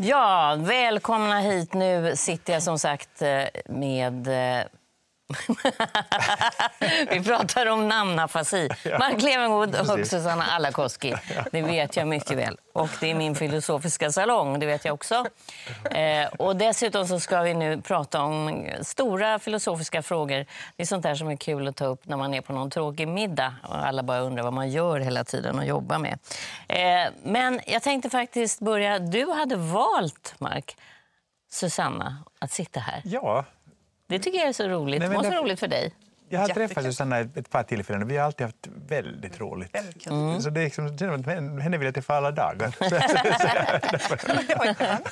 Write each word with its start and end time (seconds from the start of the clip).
Ja, 0.00 0.56
välkomna 0.58 1.40
hit. 1.40 1.74
Nu 1.74 2.16
sitter 2.16 2.52
jag 2.52 2.62
som 2.62 2.78
sagt 2.78 3.22
eh, 3.22 3.44
med... 3.68 4.28
Eh, 4.28 4.66
Vi 7.10 7.24
pratar 7.24 7.66
om 7.66 7.88
namnafasi. 7.88 8.68
Mark 8.98 9.22
Levengood 9.22 9.76
och 9.80 9.86
Precis. 9.86 10.10
Susanna 10.10 10.44
Alakoski. 10.44 11.14
Det 11.52 11.62
vet 11.62 11.96
jag 11.96 12.08
mycket 12.08 12.38
väl. 12.38 12.56
Och 12.72 12.88
det 13.00 13.10
är 13.10 13.14
min 13.14 13.34
filosofiska 13.34 14.12
salong, 14.12 14.58
det 14.58 14.66
vet 14.66 14.84
jag 14.84 14.94
också. 14.94 15.26
Eh, 15.90 16.26
och 16.38 16.56
dessutom 16.56 17.06
så 17.06 17.20
ska 17.20 17.40
vi 17.40 17.54
nu 17.54 17.80
prata 17.80 18.22
om 18.22 18.66
stora 18.82 19.38
filosofiska 19.38 20.02
frågor. 20.02 20.46
Det 20.76 20.82
är 20.82 20.86
sånt 20.86 21.02
där 21.02 21.14
som 21.14 21.28
är 21.28 21.36
kul 21.36 21.68
att 21.68 21.76
ta 21.76 21.84
upp 21.86 22.06
när 22.06 22.16
man 22.16 22.34
är 22.34 22.40
på 22.40 22.52
någon 22.52 22.70
tråkig 22.70 23.08
middag 23.08 23.54
och 23.62 23.86
alla 23.86 24.02
bara 24.02 24.20
undrar 24.20 24.42
vad 24.42 24.52
man 24.52 24.70
gör 24.70 25.00
hela 25.00 25.24
tiden 25.24 25.58
och 25.58 25.64
jobbar 25.64 25.98
med. 25.98 26.18
Eh, 26.68 27.12
men 27.22 27.60
jag 27.66 27.82
tänkte 27.82 28.10
faktiskt 28.10 28.60
börja... 28.60 28.98
Du 28.98 29.30
hade 29.30 29.56
valt, 29.56 30.34
Mark, 30.38 30.76
Susanna, 31.50 32.16
att 32.38 32.52
sitta 32.52 32.80
här. 32.80 33.02
Ja, 33.04 33.44
Det 34.08 34.18
tycker 34.18 34.38
jag 34.38 34.48
är 34.48 34.52
så 34.52 34.68
roligt. 34.68 34.98
Nej, 34.98 34.98
det 34.98 35.06
men 35.08 35.16
måste 35.16 35.30
det- 35.30 35.34
vara 35.36 35.44
roligt 35.44 35.60
för 35.60 35.68
dig. 35.68 35.94
jag 36.28 36.40
har 36.40 36.48
träffat 36.48 36.84
Susanna 36.84 37.18
ett 37.18 37.50
par 37.50 37.62
tillfällen 37.62 38.02
och 38.02 38.10
vi 38.10 38.16
har 38.16 38.24
alltid 38.26 38.44
haft 38.46 38.68
väldigt 38.88 39.40
roligt. 39.40 39.76
Mm. 40.06 40.40
Så 40.40 40.50
det 40.50 40.60
är 40.60 40.64
liksom, 40.64 41.24
henne 41.60 41.78
vill 41.78 41.84
jag 41.86 41.94
träffa 41.94 42.14
alla 42.16 42.30
dagar. 42.30 42.74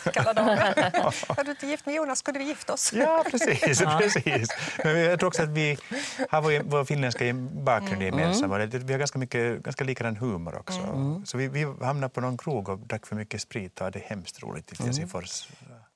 Det 0.05 0.20
var 0.20 0.27
alla 0.27 0.33
dagar. 0.34 1.34
Var 1.36 1.44
du 1.44 1.50
inte 1.50 1.67
gift 1.67 1.86
med 1.86 1.94
Jonas 1.94 2.19
skulle 2.19 2.39
vi 2.39 2.44
gifta 2.44 2.72
oss. 2.72 2.92
ja, 2.92 3.24
precis. 3.30 3.80
precis. 3.98 4.48
Men 4.84 4.98
jag 5.00 5.19
tror 5.19 5.27
också 5.28 5.42
att 5.42 5.48
vi 5.48 5.78
har 6.30 6.42
vår, 6.42 6.62
vår 6.62 6.84
finländska 6.84 7.24
bakgrund 7.52 8.02
gemensam. 8.02 8.52
och 8.52 8.58
det- 8.58 8.78
Vi 8.78 8.92
har 8.92 8.98
ganska, 8.98 9.19
mycket, 9.19 9.62
ganska 9.62 9.84
likadan 9.84 10.17
humor 10.17 10.56
också. 10.58 10.78
Så 11.24 11.39
vi, 11.39 11.48
vi 11.48 11.64
hamnade 11.83 12.08
på 12.14 12.20
någon 12.20 12.39
krog 12.39 12.69
och 12.69 12.78
drack 12.78 13.06
för 13.06 13.17
mycket 13.17 13.41
sprit 13.41 13.78
och 13.80 13.84
hade 13.84 13.98
hemskt 13.98 14.42
roligt 14.42 14.72
i 14.80 14.83
Helsingfors. 14.84 15.48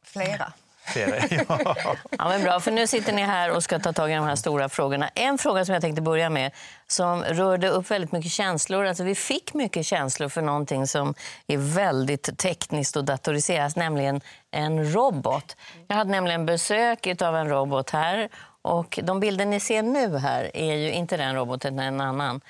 Flera. 0.04 0.52
Flera, 0.92 1.16
ja. 1.48 1.96
Ja, 2.10 2.28
men 2.28 2.42
bra, 2.42 2.60
för 2.60 2.70
nu 2.70 2.86
sitter 2.86 3.12
ni 3.12 3.22
här 3.22 3.50
och 3.50 3.64
ska 3.64 3.78
ta 3.78 3.92
tag 3.92 4.10
i 4.10 4.14
de 4.14 4.24
här 4.24 4.36
stora 4.36 4.68
frågorna. 4.68 5.08
En 5.08 5.38
fråga 5.38 5.64
som 5.64 5.72
jag 5.72 5.82
tänkte 5.82 6.02
börja 6.02 6.30
med, 6.30 6.52
som 6.86 7.22
rörde 7.22 7.68
upp 7.68 7.90
väldigt 7.90 8.12
mycket 8.12 8.32
känslor. 8.32 8.84
Alltså, 8.84 9.04
vi 9.04 9.14
fick 9.14 9.54
mycket 9.54 9.86
känslor 9.86 10.28
för 10.28 10.42
någonting 10.42 10.86
som 10.86 11.14
är 11.46 11.74
väldigt 11.74 12.38
tekniskt 12.38 12.96
och 12.96 13.04
datoriserat, 13.04 13.76
nämligen 13.76 14.20
en 14.50 14.92
robot. 14.92 15.56
Jag 15.88 15.96
hade 15.96 16.10
nämligen 16.10 16.46
besök 16.46 17.22
av 17.22 17.36
en 17.36 17.48
robot 17.48 17.90
här. 17.90 18.28
Och 18.62 18.98
de 19.02 19.20
bilder 19.20 19.46
ni 19.46 19.60
ser 19.60 19.82
nu 19.82 20.16
här 20.18 20.56
är 20.56 20.74
ju 20.74 20.92
inte 20.92 21.16
den 21.16 21.34
roboten, 21.34 21.74
utan 21.74 21.86
en 21.86 22.00
annan. 22.00 22.40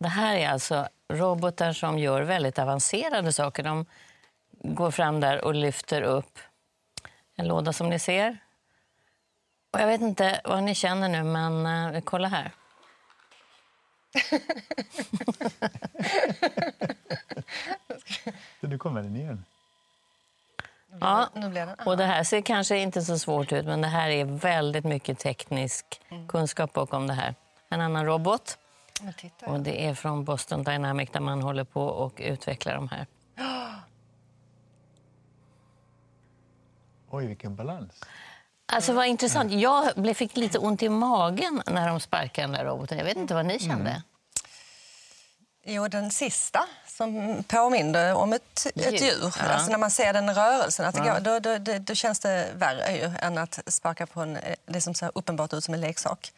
Det 0.00 0.08
här 0.08 0.36
är 0.36 0.48
alltså 0.48 0.86
robotar 1.12 1.72
som 1.72 1.98
gör 1.98 2.22
väldigt 2.22 2.58
avancerade 2.58 3.32
saker. 3.32 3.62
De 3.62 3.86
går 4.62 4.90
fram 4.90 5.20
där 5.20 5.44
och 5.44 5.54
lyfter 5.54 6.02
upp 6.02 6.38
en 7.36 7.48
låda 7.48 7.72
som 7.72 7.88
ni 7.90 7.98
ser. 7.98 8.38
Och 9.70 9.80
jag 9.80 9.86
vet 9.86 10.00
inte 10.00 10.40
vad 10.44 10.62
ni 10.62 10.74
känner 10.74 11.08
nu, 11.08 11.22
men 11.22 11.66
uh, 11.94 12.00
kolla 12.00 12.28
här. 12.28 12.52
Så 18.60 18.66
nu 18.66 18.78
kommer 18.78 19.02
den 19.02 19.16
igen. 19.16 19.44
Ja, 21.00 21.28
och 21.86 21.96
det 21.96 22.04
här 22.04 22.24
ser 22.24 22.40
kanske 22.40 22.78
inte 22.78 23.02
så 23.02 23.18
svårt 23.18 23.52
ut, 23.52 23.64
men 23.64 23.80
det 23.80 23.88
här 23.88 24.10
är 24.10 24.24
väldigt 24.24 24.84
mycket 24.84 25.18
teknisk 25.18 26.00
kunskap 26.28 26.72
bakom 26.72 27.06
det 27.06 27.12
här. 27.12 27.34
En 27.68 27.80
annan 27.80 28.06
robot, 28.06 28.58
och 29.46 29.60
det 29.60 29.86
är 29.86 29.94
från 29.94 30.24
Boston 30.24 30.64
Dynamics 30.64 31.12
där 31.12 31.20
man 31.20 31.42
håller 31.42 31.64
på 31.64 31.82
och 31.82 32.20
utvecklar 32.24 32.74
de 32.74 32.88
här. 32.88 33.06
Oj, 37.12 37.26
vilken 37.26 37.56
balans. 37.56 37.92
Alltså 38.66 38.92
vad 38.92 39.06
intressant. 39.06 39.52
Jag 39.52 39.92
blev- 39.96 40.14
fick 40.14 40.36
lite 40.36 40.58
ont 40.58 40.82
i 40.82 40.88
magen 40.88 41.62
när 41.66 41.88
de 41.88 42.00
sparkade 42.00 42.46
den 42.46 42.52
där 42.52 42.64
roboten. 42.64 42.98
Jag 42.98 43.04
vet 43.04 43.16
inte 43.16 43.34
vad 43.34 43.46
ni 43.46 43.58
kände. 43.58 44.02
Jo, 45.64 45.88
den 45.88 46.10
sista 46.10 46.66
som 46.86 47.44
påminde 47.48 48.12
om 48.12 48.32
ett, 48.32 48.66
ett 48.74 49.00
Djur, 49.02 49.34
ja. 49.38 49.42
Alltså 49.44 49.70
när 49.70 49.78
man 49.78 49.90
ser 49.90 50.12
den 50.12 50.34
rörelsen, 50.34 50.86
att 50.86 50.94
det 50.94 51.00
går, 51.00 51.20
då, 51.20 51.38
då, 51.38 51.58
då, 51.58 51.78
då 51.78 51.94
känns 51.94 52.20
det 52.20 52.48
värre 52.54 52.96
ju, 52.96 53.10
än 53.20 53.38
att 53.38 53.60
sparka 53.66 54.06
på 54.06 54.20
en, 54.20 54.38
det 54.66 54.80
som 54.80 54.94
ser 54.94 55.10
uppenbart 55.14 55.52
ut 55.52 55.64
som 55.64 55.74
en 55.74 55.80
leksak. 55.80 56.32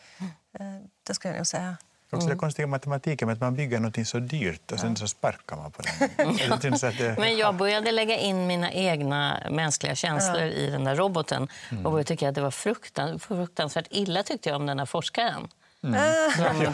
Eh, 0.58 0.66
Det 1.02 1.14
skulle 1.14 1.34
jag 1.34 1.38
nog 1.38 1.46
säga. 1.46 1.76
Också 2.14 2.24
Mm. 2.26 2.36
det 2.36 2.40
konstiga 2.40 2.66
matematiken 2.66 3.30
att 3.30 3.40
man 3.40 3.54
bygger 3.54 3.80
något 3.80 4.06
så 4.08 4.18
dyrt 4.18 4.72
och 4.72 4.80
sen 4.80 4.96
så 4.96 5.06
sparkar 5.08 5.56
man 5.56 5.70
på 5.70 5.82
den. 5.82 6.36
Det 6.36 6.62
känns 6.62 6.84
att 6.84 6.98
det- 6.98 7.18
Men 7.18 7.36
jag 7.36 7.54
började 7.54 7.92
lägga 7.92 8.16
in 8.18 8.46
mina 8.46 8.72
egna 8.72 9.38
mänskliga 9.50 9.94
känslor 9.94 10.42
i 10.42 10.70
den 10.70 10.84
där 10.84 10.94
roboten 10.94 11.48
och 11.84 11.92
började 11.92 12.04
tycka 12.04 12.28
att 12.28 12.34
det 12.34 12.40
var 12.40 12.50
fruktan, 12.50 13.18
fruktansvärt 13.18 13.86
illa 13.90 14.22
tyckte 14.22 14.48
jag 14.48 14.56
om 14.56 14.66
den 14.66 14.78
här 14.78 14.86
forskaren. 14.86 15.48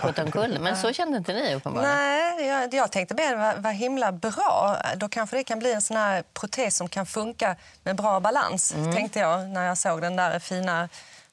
Puttade 0.00 0.22
omkull. 0.22 0.58
Men 0.60 0.76
så 0.76 0.92
kände 0.92 1.18
inte 1.18 1.32
ni 1.32 1.54
uppenbarligen. 1.54 1.96
Nej, 1.96 2.46
jag, 2.48 2.74
jag 2.74 2.92
tänkte 2.92 3.14
mer 3.14 3.36
vad, 3.36 3.62
vad 3.62 3.72
himla 3.74 4.12
bra. 4.12 4.76
Då 4.96 5.08
kanske 5.08 5.36
det 5.36 5.44
kan 5.44 5.58
bli 5.58 5.72
en 5.72 5.82
sån 5.82 5.96
här 5.96 6.22
protes 6.34 6.76
som 6.76 6.88
kan 6.88 7.06
funka 7.06 7.56
med 7.84 7.96
bra 7.96 8.20
balans, 8.20 8.74
tänkte 8.94 9.18
jag 9.18 9.48
när 9.48 9.66
jag 9.66 9.78
såg 9.78 10.00
den 10.00 10.16
där 10.16 10.38
fina 10.38 10.88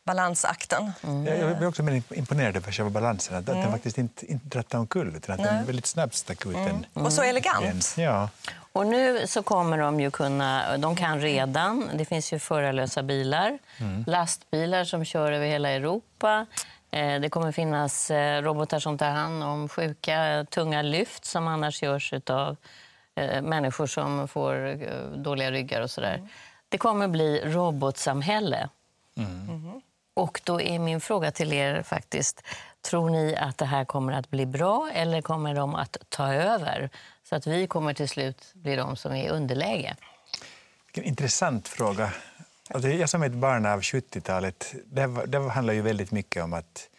balansakten. 0.07 0.91
Jag 1.25 1.37
jag 1.39 1.57
blir 1.57 1.67
också 1.67 1.83
mer 1.83 2.01
imponerad 2.13 2.55
över 2.57 2.71
själva 2.71 2.89
balansen. 2.91 3.35
Att, 3.37 3.49
att 3.49 3.55
den 3.63 3.71
faktiskt 3.71 3.97
inte, 3.97 4.25
inte 4.31 4.47
drattar 4.47 4.77
omkull 4.79 5.15
utan 5.15 5.35
att 5.39 5.43
den 5.43 5.65
väldigt 5.65 5.85
snabbt 5.85 6.15
stack 6.15 6.45
ut 6.45 6.55
en. 6.55 6.85
Och 6.93 7.13
så 7.13 7.21
en 7.21 7.29
elegant. 7.29 7.93
ja. 7.97 8.29
Och 8.77 8.87
nu 8.87 9.27
så 9.27 9.43
kommer 9.43 9.77
de 9.77 9.99
ju 9.99 10.11
kunna, 10.11 10.77
de 10.77 10.95
kan 10.95 11.21
redan, 11.21 11.89
det 11.93 12.05
finns 12.05 12.33
ju 12.33 12.39
förarlösa 12.39 13.03
bilar, 13.03 13.59
lastbilar 14.07 14.83
som 14.83 15.05
kör 15.05 15.31
över 15.31 15.45
hela 15.47 15.69
Europa. 15.69 16.45
Eh, 16.91 17.19
Det 17.21 17.29
kommer 17.29 17.51
finnas 17.51 18.11
eh, 18.11 18.41
robotar 18.41 18.79
som 18.79 18.97
tar 18.97 19.09
hand 19.11 19.43
om 19.43 19.69
sjuka, 19.69 20.45
tunga 20.49 20.81
lyft 20.81 21.25
som 21.25 21.47
annars 21.47 21.83
görs 21.83 22.13
av 22.29 22.55
människor 23.41 23.87
som 23.87 24.27
får 24.27 24.67
eh, 24.67 24.77
dåliga 25.17 25.51
ryggar 25.51 25.81
och 25.81 25.91
sådär. 25.91 26.29
Det 26.69 26.77
kommer 26.77 27.07
bli 27.07 27.41
robotsamhälle. 27.45 28.69
Och 30.17 30.41
då 30.43 30.61
är 30.61 30.79
min 30.79 31.01
fråga 31.01 31.31
till 31.31 31.53
er 31.53 31.83
faktiskt, 31.83 32.41
tror 32.81 33.09
ni 33.09 33.35
att 33.35 33.57
det 33.57 33.65
här 33.65 33.85
kommer 33.85 34.13
att 34.13 34.29
bli 34.29 34.45
bra 34.45 34.89
eller 34.93 35.21
kommer 35.21 35.55
de 35.55 35.75
att 35.75 35.97
ta 36.09 36.33
över? 36.33 36.89
Så 37.23 37.35
att 37.35 37.47
vi 37.47 37.67
kommer 37.67 37.93
till 37.93 38.09
slut 38.09 38.51
bli 38.53 38.75
de 38.75 38.95
som 38.95 39.11
är 39.11 39.25
i 39.25 39.29
underläge. 39.29 39.95
Vilken 40.85 41.03
intressant 41.03 41.67
fråga. 41.67 42.13
Alltså, 42.69 42.89
jag 42.89 43.09
som 43.09 43.21
är 43.21 43.27
ett 43.27 43.33
barn 43.33 43.65
av 43.65 43.81
70-talet, 43.81 44.75
det, 44.85 45.07
det 45.27 45.49
handlar 45.49 45.73
ju 45.73 45.81
väldigt 45.81 46.11
mycket 46.11 46.43
om 46.43 46.53
att 46.53 46.89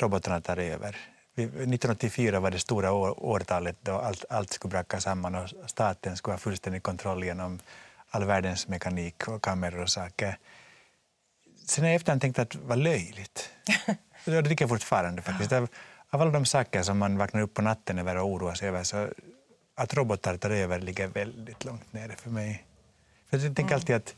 robotarna 0.00 0.40
tar 0.40 0.56
över. 0.56 0.96
1984 1.34 2.40
var 2.40 2.50
det 2.50 2.58
stora 2.58 2.92
år, 2.92 3.24
årtalet 3.24 3.76
då 3.80 3.92
allt, 3.92 4.24
allt 4.30 4.50
skulle 4.52 4.70
braka 4.70 5.00
samman 5.00 5.34
och 5.34 5.48
staten 5.66 6.16
skulle 6.16 6.34
ha 6.34 6.38
fullständig 6.38 6.82
kontroll 6.82 7.24
genom 7.24 7.58
all 8.10 8.24
världens 8.24 8.68
mekanik 8.68 9.28
och 9.28 9.42
kameror 9.42 9.82
och 9.82 9.90
saker. 9.90 10.38
Sen 11.70 11.84
har 11.84 11.90
jag 11.90 11.96
efterhand 11.96 12.20
tänkt 12.20 12.38
att 12.38 12.54
vad 12.54 12.78
löjligt. 12.78 13.50
Det 14.24 14.42
tycker 14.48 14.62
jag 14.62 14.68
fortfarande 14.68 15.22
faktiskt. 15.22 15.52
Av, 15.52 15.68
av 16.10 16.20
alla 16.20 16.30
de 16.30 16.44
saker 16.44 16.82
som 16.82 16.98
man 16.98 17.18
vaknar 17.18 17.40
upp 17.40 17.54
på 17.54 17.62
natten 17.62 17.98
över 17.98 18.16
och 18.16 18.26
oroar 18.26 18.54
sig 18.54 18.68
över 18.68 18.82
så 18.82 19.08
att 19.74 19.94
robotar 19.94 20.36
tar 20.36 20.50
över 20.50 20.80
ligger 20.80 21.06
väldigt 21.06 21.64
långt 21.64 21.92
nere 21.92 22.16
för 22.16 22.30
mig. 22.30 22.64
För 23.30 23.38
jag 23.38 23.56
tänker 23.56 23.74
alltid 23.74 23.96
att 23.96 24.14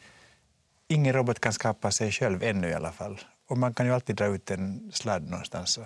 ingen 0.88 1.12
robot 1.12 1.40
kan 1.40 1.52
skapa 1.52 1.90
sig 1.90 2.12
själv 2.12 2.42
ännu 2.42 2.68
i 2.68 2.74
alla 2.74 2.92
fall. 2.92 3.20
Och 3.48 3.58
man 3.58 3.74
kan 3.74 3.86
ju 3.86 3.92
alltid 3.92 4.16
dra 4.16 4.26
ut 4.26 4.50
en 4.50 4.90
sladd 4.94 5.30
någonstans 5.30 5.78
och 5.78 5.84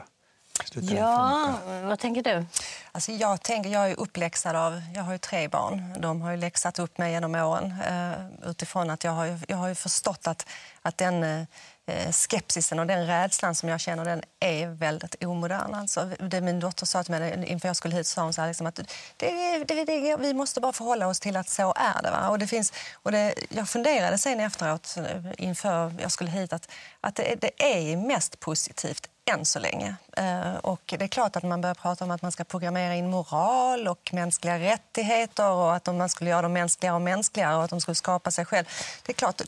Ja, 0.96 1.54
vad 1.84 1.98
tänker 1.98 2.22
du? 2.22 2.46
Alltså 2.92 3.12
jag, 3.12 3.42
tänker, 3.42 3.70
jag 3.70 3.90
är 3.90 4.00
uppläxad 4.00 4.56
av, 4.56 4.82
jag 4.94 5.02
har 5.02 5.12
ju 5.12 5.18
tre 5.18 5.48
barn. 5.48 5.94
De 6.00 6.20
har 6.20 6.30
ju 6.30 6.36
läxat 6.36 6.78
upp 6.78 6.98
mig 6.98 7.12
genom 7.12 7.34
åren 7.34 7.74
eh, 7.88 8.50
utifrån 8.50 8.90
att 8.90 9.04
jag 9.04 9.12
har, 9.12 9.24
ju- 9.24 9.38
jag 9.48 9.56
har 9.56 9.68
ju 9.68 9.74
förstått 9.74 10.26
att, 10.26 10.46
att 10.82 10.98
den, 10.98 11.22
eh, 11.24 11.46
Eh, 11.88 12.10
skepsisen 12.12 12.78
och 12.78 12.86
den 12.86 13.06
rädslan 13.06 13.54
som 13.54 13.68
jag 13.68 13.80
känner 13.80 14.04
den 14.04 14.22
är 14.40 14.66
väldigt 14.66 15.24
omodern. 15.24 15.74
Alltså, 15.74 16.10
det 16.20 16.40
min 16.40 16.60
dotter 16.60 16.86
sa 16.86 17.02
till 17.02 17.10
mig 17.10 17.44
inför 17.46 17.68
jag 17.68 17.76
skulle 17.76 17.96
hit 17.96 18.06
sa 18.06 18.22
hon 18.22 18.32
så 18.32 18.40
här, 18.40 18.48
liksom, 18.48 18.66
att 18.66 18.74
det, 18.74 19.64
det, 19.66 19.84
det, 19.84 20.16
vi 20.16 20.34
måste 20.34 20.60
bara 20.60 20.72
förhålla 20.72 21.06
oss 21.06 21.20
till 21.20 21.36
att 21.36 21.48
så 21.48 21.74
är 21.76 22.02
det. 22.02 22.10
Va? 22.10 22.28
Och 22.28 22.38
det, 22.38 22.46
finns, 22.46 22.72
och 23.02 23.12
det 23.12 23.34
jag 23.48 23.68
funderade 23.68 24.18
sen 24.18 24.40
efteråt 24.40 24.96
eh, 24.96 25.32
inför 25.38 25.94
jag 26.00 26.12
skulle 26.12 26.30
hit 26.30 26.52
att, 26.52 26.70
att 27.00 27.14
det, 27.14 27.34
det 27.40 27.50
är 27.62 27.96
mest 27.96 28.40
positivt 28.40 29.08
än 29.30 29.44
så 29.44 29.58
länge. 29.58 29.96
Eh, 30.16 30.54
och 30.54 30.94
det 30.98 31.04
är 31.04 31.08
klart 31.08 31.36
att 31.36 31.42
man 31.42 31.60
börjar 31.60 31.74
prata 31.74 32.04
om 32.04 32.10
att 32.10 32.22
man 32.22 32.32
ska 32.32 32.44
programmera 32.44 32.94
in 32.94 33.10
moral 33.10 33.88
och 33.88 34.10
mänskliga 34.12 34.58
rättigheter 34.58 35.50
och 35.50 35.74
att 35.74 35.86
man 35.86 36.08
skulle 36.08 36.30
göra 36.30 36.42
dem 36.42 36.52
mänskligare 36.52 36.94
och 36.94 37.02
mänskligare 37.02 37.56
och 37.56 37.64
att 37.64 37.70
de 37.70 37.80
skulle 37.80 37.94
skapa 37.94 38.30
sig 38.30 38.44
själv. 38.44 38.64
Det 39.02 39.12
är 39.12 39.14
klart, 39.14 39.42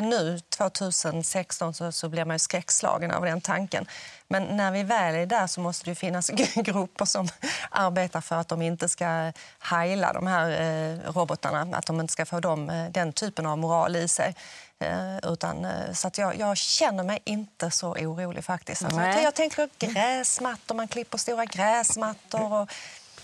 nu 0.00 0.40
2016 0.40 1.74
så, 1.74 1.92
så 1.92 2.08
blir 2.08 2.24
man 2.24 2.34
ju 2.34 2.38
skräckslagen 2.38 3.10
av 3.10 3.24
den 3.24 3.40
tanken. 3.40 3.86
Men 4.28 4.56
när 4.56 4.72
vi 4.72 4.82
väl 4.82 5.14
är 5.14 5.26
där 5.26 5.46
så 5.46 5.60
måste 5.60 5.90
det 5.90 5.94
finnas 5.94 6.28
grupper 6.54 7.04
som 7.04 7.28
arbetar 7.70 8.20
för 8.20 8.36
att 8.36 8.48
de 8.48 8.62
inte 8.62 8.88
ska 8.88 9.32
heila 9.58 10.12
de 10.12 10.26
här 10.26 10.50
eh, 10.50 11.12
robotarna, 11.12 11.76
att 11.76 11.86
de 11.86 12.00
inte 12.00 12.12
ska 12.12 12.26
få 12.26 12.40
dem, 12.40 12.70
eh, 12.70 12.90
den 12.90 13.12
typen 13.12 13.46
av 13.46 13.58
moral 13.58 13.96
i 13.96 14.08
sig. 14.08 14.34
Eh, 14.78 15.32
utan, 15.32 15.66
så 15.92 16.08
att 16.08 16.18
jag, 16.18 16.38
jag, 16.38 16.56
känner 16.56 17.04
mig 17.04 17.18
inte 17.24 17.70
så 17.70 17.92
orolig 17.92 18.44
faktiskt. 18.44 18.84
Alltså, 18.84 19.00
jag 19.00 19.34
tänker 19.34 19.68
gräsmattor, 19.78 20.74
man 20.74 20.88
klipper 20.88 21.18
stora 21.18 21.44
gräsmattor. 21.44 22.52
Och, 22.52 22.70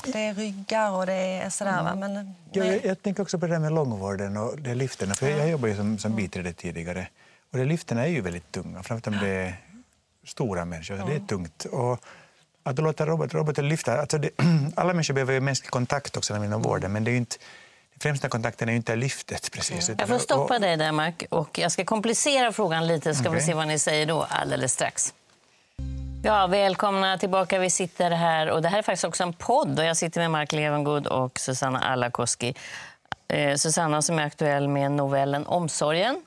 det 0.05 0.19
är 0.19 0.35
ryggar 0.35 0.91
och 0.91 1.07
det 1.07 1.13
är 1.13 1.51
sådär. 1.51 1.83
Va? 1.83 1.95
Men, 1.95 2.35
ja, 2.53 2.65
jag, 2.65 2.85
jag, 2.85 3.03
tänker 3.03 3.23
också 3.23 3.39
på 3.39 3.47
det 3.47 3.59
med 3.59 3.73
långvården 3.73 4.37
och 4.37 4.59
det 4.59 4.75
lyfterna. 4.75 5.15
För 5.15 5.29
jag 5.29 5.51
jobbar 5.51 5.69
ju 5.69 5.77
som, 5.77 5.99
som 5.99 6.17
biträde 6.17 6.53
tidigare. 6.53 7.09
Och 7.53 7.59
det 7.59 7.65
lyfterna 7.65 8.07
är 8.07 8.11
ju 8.11 8.21
väldigt 8.21 8.53
tunga, 8.53 8.83
framförallt 8.83 9.07
om 9.07 9.19
det 9.29 9.29
är 9.29 9.57
stora 10.25 10.65
människor. 10.65 10.97
Det 11.07 11.15
är 11.15 11.21
tungt. 11.21 11.65
Och 11.65 12.01
att 12.63 12.79
låta 12.79 13.07
robot, 13.07 13.35
roboten 13.35 13.69
lyfta... 13.69 14.01
Alltså 14.01 14.19
det, 14.19 14.31
alla 14.77 14.93
människor 14.93 15.15
behöver 15.15 15.33
ju 15.33 15.41
mänsklig 15.41 15.71
kontakt 15.71 16.17
också 16.17 16.45
inom 16.45 16.63
vården, 16.63 16.93
men 16.93 17.05
det 17.05 17.11
är 17.11 17.17
inte 17.17 17.37
främsta 18.01 18.29
kontakten 18.29 18.69
är 18.69 18.73
ju 18.73 18.77
inte 18.77 18.97
lyftet. 18.97 19.51
Precis, 19.53 19.91
jag 19.99 20.09
får 20.09 20.19
stoppa 20.19 20.59
dig 20.59 20.77
där, 20.77 20.93
Mark. 20.93 21.25
Och 21.31 21.59
jag 21.59 21.73
ska 21.73 21.85
komplicera 21.85 22.53
frågan 22.53 22.87
lite, 22.87 23.15
ska 23.15 23.29
okay. 23.29 23.41
vi 23.41 23.47
se 23.47 23.55
vad 23.55 23.69
ni 23.69 23.79
säger 23.79 24.07
då 24.07 24.23
alldeles 24.23 24.73
strax. 24.73 25.15
Ja, 26.23 26.47
välkomna 26.47 27.19
tillbaka. 27.19 27.59
Vi 27.59 27.71
sitter 27.71 28.11
här 28.11 28.51
och 28.51 28.63
det 28.63 28.69
här 28.69 28.79
är 28.79 28.83
faktiskt 28.83 29.05
också 29.05 29.23
en 29.23 29.33
podd 29.33 29.79
och 29.79 29.85
jag 29.85 29.97
sitter 29.97 30.21
med 30.21 30.31
Mark 30.31 30.53
Levengood 30.53 31.07
och 31.07 31.39
Susanna 31.39 31.79
Alakoski. 31.79 32.55
Eh, 33.29 33.57
Susanna 33.57 34.03
som 34.03 34.19
är 34.19 34.27
aktuell 34.27 34.69
med 34.69 34.93
novellen 34.93 35.47
Omsorgen, 35.47 36.23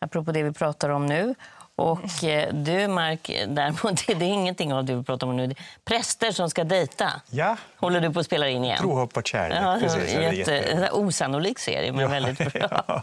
apropå 0.00 0.32
det 0.32 0.42
vi 0.42 0.52
pratar 0.52 0.88
om 0.88 1.06
nu. 1.06 1.34
Och 1.76 2.24
eh, 2.24 2.54
du, 2.54 2.88
Mark, 2.88 3.30
däremot, 3.48 4.06
det 4.06 4.12
är 4.12 4.22
ingenting 4.22 4.72
av 4.72 4.84
det 4.84 4.94
vi 4.94 5.02
pratar 5.02 5.26
om 5.26 5.36
nu. 5.36 5.54
Präster 5.84 6.32
som 6.32 6.50
ska 6.50 6.64
dejta 6.64 7.12
ja. 7.30 7.56
håller 7.76 8.00
du 8.00 8.12
på 8.12 8.20
att 8.20 8.26
spela 8.26 8.48
in 8.48 8.64
igen. 8.64 8.78
Tro, 8.78 8.94
hopp 8.94 9.16
och 9.16 9.26
kärlek. 9.26 9.58
Ja, 9.62 9.78
Precis, 9.80 10.14
jätte, 10.14 10.52
jätte... 10.52 10.90
Osannolik 10.92 11.58
serie, 11.58 11.92
men 11.92 12.00
ja. 12.00 12.08
väldigt 12.08 12.52
bra. 12.52 12.84
Ja, 12.86 13.02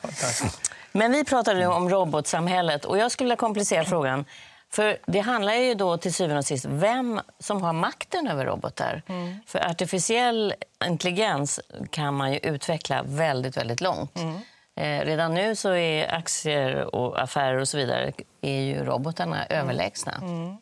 men 0.92 1.12
vi 1.12 1.26
pratade 1.26 1.68
om 1.68 1.90
robotsamhället 1.90 2.86
och 2.86 2.98
jag 2.98 3.12
skulle 3.12 3.26
vilja 3.26 3.36
komplicera 3.36 3.86
frågan. 3.86 4.26
För 4.72 4.98
Det 5.06 5.20
handlar 5.20 5.54
ju 5.54 5.74
då 5.74 5.98
till 5.98 6.14
syvende 6.14 6.38
och 6.38 6.46
sist 6.46 6.66
vem 6.66 7.22
som 7.40 7.62
har 7.62 7.74
makten 7.74 8.28
över 8.28 8.46
robotar. 8.46 9.02
Mm. 9.08 9.36
För 9.46 9.70
artificiell 9.70 10.54
intelligens 10.86 11.60
kan 11.92 12.14
man 12.14 12.34
ju 12.34 12.40
utveckla 12.40 13.04
väldigt, 13.06 13.58
väldigt 13.58 13.82
långt. 13.82 14.16
Mm. 14.16 14.36
Eh, 14.76 15.06
redan 15.06 15.34
nu 15.34 15.56
så 15.56 15.74
är 15.74 16.14
aktier 16.14 16.96
och 16.96 17.22
affärer 17.22 17.58
och 17.58 17.68
så 17.68 17.78
vidare 17.78 18.12
är 18.42 18.62
ju 18.62 18.84
robotarna 18.84 19.46
mm. 19.46 19.62
överlägsna. 19.62 20.14
Mm. 20.22 20.58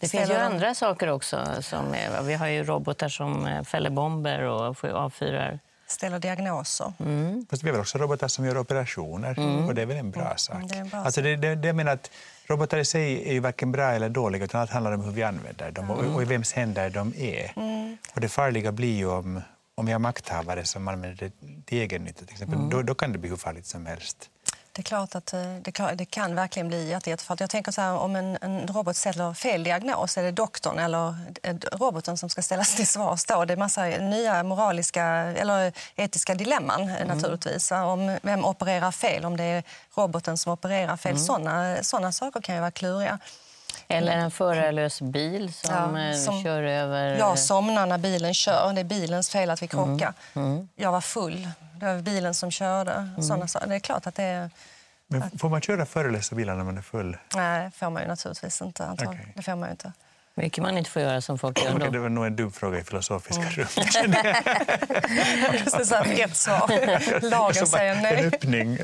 Det 0.00 0.08
finns 0.08 0.30
ju 0.30 0.34
andra 0.34 0.74
saker 0.74 1.10
också. 1.10 1.44
Som 1.60 1.94
är, 1.94 2.22
vi 2.22 2.34
har 2.34 2.46
ju 2.46 2.64
robotar 2.64 3.08
som 3.08 3.46
eh, 3.46 3.62
fäller 3.62 3.90
bomber 3.90 4.42
och 4.42 4.84
avfyrar 4.84 5.58
ställer 5.86 6.18
diagnoser. 6.18 6.92
Mm. 7.00 7.46
Fast 7.50 7.62
vi 7.62 7.70
har 7.70 7.80
också 7.80 7.98
robotar 7.98 8.28
som 8.28 8.44
gör 8.44 8.58
operationer 8.58 9.38
mm. 9.38 9.68
och 9.68 9.74
det 9.74 9.82
är 9.82 9.86
väl 9.86 9.96
en 9.96 10.10
bra 10.10 10.22
mm. 10.22 10.38
sak. 10.38 10.62
Det, 10.68 10.78
är 10.78 10.84
bra 10.84 11.00
alltså 11.00 11.22
det, 11.22 11.36
det, 11.36 11.54
det 11.54 11.66
jag 11.66 11.76
menar 11.76 11.92
att 11.92 12.10
robotar 12.50 12.78
i 12.78 12.84
sig 12.84 13.28
är 13.28 13.32
ju 13.32 13.40
varken 13.40 13.72
bra 13.72 13.92
eller 13.92 14.08
dåliga 14.08 14.44
utan 14.44 14.60
allt 14.60 14.70
handlar 14.70 14.92
om 14.92 15.04
hur 15.04 15.12
vi 15.12 15.22
använder 15.22 15.70
dem 15.70 15.90
och, 15.90 16.14
och 16.14 16.22
i 16.22 16.24
vems 16.24 16.52
händer 16.52 16.90
de 16.90 17.14
är. 17.18 17.52
Mm. 17.56 17.96
Och 18.14 18.20
det 18.20 18.28
farliga 18.28 18.72
blir 18.72 18.96
ju 18.96 19.06
om, 19.06 19.40
om 19.74 19.86
vi 19.86 19.92
har 19.92 19.98
makthavare 19.98 20.64
som 20.64 20.88
använder 20.88 21.16
det 21.16 21.32
till 21.64 21.78
egen 21.78 22.04
nytta 22.04 22.24
till 22.24 22.34
exempel, 22.34 22.58
mm. 22.58 22.70
då, 22.70 22.82
då 22.82 22.94
kan 22.94 23.12
det 23.12 23.18
bli 23.18 23.30
hur 23.30 23.36
farligt 23.36 23.66
som 23.66 23.86
helst. 23.86 24.30
Det 24.72 24.80
är 24.80 24.82
klart 24.82 25.14
att 25.14 25.32
eh, 25.32 25.54
det, 25.62 25.94
det 25.94 26.04
kan 26.04 26.34
verkligen 26.34 26.68
bli 26.68 26.90
jättefalligt. 26.90 27.40
Jag 27.40 27.50
tänker 27.50 27.72
så 27.72 27.80
här, 27.80 27.94
om 27.94 28.16
en, 28.16 28.38
en, 28.40 28.66
robot 28.66 28.96
ställer 28.96 29.34
fel 29.34 29.64
diagnos, 29.64 30.18
är 30.18 30.22
det 30.22 30.30
doktorn 30.30 30.78
eller 30.78 31.14
roboten 31.78 32.16
som 32.16 32.30
ska 32.30 32.42
ställas 32.42 32.76
till 32.76 32.86
svars 32.86 33.24
då? 33.24 33.44
Det 33.44 33.52
är 33.52 33.56
massa 33.56 33.84
nya 33.84 34.42
moraliska 34.42 35.04
eller 35.04 35.72
etiska 35.96 36.34
dilemman 36.34 36.82
mm. 36.82 37.08
naturligtvis. 37.08 37.70
Om 37.70 38.18
vem 38.22 38.44
opererar 38.44 38.90
fel, 38.90 39.24
om 39.24 39.36
det 39.36 39.44
är 39.44 39.62
roboten 39.94 40.38
som 40.38 40.52
opererar 40.52 40.96
fel. 40.96 41.12
Mm. 41.12 41.24
Såna, 41.24 41.82
såna 41.82 42.12
saker 42.12 42.40
kan 42.40 42.54
ju 42.54 42.60
vara 42.60 42.70
kluriga. 42.70 43.18
Eller 43.90 44.12
en 44.12 44.30
förarlös 44.30 45.00
bil 45.00 45.52
som, 45.52 45.96
ja, 45.96 46.10
eh, 46.10 46.16
som 46.16 46.42
kör 46.42 46.62
över... 46.62 47.18
Jag 47.18 47.38
somnar 47.38 47.86
när 47.86 47.98
bilen 47.98 48.34
kör. 48.34 48.72
Det 48.72 48.80
är 48.80 48.84
bilens 48.84 49.30
fel 49.30 49.50
att 49.50 49.62
vi 49.62 49.68
krockar. 49.68 50.12
Mm. 50.34 50.52
Mm. 50.52 50.68
Jag 50.76 50.92
var 50.92 51.00
full. 51.00 51.48
Det 51.74 51.86
var 51.86 52.02
bilen 52.02 52.34
som 52.34 52.50
körde. 52.50 52.92
Mm. 52.92 53.22
Såna 53.22 53.66
Det 53.66 53.74
är 53.74 53.78
klart 53.78 54.06
att 54.06 54.14
det 54.14 54.22
är... 54.22 54.50
Men 55.06 55.38
får 55.38 55.48
man 55.48 55.60
köra 55.60 55.86
förarlösa 55.86 56.34
bilar 56.34 56.54
när 56.54 56.64
man 56.64 56.78
är 56.78 56.82
full? 56.82 57.16
Nej, 57.34 57.64
det 57.64 57.70
får 57.70 57.90
man 57.90 58.02
ju 58.02 58.08
naturligtvis 58.08 58.62
inte. 58.62 58.90
Okay. 58.92 59.18
Det 59.34 59.42
får 59.42 59.56
man 59.56 59.70
inte. 59.70 59.92
Mycket 60.42 60.62
man 60.62 60.78
inte 60.78 60.90
får 60.90 61.02
göra 61.02 61.20
som 61.20 61.38
folk 61.38 61.64
gör. 61.64 61.76
Okay, 61.76 61.90
det 61.90 61.98
var 61.98 62.08
nog 62.08 62.26
en 62.26 62.36
dum 62.36 62.52
fråga 62.52 62.78
i 62.78 62.84
filosofiska 62.84 63.42
mm. 63.42 63.52
rummet. 63.54 63.76
ett 66.30 66.36
svar. 66.36 67.20
Lagen 67.30 67.66
säger 67.66 67.94
nej. 67.94 68.18
En 68.18 68.26
öppning. 68.26 68.68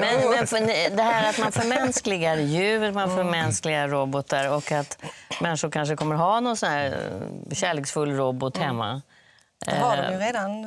men, 0.00 0.30
men 0.30 0.46
för, 0.46 0.96
det 0.96 1.02
här 1.02 1.30
att 1.30 1.38
man 1.38 1.52
förmänskligar 1.52 2.36
djur, 2.36 2.92
man 2.92 3.10
mm. 3.10 3.16
förmänskligar 3.16 3.88
robotar 3.88 4.50
och 4.50 4.72
att 4.72 4.98
människor 5.40 5.70
kanske 5.70 5.96
kommer 5.96 6.14
ha 6.14 6.40
någon 6.40 6.56
sån 6.56 6.68
här 6.68 7.12
kärleksfull 7.52 8.16
robot 8.16 8.56
mm. 8.56 8.66
hemma. 8.66 9.02
Det 9.66 9.76
har 9.76 9.96
de 9.96 10.02
ju 10.02 10.14
eh, 10.14 10.26
redan. 10.26 10.62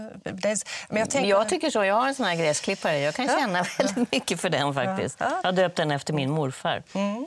Men 0.90 1.00
jag, 1.00 1.10
tänker... 1.10 1.30
jag 1.30 1.50
tycker 1.50 1.70
så. 1.70 1.84
Jag 1.84 1.96
har 1.96 2.08
en 2.08 2.16
sån 2.16 2.26
här 2.26 2.36
gräsklippare. 2.36 3.00
Jag 3.00 3.16
kan 3.16 3.28
känna 3.28 3.60
ja. 3.60 3.66
väldigt 3.78 4.12
mycket 4.12 4.42
för 4.42 4.50
den 4.50 4.74
faktiskt. 4.74 5.16
Ja. 5.20 5.40
Jag 5.44 5.48
har 5.48 5.54
döpt 5.54 5.76
den 5.76 5.92
efter 5.92 6.14
min 6.14 6.32
morfar. 6.32 6.84
Mm. 6.94 7.26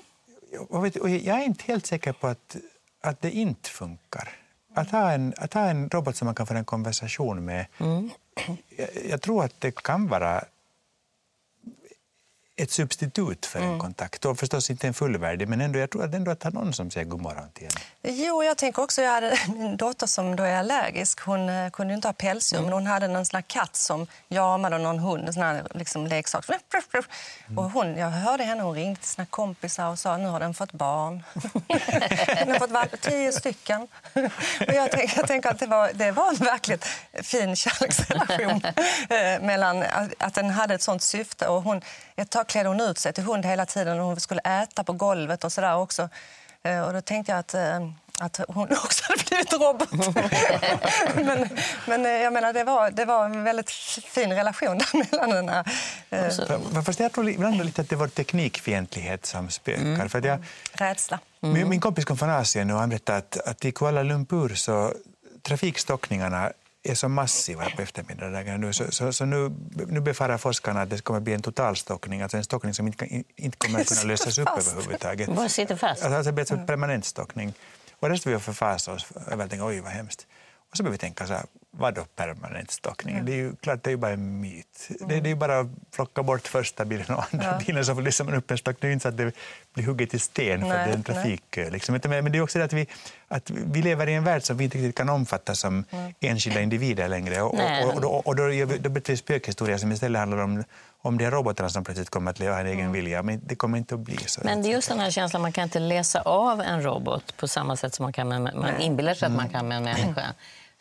Jag 1.03 1.41
är 1.41 1.45
inte 1.45 1.65
helt 1.65 1.87
säker 1.87 2.13
på 2.13 2.27
att 2.27 2.57
att 3.05 3.21
det 3.21 3.31
inte 3.31 3.71
funkar. 3.71 4.29
Att 4.75 4.91
ha 4.91 5.13
en, 5.13 5.35
att 5.37 5.55
ha 5.55 5.61
en 5.61 5.91
robot 5.91 6.17
som 6.17 6.27
man 6.27 6.35
kan 6.35 6.47
få 6.47 6.55
en 6.55 6.65
konversation 6.65 7.45
med. 7.45 7.67
Mm. 7.79 8.11
Jag, 8.77 8.89
jag, 9.11 9.21
tror 9.23 9.45
att 9.45 9.61
det 9.61 9.83
kan 9.83 10.09
vara 10.09 10.45
ett 12.57 12.71
substitut 12.71 13.47
för 13.47 13.59
en 13.59 13.65
mm. 13.65 13.79
kontakt. 13.79 14.25
Och 14.25 14.39
förstås 14.39 14.71
inte 14.71 14.87
en 14.87 14.95
fullvärdig, 14.95 15.49
men 15.49 15.61
ändå, 15.61 15.79
jag 15.79 15.91
tror 15.91 16.05
att 16.05 16.15
ändå 16.15 16.31
att 16.31 16.43
ha 16.43 16.51
någon 16.51 16.73
som 16.73 16.91
säger 16.91 17.07
god 17.07 17.21
morgon 17.21 17.51
till 17.53 17.67
en. 17.67 18.17
Jo, 18.17 18.43
jag 18.43 18.57
tänker 18.57 18.83
också, 18.83 19.03
jag 19.03 19.13
hade 19.13 19.31
en 19.47 19.77
dotter 19.77 20.07
som 20.07 20.37
då 20.37 20.43
är 20.43 20.57
allergisk. 20.57 21.21
Hon 21.21 21.49
uh, 21.49 21.71
kunde 21.71 21.95
inte 21.95 22.09
ha 22.09 22.13
pälsdjur, 22.13 22.59
mm. 22.59 22.71
men 22.71 22.75
hon 22.75 22.87
hade 22.87 23.07
en 23.07 23.27
sån 23.27 23.43
katt 23.43 23.77
som 23.77 24.07
jamade 24.29 24.79
någon 24.79 24.99
hund, 24.99 25.27
en 25.27 25.35
sån 25.35 25.43
här 25.43 25.67
liksom, 25.75 26.07
leksak. 26.07 26.45
Mm. 26.49 27.59
Och 27.59 27.71
hon, 27.71 27.97
jag 27.97 28.11
hörde 28.11 28.45
henne, 28.45 28.63
hon 28.63 28.75
ringde 28.75 29.01
till 29.01 29.09
sina 29.09 29.27
kompisar 29.27 29.89
och 29.89 29.99
sa 29.99 30.17
nu 30.17 30.29
har 30.29 30.41
den 30.41 30.55
fått 30.55 30.73
barn. 30.73 31.23
den 32.27 32.51
har 32.51 32.59
fått 32.59 32.71
valp, 32.71 33.01
tio 33.01 33.33
stycken. 33.33 33.83
och 34.61 34.75
jag, 34.75 34.91
tänker 35.27 35.51
att 35.51 35.59
det 35.59 35.67
var, 35.67 35.91
det 35.95 36.13
var 36.13 36.29
en 36.29 36.35
verkligt 36.35 36.85
fin 37.23 37.57
kärleksrelation 37.57 38.63
eh, 39.09 39.43
mellan 39.43 39.83
att, 39.83 40.13
att 40.19 40.35
den 40.35 40.51
hade 40.51 40.75
ett 40.75 40.83
sånt 40.83 41.03
syfte. 41.03 41.49
Och 41.49 41.63
hon, 41.63 41.81
ett 42.17 42.31
tag 42.31 42.44
klädde 42.45 42.69
hon 42.69 42.81
ut 42.81 42.99
sig 42.99 43.13
till 43.13 43.25
hund 43.25 43.47
hela 43.47 43.67
tiden 43.67 44.01
och 44.01 44.07
hon 44.07 44.21
skulle 44.21 44.41
äta 44.41 44.85
på 44.85 44.93
golvet 44.93 45.45
och 45.45 45.53
sådär 45.53 45.77
också. 45.77 46.09
Eh, 46.65 46.81
och 46.81 46.93
då 46.93 47.01
tänkte 47.01 47.33
jag 47.33 47.39
att, 47.39 47.55
eh, 47.55 47.89
att 48.19 48.41
hon 48.49 48.69
också 48.85 49.05
hade 49.09 49.25
blivit 49.29 49.53
robot. 49.53 49.93
men, 51.15 51.49
men 51.87 52.07
eh, 52.07 52.13
jag 52.13 52.33
menar, 52.33 52.53
det 52.53 52.65
var, 52.65 52.91
det 52.91 53.05
var 53.05 53.25
en 53.25 53.45
väldigt 53.45 53.71
fin 53.71 54.33
relation 54.33 54.79
där 54.79 55.11
mellan 55.11 55.31
den 55.31 55.49
här... 55.49 56.83
Fast 56.83 57.01
jag 57.01 57.13
tror 57.13 57.29
ibland 57.29 57.65
lite 57.65 57.81
att 57.81 57.89
det 57.89 57.97
var 57.97 58.09
teknikfientlighet 58.09 59.27
som 59.27 59.51
spökar. 59.51 59.83
Mm. 59.83 60.09
För 60.09 60.27
jag, 60.27 60.45
Rädsla. 60.73 61.19
Mm. 61.43 61.55
Min, 61.55 61.69
min 61.69 61.81
kompis 61.81 62.05
kom 62.05 62.17
från 62.17 62.31
Asien 62.31 62.71
och 62.71 62.79
han 62.79 62.89
berättade 62.89 63.19
att, 63.19 63.37
att 63.37 63.65
i 63.65 63.73
Kuala 63.73 64.03
Lumpur 64.03 64.55
så 64.55 64.95
trafikstockningarna 65.43 66.53
är 66.85 66.95
så 66.95 67.09
massiva 67.09 67.71
på 67.77 67.83
eftermiddagen 67.83 68.61
nu, 68.61 68.73
så, 68.73 68.91
så, 68.91 69.13
så, 69.13 69.25
nu, 69.25 69.53
nu 69.89 70.01
befarar 70.01 70.39
forskarna 70.39 70.83
att 70.83 70.91
det 70.91 71.01
kommer 71.01 71.21
bli 71.21 71.33
en 71.33 71.43
totalstockning, 71.43 72.23
alltså 72.23 72.37
en 72.37 72.45
stockning 72.45 72.75
som 72.75 72.87
inte, 72.87 73.23
inte 73.37 73.57
kommer 73.57 73.81
att 73.81 73.89
kunna 73.89 74.03
lösas 74.13 74.39
upp 74.39 74.49
överhuvudtaget. 74.59 75.51
Sitter 75.51 75.77
fast? 75.77 76.05
Alltså, 76.05 76.23
det 76.23 76.33
blir 76.33 76.53
en 76.53 76.67
permanent 76.67 77.05
stockning. 77.05 77.53
Och 78.01 78.09
det 78.09 78.27
vi 78.27 78.39
förfasa 78.39 78.93
oss 78.93 79.07
över 79.31 79.49
oj 79.63 79.81
vad 79.81 79.93
hemskt. 79.93 80.27
Och 80.75 80.77
så 80.79 80.83
börjar 80.83 80.93
vi 80.93 80.99
tänka 80.99 81.27
så 81.27 81.33
här, 81.33 81.43
Vadå 81.77 82.05
permanent 82.17 82.71
stockning? 82.71 83.25
Det 83.25 83.33
är 83.33 83.37
ju 83.37 83.57
klart, 83.57 83.83
det 83.85 83.89
är 83.89 83.93
ju 83.93 83.97
bara 83.97 84.13
en 84.13 84.41
myt. 84.41 84.89
Det, 85.01 85.21
det 85.21 85.27
är 85.27 85.29
ju 85.29 85.35
bara 85.35 85.59
att 85.61 85.67
plocka 85.95 86.23
bort 86.23 86.49
första 86.49 86.85
bilen 86.85 87.07
och 87.17 87.25
andra 87.33 87.59
bilen 87.67 87.85
så 87.85 88.01
lyser 88.01 88.25
man 88.25 88.35
upp 88.35 88.51
en 88.51 88.59
stock. 88.59 88.77
Det 88.81 88.87
är 88.87 88.89
ju 88.89 88.93
inte 88.93 89.03
så 89.03 89.09
att 89.09 89.17
det 89.17 89.33
blir 89.75 89.85
hugget 89.85 90.15
i 90.15 90.19
sten 90.19 90.61
för 90.61 90.69
Nej, 90.69 90.79
att 90.79 90.85
det 90.87 90.91
är 90.93 90.97
en 90.97 91.03
trafikkö. 91.03 91.71
Liksom. 91.71 91.95
Utan- 91.95 92.11
Men 92.11 92.33
det 92.33 92.39
är 92.39 92.43
också 92.43 92.59
det 92.59 92.65
att 92.65 92.73
vi, 92.73 92.87
att 93.29 93.51
vi 93.51 93.83
lever 93.83 94.09
i 94.09 94.15
en 94.15 94.25
värld 94.25 94.43
som 94.43 94.57
vi 94.57 94.65
inte 94.65 94.79
riktigt 94.79 94.97
kan 94.97 95.09
omfatta 95.09 95.55
som 95.55 95.85
enskilda 96.21 96.61
individer 96.61 97.09
längre. 97.09 97.43
Och, 97.43 97.55
och, 97.55 97.95
och, 97.97 98.05
och, 98.05 98.27
och 98.27 98.37
då, 98.37 98.53
gör 98.53 98.67
vi- 98.67 98.79
då 98.79 98.91
blir 98.91 99.03
det 99.07 99.17
spökhistoria 99.17 99.79
som 99.79 99.93
istället 99.93 100.19
handlar 100.19 100.39
om 100.39 100.65
om 101.03 101.19
de 101.19 101.25
här 101.25 101.31
robotarna 101.33 101.69
som 101.69 101.85
plötsligt 101.85 102.11
kommer 102.11 102.31
att 102.31 102.39
leva 102.39 102.61
en 102.61 102.67
egen 102.67 102.93
vilja. 102.93 103.23
Men 103.23 103.41
det 103.47 103.55
kommer 103.55 103.79
inte 103.79 103.95
att 103.95 104.01
bli 104.01 104.17
så. 104.27 104.41
Men 104.45 104.63
det 104.63 104.69
är 104.69 104.73
just 104.73 104.89
den 104.89 105.01
här 105.01 105.11
känslan, 105.11 105.43
man 105.43 105.53
kan 105.53 105.65
inte 105.65 105.79
läsa 105.79 106.21
av 106.21 106.61
en 106.61 106.83
robot 106.83 107.37
på 107.37 107.49
samma 107.49 107.77
sätt 107.77 107.95
som 107.95 108.03
man 108.03 108.13
kan 108.13 108.29
med, 108.29 108.41
man 108.41 108.81
inbillar 108.81 109.15
sig 109.15 109.27
att 109.27 109.33
man 109.33 109.49
kan 109.49 109.69
med 109.69 109.77
en 109.79 109.85
människa. 109.85 110.25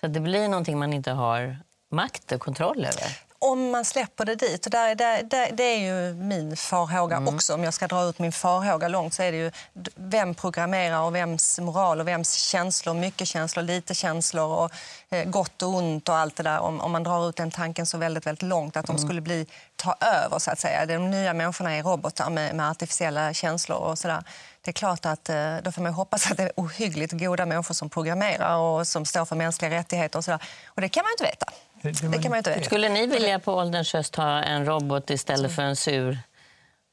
Så 0.03 0.07
det 0.07 0.19
blir 0.19 0.47
någonting 0.47 0.79
man 0.79 0.93
inte 0.93 1.11
har 1.11 1.57
makt 1.91 2.31
och 2.31 2.41
kontroll 2.41 2.79
över 2.79 3.17
om 3.43 3.71
man 3.71 3.85
släpper 3.85 4.25
det 4.25 4.35
dit, 4.35 4.65
och 4.65 4.71
där, 4.71 4.95
där, 4.95 5.23
där, 5.23 5.49
det 5.53 5.63
är 5.63 5.77
ju 5.77 6.13
min 6.13 6.57
farhåga 6.57 7.23
också, 7.27 7.53
om 7.53 7.63
jag 7.63 7.73
ska 7.73 7.87
dra 7.87 8.03
ut 8.03 8.19
min 8.19 8.31
farhåga 8.31 8.87
långt, 8.87 9.13
så 9.13 9.23
är 9.23 9.31
det 9.31 9.37
ju 9.37 9.51
vem 9.95 10.35
programmerar 10.35 11.01
och 11.01 11.15
vems 11.15 11.59
moral 11.59 11.99
och 11.99 12.07
vems 12.07 12.33
känslor, 12.33 12.93
mycket 12.93 13.27
känslor, 13.27 13.63
lite 13.63 13.95
känslor 13.95 14.47
och 14.47 14.71
eh, 15.09 15.29
gott 15.29 15.61
och 15.61 15.69
ont 15.69 16.09
och 16.09 16.15
allt 16.15 16.35
det 16.35 16.43
där. 16.43 16.59
Om, 16.59 16.81
om 16.81 16.91
man 16.91 17.03
drar 17.03 17.29
ut 17.29 17.35
den 17.35 17.51
tanken 17.51 17.85
så 17.85 17.97
väldigt, 17.97 18.27
väldigt 18.27 18.41
långt, 18.41 18.77
att 18.77 18.87
de 18.87 18.97
skulle 18.97 19.21
bli, 19.21 19.47
ta 19.75 19.95
över 20.01 20.39
så 20.39 20.51
att 20.51 20.59
säga. 20.59 20.85
De 20.85 21.11
nya 21.11 21.33
människorna 21.33 21.75
är 21.75 21.83
robotar 21.83 22.29
med, 22.29 22.55
med 22.55 22.69
artificiella 22.69 23.33
känslor 23.33 23.77
och 23.77 23.99
sådär. 23.99 24.23
Det 24.61 24.71
är 24.71 24.73
klart 24.73 25.05
att 25.05 25.29
eh, 25.29 25.57
då 25.63 25.71
får 25.71 25.81
man 25.81 25.93
hoppas 25.93 26.31
att 26.31 26.37
det 26.37 26.43
är 26.43 26.51
ohyggligt 26.55 27.13
goda 27.13 27.45
människor 27.45 27.73
som 27.73 27.89
programmerar 27.89 28.57
och 28.57 28.87
som 28.87 29.05
står 29.05 29.25
för 29.25 29.35
mänskliga 29.35 29.71
rättigheter 29.71 30.19
och 30.19 30.25
sådär. 30.25 30.43
Och 30.65 30.81
det 30.81 30.89
kan 30.89 31.03
man 31.03 31.11
inte 31.11 31.23
veta. 31.23 31.45
Det- 31.83 32.07
det 32.07 32.21
kan 32.21 32.29
man 32.29 32.37
inte 32.37 32.49
veta. 32.49 32.63
Skulle 32.63 32.89
ni 32.89 33.07
vilja 33.07 33.39
på 33.39 33.53
ålderns 33.53 33.93
höst 33.93 34.15
ha 34.15 34.41
en 34.43 34.65
robot 34.65 35.09
istället 35.09 35.55
för 35.55 35.61
en 35.61 35.75
sur 35.75 36.17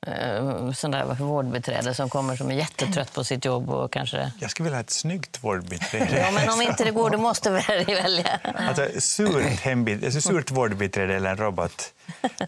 eh, 0.07 0.73
sån 0.73 0.91
där 0.91 1.05
vårdbiträde 1.05 1.95
som 1.95 2.09
kommer 2.09 2.37
som 2.37 2.51
är 2.51 2.55
jättetrött 2.55 3.15
på 3.15 3.25
sitt 3.25 3.45
jobb 3.45 3.71
och 3.71 3.93
kanske... 3.93 4.33
Jag 4.39 4.51
skulle 4.51 4.65
vilja 4.65 4.77
ha 4.77 4.81
ett 4.81 4.91
snyggt 4.91 5.45
vårdbiträde. 5.45 6.19
Ja, 6.19 6.31
men 6.31 6.49
om 6.49 6.63
inte 6.69 6.85
det 6.85 6.91
går, 6.91 7.11
då 7.11 7.19
måste 7.19 7.51
vi 7.51 7.85
välja. 7.95 8.41
Alltså, 8.69 9.01
surt, 9.01 9.61
hembit, 9.61 10.05
alltså, 10.05 10.21
surt 10.21 10.51
vårdbiträde 10.51 11.15
eller 11.17 11.31
en 11.31 11.37
robot. 11.37 11.93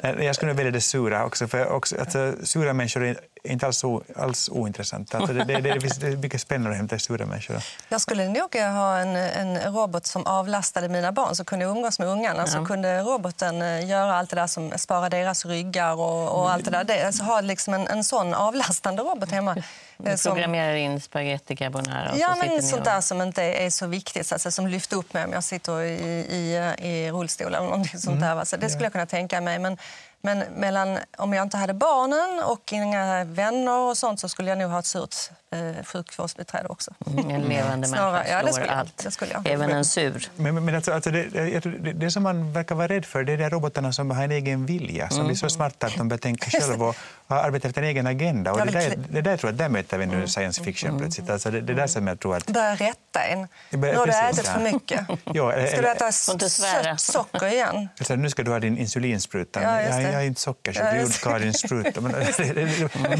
Eh, 0.02 0.10
Jag 0.10 0.34
skulle 0.36 0.52
välja 0.52 0.70
det 0.72 0.80
sura 0.80 1.24
också. 1.24 1.48
För 1.48 1.66
också, 1.68 1.96
alltså, 2.00 2.34
sura 2.44 2.72
människor 2.72 3.04
är 3.04 3.16
inte 3.44 3.66
alls, 3.66 3.84
o, 3.84 4.02
alls 4.16 4.48
ointressanta. 4.48 5.18
Alltså, 5.18 5.32
det, 5.34 5.44
det, 5.44 5.60
det, 5.60 5.80
finns- 5.80 5.96
det 5.96 6.06
är 6.06 6.16
mycket 6.16 6.40
spännande 6.40 6.70
att 6.70 6.76
hämta 6.76 6.98
sura 6.98 7.26
människor. 7.26 7.56
Jag 7.88 8.00
skulle 8.00 8.28
nog 8.28 8.54
ha 8.56 8.98
en, 8.98 9.16
en 9.16 9.72
robot 9.74 10.06
som 10.06 10.26
avlastade 10.26 10.88
mina 10.88 11.12
barn, 11.12 11.34
som 11.36 11.44
kunde 11.44 11.64
umgås 11.64 11.98
med 11.98 12.08
ungarna. 12.08 12.46
Så 12.46 12.64
kunde 12.64 13.00
roboten 13.00 13.62
eh, 13.62 13.86
göra 13.88 14.14
allt 14.16 14.30
det 14.30 14.36
där 14.36 14.46
som 14.46 14.72
sparar 14.78 15.10
deras 15.10 15.44
ryggar 15.46 15.92
och, 15.94 16.28
och 16.40 16.52
allt 16.52 16.64
det 16.64 16.70
där. 16.70 16.84
Det, 16.84 17.06
alltså, 17.06 17.22
ha 17.24 17.40
liksom 17.40 17.74
en, 17.74 17.86
en 17.86 18.04
sån 18.04 18.34
avlastande 18.34 19.02
robot 19.02 19.30
hemma. 19.30 19.56
eh, 20.04 20.16
som- 20.16 20.32
programmerar 20.32 20.74
in 20.74 21.00
spaghetti 21.00 21.56
carbonara 21.56 22.12
och 22.12 22.18
Ja, 22.18 22.28
så 22.40 22.46
men 22.46 22.62
sånt 22.62 22.80
och- 22.80 22.84
där 22.84 23.00
som 23.00 23.22
inte 23.22 23.42
är 23.42 23.70
så 23.70 23.86
viktigt, 23.86 24.26
så 24.26 24.38
säga, 24.38 24.50
som 24.52 24.66
lyfter 24.66 24.96
upp 24.96 25.14
mig 25.14 25.24
om 25.24 25.32
jag 25.32 25.44
sitter 25.44 25.80
i, 25.82 25.92
i, 26.30 26.56
i 26.88 27.10
rullstol 27.10 27.46
eller 27.46 27.60
någonting 27.66 28.00
sånt 28.00 28.20
där. 28.20 28.34
Va? 28.34 28.44
Så 28.44 28.56
det 28.56 28.70
skulle 28.70 28.84
jag 28.84 28.92
kunna 28.92 29.06
tänka 29.06 29.40
mig. 29.40 29.58
Men, 29.58 29.78
men 30.22 30.38
mellan, 30.38 30.98
om 31.18 31.32
jag 31.32 31.42
inte 31.42 31.56
hade 31.56 31.74
barnen 31.74 32.44
och 32.44 32.72
inga 32.72 33.24
vänner 33.24 33.78
och 33.78 33.96
sånt 33.96 34.20
så 34.20 34.28
skulle 34.28 34.48
jag 34.48 34.58
nog 34.58 34.70
ha 34.70 34.78
ett 34.78 34.86
surt 34.86 35.14
eh, 35.52 35.84
sjukvårdsbiträde 35.84 36.68
också. 36.68 36.90
Mm, 37.06 37.30
En 37.30 37.40
levande 37.42 37.88
människa 37.88 38.24
ja, 38.28 38.36
det 38.36 38.42
slår 38.42 38.52
skulle 38.52 38.66
jag. 38.66 38.78
allt. 38.78 38.96
Det 39.04 39.10
skulle 39.10 39.32
jag. 39.32 39.46
Även 39.48 39.70
en 39.70 39.84
sur. 39.84 40.28
Men, 40.36 40.54
men- 40.54 40.64
men 40.64 40.74
alltså, 40.74 40.92
alltså 40.92 41.10
det, 41.10 41.24
det, 41.24 41.92
det 41.92 42.10
som 42.10 42.22
man 42.22 42.52
verkar 42.52 42.74
vara 42.74 42.88
rädd 42.88 43.04
för 43.04 43.24
det 43.24 43.32
är 43.32 43.36
de 43.38 43.50
robotarna 43.50 43.92
som 43.92 44.10
har 44.10 44.24
en 44.24 44.30
egen 44.30 44.66
vilja, 44.66 45.10
som 45.10 45.26
blir 45.26 45.36
så 45.36 45.48
smarta 45.50 45.86
att 45.86 45.96
de 45.96 46.08
börjar 46.08 46.18
tänka 46.18 46.50
själva 46.60 46.86
och 46.86 46.96
har 47.26 47.36
arbetat 47.38 47.68
efter 47.68 47.82
en 47.82 47.88
egen 47.88 48.06
agenda. 48.06 48.52
Och 48.52 48.66
det, 48.66 48.72
där, 48.72 48.94
det 49.10 49.20
där 49.20 49.36
tror 49.36 49.50
jag, 49.52 49.58
där 49.58 49.68
möter 49.68 49.98
vi 49.98 50.06
nu 50.06 50.28
science 50.28 50.64
fiction 50.64 50.98
plötsligt. 50.98 51.30
Alltså 51.30 51.50
det, 51.50 51.60
det 51.60 51.72
är 51.72 51.76
där 51.76 51.86
som 51.86 52.06
jag 52.06 52.20
tror 52.20 52.36
att... 52.36 52.46
Börja 52.46 52.74
rätta 52.74 53.20
en. 53.24 53.48
Jag 53.70 53.80
Nu 53.80 53.94
har 53.96 54.06
du 54.06 54.12
ätit 54.12 54.46
för 54.48 54.60
mycket. 54.60 55.00
Ja, 55.24 55.52
eller- 55.52 55.66
Ska 55.66 55.82
du 55.82 55.88
äta 55.88 56.12
sött 56.12 57.00
socker 57.00 57.46
igen? 57.46 57.88
Alltså, 57.98 58.14
nu 58.14 58.30
ska 58.30 58.42
du 58.42 58.50
ha 58.50 58.58
din 58.60 58.78
insulinspruta. 58.78 59.62
Ja, 59.62 59.82
jag, 59.82 60.02
jag 60.02 60.12
är 60.14 60.20
inte 60.26 60.40
sockersjuk, 60.40 60.82
Ja, 60.84 60.96
jag 61.24 61.30
ha 61.30 61.38
din 61.38 61.54
spruta. 61.54 62.00
Men, 62.00 62.12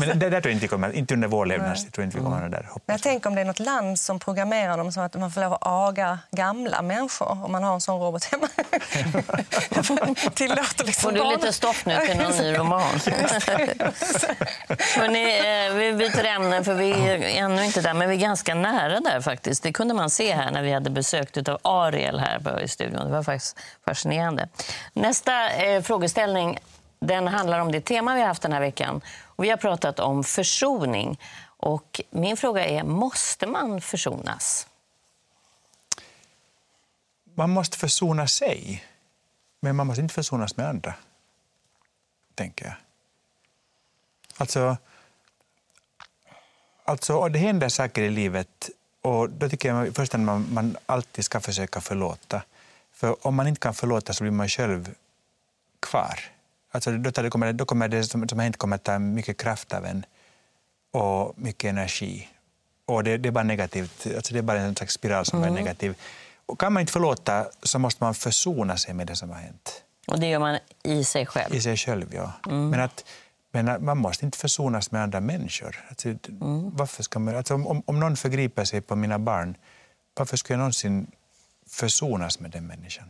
men 0.00 0.18
det 0.18 0.30
där 0.30 0.40
tror 0.40 0.46
jag 0.46 0.52
inte 0.52 0.68
kommer, 0.68 0.92
inte 0.92 1.14
under 1.14 1.28
vår 1.28 1.46
levnadstid 1.46 1.92
jag 2.30 2.42
det 2.42 2.48
där. 2.48 2.62
Men 2.62 2.72
Hoppas. 2.72 2.82
jag 2.86 3.02
tänker 3.02 3.28
om 3.28 3.34
det 3.34 3.40
är 3.40 3.44
något 3.44 3.58
land 3.58 3.98
som 3.98 4.18
programmerar 4.18 4.78
dem 4.78 4.92
så 4.92 5.00
att 5.00 5.14
man 5.14 5.30
får 5.30 5.40
lov 5.40 5.52
att 5.52 5.66
aga 5.66 6.18
gamla 6.30 6.82
människor 6.82 7.44
om 7.44 7.52
man 7.52 7.62
har 7.62 7.74
en 7.74 7.80
sån 7.80 8.00
robot 8.00 8.24
hemma. 8.24 8.48
Tillåter 10.34 10.84
liksom 10.84 11.10
Får 11.10 11.12
du 11.12 11.30
lite 11.30 11.52
stoff 11.52 11.86
nu 11.86 11.96
till 12.06 12.16
någon 12.16 12.32
ny 12.32 12.58
roman? 12.58 12.82
Hörrni, 14.96 15.38
eh, 15.38 15.74
vi 15.74 15.92
byter 15.92 16.24
ämne 16.24 16.64
för 16.64 16.74
vi 16.74 16.90
är 16.90 17.44
ännu 17.44 17.64
inte 17.64 17.80
där, 17.80 17.94
men 17.94 18.08
vi 18.08 18.14
är 18.14 18.20
ganska 18.20 18.54
nära 18.54 19.00
där 19.00 19.20
faktiskt. 19.20 19.62
Det 19.62 19.72
kunde 19.72 19.94
man 19.94 20.10
se 20.10 20.34
här 20.34 20.50
när 20.50 20.62
vi 20.62 20.72
hade 20.72 20.90
besök 20.90 21.48
av 21.48 21.58
Ariel 21.62 22.18
här 22.18 22.62
i 22.62 22.68
studion. 22.68 23.06
Det 23.06 23.12
var 23.12 23.22
faktiskt 23.22 23.58
fascinerande. 23.84 24.48
Nästa 24.92 25.50
eh, 25.50 25.82
frågeställning 25.82 26.58
den 27.02 27.28
handlar 27.28 27.58
om 27.58 27.72
det 27.72 27.80
tema 27.80 28.14
vi 28.14 28.20
har 28.20 28.28
haft 28.28 28.42
den 28.42 28.52
här 28.52 28.60
veckan. 28.60 29.00
Och 29.36 29.44
vi 29.44 29.50
har 29.50 29.56
pratat 29.56 30.00
om 30.00 30.24
försoning. 30.24 31.18
Och 31.62 32.00
min 32.10 32.36
fråga 32.36 32.64
är, 32.64 32.82
måste 32.82 33.46
man 33.46 33.80
försonas? 33.80 34.66
Man 37.34 37.50
måste 37.50 37.78
försona 37.78 38.26
sig, 38.26 38.84
men 39.60 39.76
man 39.76 39.86
måste 39.86 40.02
inte 40.02 40.14
försonas 40.14 40.56
med 40.56 40.68
andra. 40.68 40.94
Tänker 42.34 42.64
jag. 42.64 42.74
Alltså, 44.36 44.76
alltså 46.84 47.14
och 47.14 47.30
det 47.30 47.38
händer 47.38 47.68
saker 47.68 48.02
i 48.02 48.10
livet 48.10 48.70
och 49.02 49.30
då 49.30 49.48
tycker 49.48 49.68
jag 49.68 49.94
först 49.94 50.14
att 50.14 50.20
man, 50.20 50.48
man 50.52 50.76
alltid 50.86 51.24
ska 51.24 51.40
försöka 51.40 51.80
förlåta. 51.80 52.42
För 52.92 53.26
om 53.26 53.34
man 53.34 53.46
inte 53.46 53.60
kan 53.60 53.74
förlåta 53.74 54.12
så 54.12 54.24
blir 54.24 54.30
man 54.30 54.48
själv 54.48 54.94
kvar. 55.80 56.20
Alltså 56.70 56.90
då, 56.90 57.12
tar 57.12 57.22
det 57.22 57.30
kommer, 57.30 57.52
då 57.52 57.64
kommer 57.64 57.88
det 57.88 58.04
som, 58.04 58.28
som 58.28 58.38
har 58.38 58.44
hänt 58.44 58.56
kommer 58.56 58.76
att 58.76 58.84
ta 58.84 58.98
mycket 58.98 59.36
kraft 59.36 59.72
av 59.72 59.84
en 59.86 60.04
och 60.92 61.38
mycket 61.38 61.68
energi. 61.68 62.28
Och 62.86 63.04
det, 63.04 63.16
det 63.16 63.28
är 63.28 63.30
bara 63.30 63.44
negativt. 63.44 64.06
Alltså 64.16 64.32
det 64.32 64.38
är 64.38 64.42
bara 64.42 64.60
en 64.60 64.74
slags 64.74 64.94
spiral 64.94 65.24
som 65.24 65.44
är 65.44 65.50
negativ. 65.50 65.94
Och 66.46 66.60
kan 66.60 66.72
man 66.72 66.80
inte 66.80 66.92
förlåta 66.92 67.46
så 67.62 67.78
måste 67.78 68.04
man 68.04 68.14
försona 68.14 68.76
sig 68.76 68.94
med 68.94 69.06
det 69.06 69.16
som 69.16 69.30
har 69.30 69.36
hänt. 69.36 69.82
Och 70.06 70.20
det 70.20 70.26
gör 70.26 70.38
man 70.38 70.58
i 70.82 71.04
sig 71.04 71.26
själv. 71.26 71.54
I 71.54 71.60
sig 71.60 71.76
själv, 71.76 72.14
ja. 72.14 72.32
Men, 72.46 72.80
att, 72.80 73.04
men 73.50 73.84
man 73.84 73.98
måste 73.98 74.24
inte 74.24 74.38
försonas 74.38 74.90
med 74.90 75.02
andra 75.02 75.20
människor. 75.20 75.84
Alltså, 75.88 76.14
varför 76.72 77.02
ska 77.02 77.18
man, 77.18 77.36
alltså, 77.36 77.54
om, 77.54 77.82
om 77.86 78.00
någon 78.00 78.16
förgriper 78.16 78.64
sig 78.64 78.80
på 78.80 78.96
mina 78.96 79.18
barn, 79.18 79.56
varför 80.14 80.36
skulle 80.36 80.54
jag 80.54 80.58
någonsin 80.58 81.06
försonas 81.66 82.40
med 82.40 82.50
den 82.50 82.66
människan? 82.66 83.08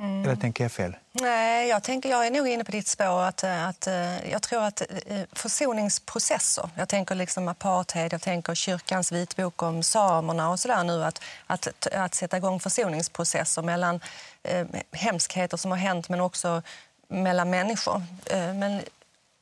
Eller 0.00 0.36
tänker 0.36 0.64
jag 0.64 0.72
fel? 0.72 0.96
Nej, 1.12 1.68
jag, 1.68 1.82
tänker, 1.82 2.08
jag 2.08 2.26
är 2.26 2.30
nog 2.30 2.48
inne 2.48 2.64
på 2.64 2.72
ditt 2.72 2.86
spår. 2.86 3.22
Att, 3.22 3.44
att, 3.44 3.86
eh, 3.86 4.30
jag 4.30 4.42
tror 4.42 4.62
att 4.62 4.82
eh, 5.06 5.20
försoningsprocesser, 5.32 6.70
jag 6.74 6.88
tänker 6.88 7.14
liksom 7.14 7.48
apartheid, 7.48 8.12
jag 8.12 8.22
tänker 8.22 8.54
kyrkans 8.54 9.12
vitbok 9.12 9.62
om 9.62 9.82
samerna 9.82 10.50
och 10.50 10.60
sådär 10.60 10.84
nu, 10.84 11.04
att, 11.04 11.22
att, 11.46 11.86
att 11.86 12.14
sätta 12.14 12.36
igång 12.36 12.60
försoningsprocesser 12.60 13.62
mellan 13.62 14.00
eh, 14.42 14.66
hemskheter 14.92 15.56
som 15.56 15.70
har 15.70 15.78
hänt 15.78 16.08
men 16.08 16.20
också 16.20 16.62
mellan 17.08 17.50
människor. 17.50 18.02
Eh, 18.26 18.54
men 18.54 18.82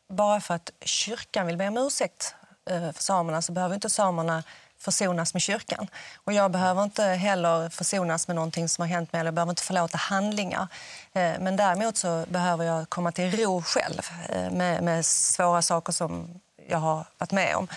bara 0.08 0.40
för 0.40 0.54
att 0.54 0.70
kyrkan 0.80 1.46
vill 1.46 1.56
be 1.56 1.68
om 1.68 1.76
ursäkt 1.76 2.34
eh, 2.70 2.92
för 2.92 3.02
samerna 3.02 3.42
så 3.42 3.52
behöver 3.52 3.74
inte 3.74 3.90
samerna 3.90 4.42
försonas 4.86 5.34
med 5.34 5.42
kyrkan. 5.42 5.88
Och 6.24 6.32
jag 6.32 6.50
behöver 6.50 6.82
inte 6.82 7.04
heller 7.04 7.68
försonas 7.68 8.28
med 8.28 8.34
någonting 8.34 8.68
som 8.68 8.82
har 8.82 8.88
hänt 8.88 9.12
mig 9.12 9.20
eller 9.20 9.28
jag 9.28 9.34
behöver 9.34 9.52
inte 9.52 9.62
förlåta 9.62 9.98
handlingar. 9.98 10.66
Eh, 11.12 11.32
Men 11.40 11.56
däremot 11.56 11.96
så 11.96 12.24
behöver 12.28 12.64
jag 12.64 12.90
komma 12.90 13.12
till 13.12 13.36
ro 13.36 13.62
själv 13.62 14.00
eh, 14.28 14.50
med, 14.50 14.82
med 14.82 15.06
svåra 15.06 15.62
saker 15.62 15.92
som 15.92 16.40
jag 16.68 16.78
har 16.78 17.04
varit 17.18 17.32
med 17.32 17.56
om. 17.56 17.68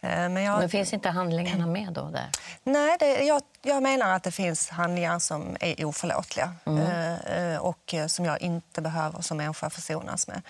Eh, 0.00 0.28
Men 0.28 0.36
jag, 0.42 0.58
Men 0.58 0.68
finns 0.68 0.92
inte 0.92 1.08
handlingarna 1.08 1.66
med 1.66 1.92
då 1.92 2.08
där? 2.10 2.30
Nej, 2.62 2.96
det, 3.00 3.24
jag, 3.24 3.42
jag 3.62 3.82
menar 3.82 4.12
att 4.14 4.22
det 4.22 4.32
finns 4.32 4.68
handlingar 4.68 5.18
som 5.18 5.56
är 5.60 5.84
oförlåtliga 5.84 6.54
eh, 7.26 7.58
och 7.58 7.94
som 8.08 8.24
jag 8.24 8.42
inte 8.42 8.80
behöver 8.80 9.20
som 9.20 9.36
människa 9.36 9.70
försonas 9.70 10.28
med. 10.28 10.42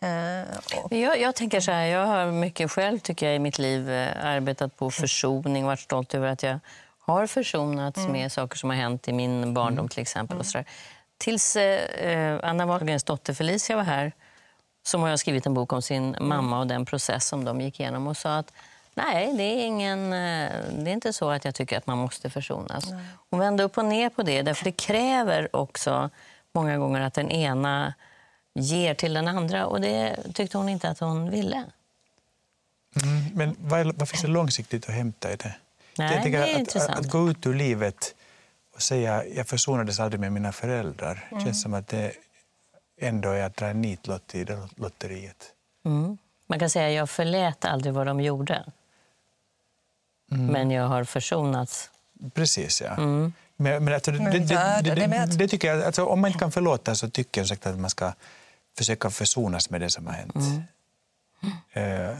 Eh, 0.00 0.98
Jag, 0.98 1.20
jag 1.20 1.34
tänker 1.34 1.60
så 1.60 1.72
här, 1.72 1.84
jag 1.86 2.06
har 2.06 2.26
mycket 2.26 2.70
själv 2.70 2.98
tycker 2.98 3.26
jag, 3.26 3.36
i 3.36 3.38
mitt 3.38 3.58
liv 3.58 3.90
eh, 3.90 4.24
arbetat 4.24 4.76
på 4.76 4.90
försoning 4.90 5.64
och 5.64 5.68
varit 5.68 5.80
stolt 5.80 6.14
över 6.14 6.28
att 6.28 6.42
jag 6.42 6.60
har 7.00 7.26
försonats 7.26 8.08
med 8.08 8.32
saker 8.32 8.56
som 8.56 8.70
har 8.70 8.76
hänt 8.76 9.08
i 9.08 9.12
min 9.12 9.54
barndom 9.54 9.88
till 9.88 10.02
exempel. 10.02 10.38
Och 10.38 10.46
så 10.46 10.58
där. 10.58 10.66
Tills 11.18 11.56
eh, 11.56 12.40
Anna 12.42 12.66
Wahlgrens 12.66 13.04
dotter 13.04 13.34
Felicia 13.34 13.76
var 13.76 13.82
här 13.82 14.12
som 14.82 15.02
har 15.02 15.16
skrivit 15.16 15.46
en 15.46 15.54
bok 15.54 15.72
om 15.72 15.82
sin 15.82 16.16
mamma 16.20 16.58
och 16.58 16.66
den 16.66 16.84
process 16.84 17.28
som 17.28 17.44
de 17.44 17.60
gick 17.60 17.80
igenom 17.80 18.06
och 18.06 18.16
sa 18.16 18.36
att 18.38 18.52
Nej, 18.94 19.34
det 19.36 19.42
är, 19.42 19.66
ingen, 19.66 20.12
eh, 20.12 20.50
det 20.72 20.90
är 20.90 20.92
inte 20.92 21.12
så 21.12 21.30
att 21.30 21.44
jag 21.44 21.54
tycker 21.54 21.78
att 21.78 21.86
man 21.86 21.98
måste 21.98 22.30
försonas. 22.30 22.84
Hon 23.30 23.40
vände 23.40 23.62
upp 23.62 23.78
och 23.78 23.84
ner 23.84 24.08
på 24.08 24.22
det, 24.22 24.42
därför 24.42 24.64
det 24.64 24.72
kräver 24.72 25.56
också 25.56 26.10
många 26.52 26.78
gånger 26.78 27.00
att 27.00 27.14
den 27.14 27.30
ena 27.30 27.94
ger 28.54 28.94
till 28.94 29.14
den 29.14 29.28
andra 29.28 29.66
och 29.66 29.80
det 29.80 30.16
tyckte 30.34 30.58
hon 30.58 30.68
inte 30.68 30.88
att 30.88 30.98
hon 30.98 31.30
ville. 31.30 31.64
Men 33.34 33.56
vad, 33.58 33.96
vad 33.96 34.08
finns 34.08 34.22
det 34.22 34.28
långsiktigt 34.28 34.88
att 34.88 34.94
hämta 34.94 35.32
i 35.32 35.36
det? 35.36 35.54
Nej, 35.98 36.20
det 36.24 36.36
är 36.36 36.42
att, 36.42 36.58
intressant. 36.58 36.90
Att, 36.90 36.98
att 36.98 37.10
gå 37.10 37.30
ut 37.30 37.46
ur 37.46 37.54
livet 37.54 38.14
och 38.74 38.82
säga 38.82 39.24
jag 39.24 39.48
försonades 39.48 40.00
aldrig 40.00 40.20
med 40.20 40.32
mina 40.32 40.52
föräldrar 40.52 41.28
Mm. 41.30 41.44
känns 41.44 41.62
som 41.62 41.74
att 41.74 41.88
det 41.88 42.12
ändå 43.00 43.30
är 43.30 43.42
att 43.42 43.56
dra 43.56 43.66
en 43.66 43.80
nitlott 43.80 44.34
i 44.34 44.44
det 44.44 44.68
lotteriet. 44.76 45.52
Man 46.46 46.58
kan 46.58 46.70
säga 46.70 46.88
att 46.88 46.94
jag 46.94 47.10
förlät 47.10 47.64
aldrig 47.64 47.94
vad 47.94 48.06
de 48.06 48.20
gjorde. 48.20 48.64
Mm. 50.30 50.46
Men 50.46 50.70
jag 50.70 50.88
har 50.88 51.04
försonats. 51.04 51.90
Precis, 52.34 52.80
ja. 52.80 52.94
Mm. 52.94 53.32
Men, 53.56 53.84
men, 53.84 53.94
alltså, 53.94 54.10
det, 54.10 54.30
det, 54.30 54.94
det, 54.94 55.26
det 55.26 55.48
tycker 55.48 55.74
jag, 55.74 55.82
alltså, 55.82 56.04
om 56.04 56.20
man 56.20 56.28
inte 56.28 56.38
kan 56.38 56.52
förlåta 56.52 56.94
så 56.94 57.10
tycker 57.10 57.44
jag 57.44 57.58
att 57.62 57.78
man 57.78 57.90
ska 57.90 58.12
försöka 58.78 59.10
försonas 59.10 59.70
med 59.70 59.80
det 59.80 59.90
som 59.90 60.06
har 60.06 60.14
hänt. 60.14 60.34
Mm. 60.34 62.10
Eh, 62.10 62.16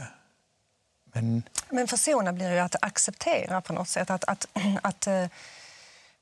men 1.13 1.43
Men 1.71 1.89
försona 1.89 2.33
blir 2.33 2.53
ju 2.53 2.59
att 2.59 2.77
acceptera 2.83 3.61
på 3.61 3.73
något 3.73 3.89
sätt. 3.89 4.11
Att, 4.11 4.25
att, 4.25 4.47
att, 4.83 5.07
eh, 5.07 5.25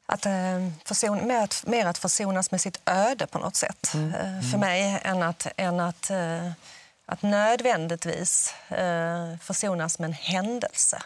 att, 0.07 0.27
eh, 0.27 0.69
förson, 0.85 1.27
mer, 1.27 1.43
att, 1.45 1.65
mer 1.67 1.87
att 1.87 1.99
försonas 1.99 2.51
med 2.51 2.61
sitt 2.61 2.81
öde 2.87 3.27
på 3.27 3.39
något 3.39 3.57
sätt. 3.57 3.95
eh, 3.95 4.51
För 4.51 4.59
mig 4.59 5.01
än 5.05 5.23
att, 5.23 5.47
än 5.57 5.81
att, 5.81 6.11
att 7.07 7.23
nödvändigtvis 7.23 8.55
försonas 9.41 9.99
med 9.99 10.07
en 10.09 10.13
händelse. 10.15 11.03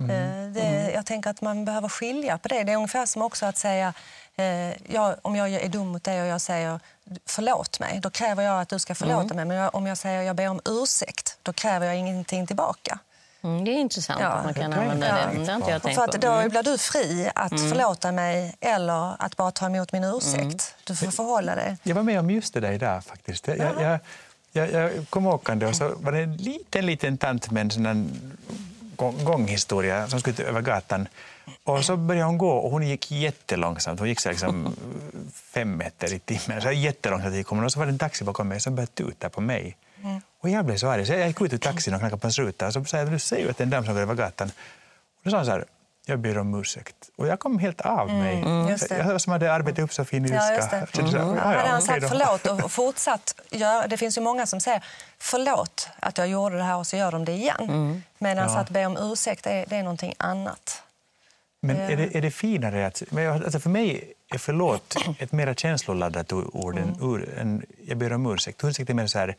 Eh, 0.00 0.06
Det, 0.54 0.90
jag 0.94 1.06
tänker 1.06 1.30
att 1.30 1.40
man 1.40 1.64
behöver 1.64 1.88
skilja 1.88 2.38
på 2.38 2.48
det. 2.48 2.64
Det 2.64 2.72
är 2.72 2.76
ungefär 2.76 3.06
som 3.06 3.22
också 3.22 3.46
att 3.46 3.56
säga 3.58 3.94
eh, 4.36 4.92
jag, 4.94 5.14
om 5.22 5.36
jag 5.36 5.50
är 5.52 5.68
dum 5.68 5.88
mot 5.88 6.04
dig 6.04 6.20
och 6.22 6.26
jag 6.26 6.40
säger 6.40 6.80
förlåt 7.26 7.80
mig, 7.80 7.98
då 8.02 8.10
kräver 8.10 8.42
jag 8.42 8.60
att 8.60 8.68
du 8.68 8.78
ska 8.78 8.94
förlåta 8.94 9.34
mig. 9.34 9.44
Men 9.44 9.56
jag, 9.56 9.74
om 9.74 9.86
jag 9.86 9.98
säger 9.98 10.22
jag 10.22 10.36
ber 10.36 10.48
om 10.48 10.60
ursäkt, 10.64 11.38
då 11.42 11.52
kräver 11.52 11.86
jag 11.86 11.96
ingenting 11.96 12.46
tillbaka. 12.46 12.98
Mm, 13.42 13.64
det 13.64 13.70
är 13.70 13.74
intressant 13.74 14.20
Ja. 14.20 14.28
att 14.28 14.44
man 14.44 14.54
kan 14.54 14.72
använda 14.72 14.94
inte 14.94 15.06
det. 15.06 15.44
Det 15.44 15.52
har 15.52 15.56
inte 15.56 15.70
jag 15.70 15.76
Och 15.76 15.82
tänkt 15.82 15.94
för 15.96 16.04
att 16.04 16.20
då 16.20 16.28
Mm. 16.32 16.48
blir 16.50 16.62
du 16.62 16.78
fri 16.78 17.30
att 17.34 17.50
förlåta 17.70 18.12
mig 18.12 18.54
eller 18.60 19.22
att 19.22 19.36
bara 19.36 19.50
ta 19.50 19.66
emot 19.66 19.92
min 19.92 20.04
ursäkt. 20.04 20.74
Du 20.84 20.96
får 20.96 21.10
förhålla 21.10 21.54
dig. 21.54 21.76
jag 21.82 21.94
var 21.94 22.02
med 22.02 22.18
om 22.20 22.30
just 22.30 22.54
det 22.54 22.60
där 22.60 22.72
idag 22.72 23.04
faktiskt. 23.04 23.48
Jag, 23.48 23.58
jag, 23.58 23.82
jag, 23.82 23.98
jag, 24.52 24.70
jag 24.72 24.90
kom 25.10 25.26
åkande 25.26 25.66
och 25.66 25.76
så 25.76 25.94
var 25.96 26.12
det 26.12 26.18
en 26.22 26.36
liten, 26.36 26.86
liten 26.86 27.18
tant 27.18 27.50
med 27.50 27.72
en 27.86 28.10
gång, 28.96 29.24
gånghistoria 29.24 30.08
som 30.08 30.20
skulle 30.20 30.44
över 30.44 30.60
gatan. 30.60 31.08
Och 31.64 31.84
så 31.84 31.96
började 31.96 32.26
hon 32.26 32.38
gå 32.38 32.50
och 32.50 32.70
hon 32.70 32.86
gick 32.88 33.10
jättelångsamt. 33.10 33.98
Hon 34.00 34.08
gick 34.08 34.20
så 34.20 34.28
liksom 34.28 34.76
fem 35.32 35.76
meter 35.76 36.12
i 36.14 36.18
timmen. 36.18 36.62
Så 36.62 36.70
jättelångsamt 36.70 37.34
gick 37.34 37.46
hon. 37.46 37.64
Och 37.64 37.72
så 37.72 37.78
var 37.78 37.86
det 37.86 37.92
en 37.92 37.98
taxi 37.98 38.24
bakom 38.24 38.48
mig 38.48 38.60
som 38.60 38.74
började 38.74 38.92
tuta 38.92 39.28
på 39.28 39.40
mig. 39.40 39.76
Och 40.40 40.48
jag 40.50 40.64
blev 40.64 40.76
så 40.76 40.88
arg 40.88 41.06
så 41.06 41.12
jag 41.12 41.26
gick 41.28 41.40
ut 41.40 41.52
ur 41.52 41.58
taxin 41.58 41.94
och 41.94 42.00
knackade 42.00 42.20
på 42.20 42.26
hans 42.26 42.38
ruta. 42.38 42.66
Och 42.66 42.72
så 42.72 42.84
sa 42.84 42.96
jag, 42.98 43.10
du 43.10 43.18
ser 43.18 43.38
ju 43.38 43.50
att 43.50 43.56
det 43.58 43.62
är 43.62 43.66
en 43.66 43.70
dam 43.70 43.84
som 43.84 43.94
går 43.94 44.00
över 44.02 44.14
gatan. 44.14 44.48
Och 45.16 45.20
då 45.24 45.30
sa 45.30 45.36
hon 45.36 45.46
så 45.46 45.52
här, 45.52 45.64
jag 46.06 46.18
ber 46.18 46.38
om 46.38 46.60
ursäkt. 46.60 46.94
Och 47.16 47.26
jag 47.26 47.38
kom 47.40 47.58
helt 47.58 47.80
av 47.80 48.08
mig. 48.10 48.44
just 48.70 48.88
det. 48.88 48.96
Jag 48.98 49.20
som 49.20 49.32
hade 49.32 49.52
arbetat 49.52 49.78
upp 49.78 49.92
så 49.92 50.04
fin 50.04 50.24
Ja, 50.24 50.34
ilska. 50.34 50.54
just 50.56 50.70
det. 50.70 51.18
"Ja, 51.18 51.34
ja, 51.36 51.42
Hade 51.42 51.58
han 51.68 51.82
sagt 51.82 52.02
då." 52.02 52.08
förlåt 52.08 52.46
och 52.46 52.72
fortsatt 52.72 53.34
göra... 53.50 53.86
Det 53.86 53.96
finns 53.96 54.18
ju 54.18 54.22
många 54.22 54.46
som 54.46 54.60
säger 54.60 54.84
förlåt 55.18 55.88
att 56.00 56.18
jag 56.18 56.28
gjorde 56.28 56.56
det 56.56 56.62
här 56.62 56.76
och 56.76 56.86
så 56.86 56.96
gör 56.96 57.12
de 57.12 57.24
det 57.24 57.32
igen. 57.32 58.02
Medan 58.18 58.48
Ja. 58.52 58.58
att 58.58 58.70
be 58.70 58.86
om 58.86 58.96
ursäkt 58.96 59.46
är, 59.46 59.64
det 59.68 59.76
är 59.76 59.82
någonting 59.82 60.14
annat. 60.18 60.82
Men 61.66 61.76
är 61.76 61.96
det, 61.96 62.16
är 62.16 62.22
det 62.22 62.30
finare 62.30 62.86
att... 62.86 63.02
Alltså 63.44 63.60
för 63.60 63.70
mig 63.70 64.12
är 64.34 64.38
förlåt 64.38 64.94
ett 65.18 65.32
mer 65.32 65.54
känsloladdat 65.54 66.32
ord 66.32 66.78
än, 66.78 66.96
ur, 67.02 67.38
än 67.38 67.66
jag 67.86 67.98
ber 67.98 68.12
om 68.12 68.32
ursäkt. 68.32 68.64
Ursäkt 68.64 68.90
är 68.90 68.94
mer 68.94 69.06
så 69.06 69.18
här, 69.18 69.36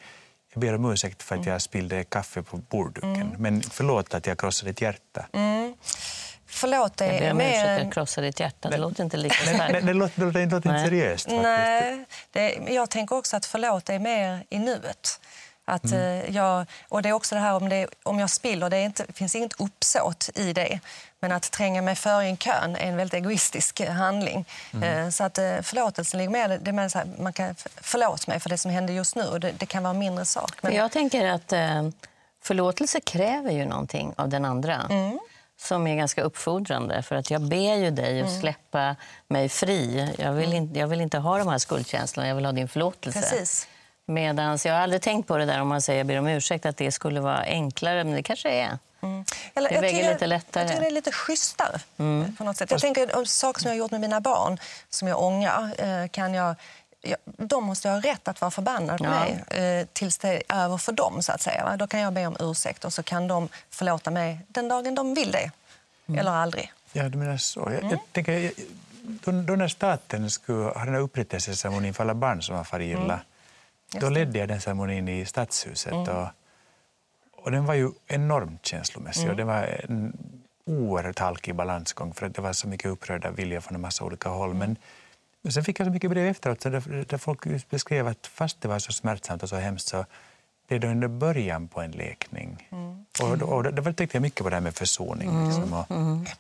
jag 0.53 0.61
ber 0.61 0.75
om 0.75 0.91
ursäkt 0.91 1.23
för 1.23 1.35
att 1.35 1.45
jag 1.45 1.61
spillde 1.61 2.03
kaffe 2.03 2.43
på 2.43 2.57
bordduken. 2.57 3.35
Men 3.37 3.61
förlåt 3.61 4.13
att 4.13 4.27
jag 4.27 4.39
krossade 4.39 4.71
ditt 4.71 4.81
hjärta. 4.81 5.25
Förlåt 6.47 6.93
Jag 6.99 7.09
ber 7.09 7.21
är 7.21 7.31
om 7.31 7.41
ursäkt 7.41 7.67
att 7.67 7.83
jag 7.83 7.93
krossade 7.93 8.27
ditt 8.27 8.39
hjärta. 8.39 8.69
Det 8.69 8.77
låter 8.77 9.03
inte 9.03 9.17
lika 9.17 9.35
Men, 9.45 9.57
men, 9.57 9.69
starkt. 9.69 9.85
det 9.85 9.93
låter, 9.93 10.19
det 10.19 10.45
låter, 10.45 10.69
inte 10.69 10.85
seriöst 10.85 11.25
faktiskt. 11.25 11.43
Nej, 11.43 12.05
det, 12.31 12.73
jag 12.73 12.89
tänker 12.89 13.15
också 13.15 13.37
att 13.37 13.45
förlåt 13.45 13.89
är 13.89 13.99
mer 13.99 14.43
i 14.49 14.59
nuet. 14.59 15.19
Att, 15.65 15.91
eh, 15.91 16.29
jag, 16.35 16.65
och 16.89 17.01
det 17.01 17.09
är 17.09 17.13
också 17.13 17.35
det 17.35 17.41
här 17.41 17.53
om, 17.55 17.69
det, 17.69 17.87
om 18.03 18.19
jag 18.19 18.29
spiller, 18.29 18.69
det 18.69 18.81
inte, 18.81 19.05
finns 19.13 19.35
inget 19.35 19.59
uppsåt 19.61 20.29
i 20.35 20.53
det. 20.53 20.79
Men 21.19 21.31
att 21.31 21.51
tränga 21.51 21.81
mig 21.81 21.95
före 21.95 22.25
i 22.25 22.29
en 22.29 22.37
kön 22.37 22.75
är 22.75 22.79
en 22.87 22.97
väldigt 22.97 23.13
egoistisk 23.13 23.79
eh, 23.79 23.91
handling. 23.91 24.45
Eh, 24.83 25.09
Så 25.09 25.23
att 25.23 25.37
eh, 25.37 25.61
förlåtelsen 25.61 26.17
ligger 26.17 26.31
mer... 26.31 26.59
Det 26.61 26.71
mer 26.71 26.89
så 26.89 26.97
här, 26.97 27.07
man 27.19 27.33
kan, 27.33 27.55
förlåt 27.75 28.27
mig 28.27 28.39
för 28.39 28.49
det 28.49 28.57
som 28.57 28.71
hände 28.71 28.93
just 28.93 29.15
nu. 29.15 29.23
Och 29.23 29.39
Det, 29.39 29.51
det 29.51 29.65
kan 29.65 29.83
vara 29.83 29.93
en 29.93 29.99
mindre 29.99 30.25
sak. 30.25 30.51
Men, 30.61 30.73
Jag 30.75 30.91
tänker 30.91 31.25
att 31.25 31.53
eh, 31.53 31.89
förlåtelse 32.43 32.99
kräver 32.99 33.51
ju 33.51 33.65
någonting 33.65 34.13
av 34.17 34.29
den 34.29 34.45
andra. 34.45 34.81
Mm. 34.89 35.19
Som 35.61 35.87
är 35.87 35.95
ganska 35.95 36.21
uppfordrande. 36.21 37.01
För 37.03 37.15
att 37.15 37.31
jag 37.31 37.41
ber 37.41 37.75
ju 37.75 37.91
dig 37.91 38.19
Mm. 38.19 38.33
att 38.33 38.39
släppa 38.39 38.95
mig 39.27 39.49
fri. 39.49 40.13
Jag 40.17 40.31
vill, 40.33 40.53
inte, 40.53 40.79
jag 40.79 40.87
vill 40.87 41.01
inte 41.01 41.17
ha 41.17 41.37
de 41.37 41.47
här 41.47 41.57
skuldkänslorna, 41.57 42.27
jag 42.27 42.35
vill 42.35 42.45
ha 42.45 42.51
din 42.51 42.67
förlåtelse. 42.67 43.19
Precis. 43.19 43.67
Medans 44.05 44.65
jag 44.65 44.73
har 44.73 44.79
aldrig 44.81 45.01
tänkt 45.01 45.27
på 45.27 45.37
det 45.37 45.45
där 45.45 45.61
om 45.61 45.67
man 45.67 45.81
säger 45.81 45.99
jag 45.99 46.07
ber 46.07 46.19
om 46.19 46.27
ursäkt, 46.27 46.65
att 46.65 46.77
det 46.77 46.91
skulle 46.91 47.19
vara 47.21 47.37
enklare, 47.43 48.03
men 48.03 48.13
det 48.13 48.23
kanske 48.23 48.49
är. 48.49 48.77
Eller, 49.55 49.69
Det 49.69 49.75
jag 49.75 49.81
väger 49.81 49.97
tycker- 49.99 50.13
lite 50.13 50.27
lättare. 50.27 50.63
Jag 50.63 50.69
tycker 50.71 50.81
det 50.81 50.87
är 50.87 50.91
lite 50.91 51.11
schysstare. 51.11 51.79
På 52.37 52.43
något 52.43 52.57
sätt. 52.57 52.71
Jag 52.71 52.79
tänker 52.81 53.17
om 53.17 53.25
saker 53.25 53.61
som 53.61 53.69
jag 53.69 53.73
har 53.75 53.79
gjort 53.79 53.91
med 53.91 54.01
mina 54.01 54.21
barn 54.21 54.57
som 54.89 55.07
jag 55.07 55.21
ångrar. 55.23 55.71
Eh, 55.77 56.07
kan 56.07 56.33
jag, 56.33 56.55
jag, 57.01 57.17
de 57.23 57.63
måste 57.63 57.89
ha 57.89 57.99
rätt 57.99 58.27
att 58.27 58.41
vara 58.41 58.51
förbannade 58.51 58.97
på 58.97 59.03
Ja. 59.05 59.09
mig 59.09 59.43
eh, 59.79 59.85
tills 59.93 60.17
det 60.17 60.29
är 60.47 60.63
över 60.63 60.77
för 60.77 60.91
dem. 60.91 61.21
Så 61.21 61.31
att 61.31 61.41
säga. 61.41 61.75
Då 61.77 61.87
kan 61.87 61.99
jag 61.99 62.13
be 62.13 62.25
om 62.27 62.35
ursäkt 62.39 62.85
och 62.85 62.93
så 62.93 63.03
kan 63.03 63.27
de 63.27 63.49
förlåta 63.69 64.11
mig 64.11 64.39
den 64.47 64.67
dagen 64.67 64.95
de 64.95 65.13
vill 65.13 65.31
det. 65.31 65.51
Eller 66.19 66.31
aldrig. 66.31 66.71
Ja, 66.93 67.03
du 67.09 67.17
menar 67.17 67.37
så. 67.37 67.71
Jag, 67.81 67.91
jag 67.91 67.99
tänker, 68.11 68.31
jag- 68.31 68.51
då, 69.01 69.31
då 69.31 69.55
när 69.55 69.67
staten 69.67 70.29
skulle 70.29 70.63
ha 70.63 70.85
den 70.85 70.93
här 70.93 71.01
upprättelseceremonin 71.01 71.93
för 71.93 72.03
alla 72.03 72.13
barn 72.15 72.41
som 72.41 72.55
har 72.55 72.63
farit 72.63 72.97
illa, 72.97 73.19
då 73.99 74.09
ledde 74.09 74.39
jag 74.39 74.47
den 74.47 74.61
ceremonin 74.61 75.07
i 75.07 75.25
Stadshuset. 75.25 75.93
Och, 75.93 76.27
och 77.31 77.51
den 77.51 77.65
var 77.65 77.73
ju 77.73 77.89
enormt 78.07 78.65
känslomässig 78.65 79.29
och 79.29 79.35
det 79.35 79.43
var 79.43 79.63
en 79.89 80.17
oerhört 80.65 81.19
halkig 81.19 81.55
balansgång 81.55 82.13
för 82.13 82.25
att 82.25 82.35
det 82.35 82.41
var 82.41 82.53
så 82.53 82.67
mycket 82.67 82.91
upprörda 82.91 83.31
viljor 83.31 83.59
från 83.59 83.75
en 83.75 83.81
massa 83.81 84.03
olika 84.05 84.29
håll. 84.29 84.53
Men 84.53 84.77
sen 85.49 85.63
fick 85.63 85.79
jag 85.79 85.87
så 85.87 85.91
mycket 85.91 86.09
brev 86.09 86.27
efteråt 86.27 86.59
där, 86.59 87.05
där 87.07 87.17
folk 87.17 87.69
beskrev 87.69 88.07
att 88.07 88.27
fast 88.27 88.61
det 88.61 88.67
var 88.67 88.79
så 88.79 88.91
smärtsamt 88.91 89.43
och 89.43 89.49
så 89.49 89.55
hemskt 89.55 89.87
så 89.87 90.05
det 90.67 90.75
är 90.75 90.79
då 90.79 90.87
ändå 90.87 91.07
början 91.07 91.67
på 91.67 91.81
en 91.81 91.91
läkning. 91.91 92.69
Och, 93.21 93.31
och, 93.31 93.41
och 93.41 93.73
då 93.73 93.83
tänkte 93.83 94.07
jag 94.17 94.21
mycket 94.21 94.43
på 94.43 94.49
det 94.49 94.55
här 94.55 94.61
med 94.61 94.75
försoning. 94.75 95.45
Liksom, 95.47 95.73
och, 95.73 95.85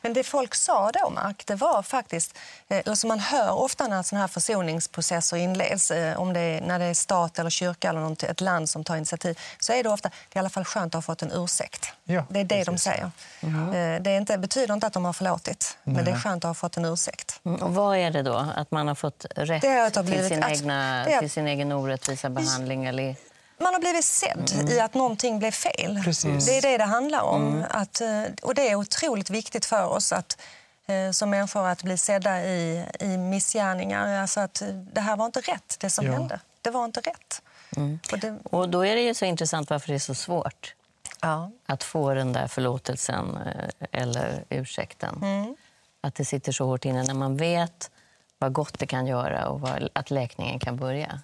Men 0.01 0.13
det 0.13 0.23
folk 0.23 0.55
sa 0.55 0.91
då, 0.91 1.09
Mark, 1.09 1.43
det 1.45 1.55
var 1.55 1.81
faktiskt... 1.83 2.37
eh, 2.67 2.77
Eller 2.77 2.95
som 2.95 3.07
man 3.07 3.19
hör 3.19 3.51
ofta 3.51 3.87
när 3.87 4.03
såna 4.03 4.21
här 4.21 4.27
försoningsprocesser 4.27 5.37
inleds, 5.37 5.91
eh, 5.91 6.19
om 6.19 6.33
det 6.33 6.39
är, 6.39 6.61
när 6.61 6.79
det 6.79 6.85
är 6.85 6.93
stat 6.93 7.39
eller 7.39 7.49
kyrka 7.49 7.89
eller 7.89 7.99
något, 7.99 8.23
ett 8.23 8.41
land 8.41 8.69
som 8.69 8.83
tar 8.83 8.95
initiativ, 8.97 9.39
så 9.59 9.73
är 9.73 9.83
det 9.83 9.89
ofta 9.89 10.09
det 10.09 10.37
är 10.37 10.37
i 10.37 10.39
alla 10.39 10.49
fall 10.49 10.65
skönt 10.65 10.95
att 10.95 10.97
ha 10.97 11.01
fått 11.01 11.21
en 11.21 11.31
ursäkt. 11.31 11.89
Ja, 12.03 12.23
det 12.29 12.39
är 12.39 12.43
det 12.43 12.63
de 12.63 12.65
precis. 12.65 12.83
säger. 12.83 13.03
Eh, 13.41 14.01
Det 14.01 14.11
är 14.11 14.17
inte, 14.17 14.37
betyder 14.37 14.73
inte 14.73 14.87
att 14.87 14.93
de 14.93 15.05
har 15.05 15.13
förlåtit, 15.13 15.77
men 15.83 16.05
det 16.05 16.11
är 16.11 16.15
skönt 16.19 16.45
att 16.45 16.49
ha 16.49 16.53
fått 16.53 16.77
en 16.77 16.85
ursäkt. 16.85 17.39
Mm, 17.45 17.61
Och 17.61 17.75
vad 17.75 17.97
är 17.97 18.11
det 18.11 18.21
då? 18.21 18.45
Att 18.55 18.71
man 18.71 18.87
har 18.87 18.95
fått 18.95 19.25
rätt 19.35 19.61
Det 19.61 19.67
är 19.67 19.87
att 19.87 19.95
ha 19.95 20.03
till, 20.03 20.11
blivit- 20.11 20.27
sin 20.29 20.43
att- 20.43 20.51
egna, 20.51 21.05
till 21.19 21.29
sin 21.29 21.47
egen 21.47 21.71
orättvisa 21.71 22.29
behandling? 22.29 22.85
Eller... 22.85 23.15
Man 23.57 23.73
har 23.73 23.79
blivit 23.79 24.05
sedd 24.05 24.69
i 24.69 24.79
att 24.79 24.93
någonting 24.93 25.39
blev 25.39 25.51
fel. 25.51 26.01
Precis. 26.03 26.45
Det 26.45 26.57
är 26.57 26.61
det 26.61 26.77
det 26.77 26.83
handlar 26.83 27.21
om. 27.21 27.65
Att, 27.69 28.01
eh, 28.01 28.23
och 28.41 28.55
det 28.55 28.69
är 28.69 28.75
otroligt 28.75 29.29
viktigt 29.29 29.65
för 29.65 29.85
oss 29.87 30.11
att 30.11 30.41
eh, 30.85 31.11
som 31.11 31.29
människor 31.29 31.67
att 31.67 31.83
bli 31.83 31.97
sedda 31.97 32.43
i, 32.43 32.85
i 32.99 33.17
missgärningar. 33.17 34.21
Alltså 34.21 34.39
att 34.39 34.61
eh, 34.61 34.67
det 34.67 35.01
här 35.01 35.17
var 35.17 35.25
inte 35.25 35.39
rätt, 35.41 35.77
det 35.79 35.89
som 35.89 36.05
Ja. 36.05 36.11
hände. 36.11 36.39
Det 36.61 36.69
var 36.69 36.85
inte 36.85 36.99
rätt. 36.99 37.41
Och 38.11 38.19
det, 38.19 38.37
Och 38.43 38.69
då 38.69 38.85
är 38.85 38.95
det 38.95 39.01
ju 39.01 39.13
så 39.13 39.25
intressant 39.25 39.69
varför 39.69 39.87
det 39.87 39.95
är 39.95 39.99
så 39.99 40.15
svårt 40.15 40.73
ja. 41.21 41.51
att 41.65 41.83
få 41.83 42.13
den 42.13 42.33
där 42.33 42.47
förlåtelsen 42.47 43.39
eller 43.91 44.43
ursäkten. 44.49 45.19
Mm. 45.21 45.55
Att 46.01 46.15
det 46.15 46.25
sitter 46.25 46.51
så 46.51 46.65
hårt 46.65 46.85
inne 46.85 47.03
när 47.03 47.13
man 47.13 47.37
vet 47.37 47.91
vad 48.37 48.53
gott 48.53 48.79
det 48.79 48.87
kan 48.87 49.07
göra 49.07 49.47
och 49.47 49.61
vad, 49.61 49.89
att 49.93 50.11
läkningen 50.11 50.59
kan 50.59 50.77
börja. 50.77 51.21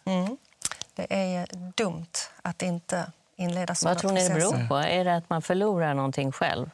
Mm. 1.09 1.45
Det 1.45 1.55
är 1.55 1.71
dumt 1.75 2.07
att 2.41 2.61
inte 2.61 3.11
inleda 3.35 3.75
sådana 3.75 3.93
Vad 3.93 4.01
tror 4.01 4.11
ni 4.11 4.23
det 4.23 4.29
processer. 4.29 4.57
beror 4.57 4.67
på? 4.67 4.75
Är 4.75 5.05
det 5.05 5.15
att 5.15 5.29
man 5.29 5.41
förlorar 5.41 5.93
någonting 5.93 6.31
själv? 6.31 6.69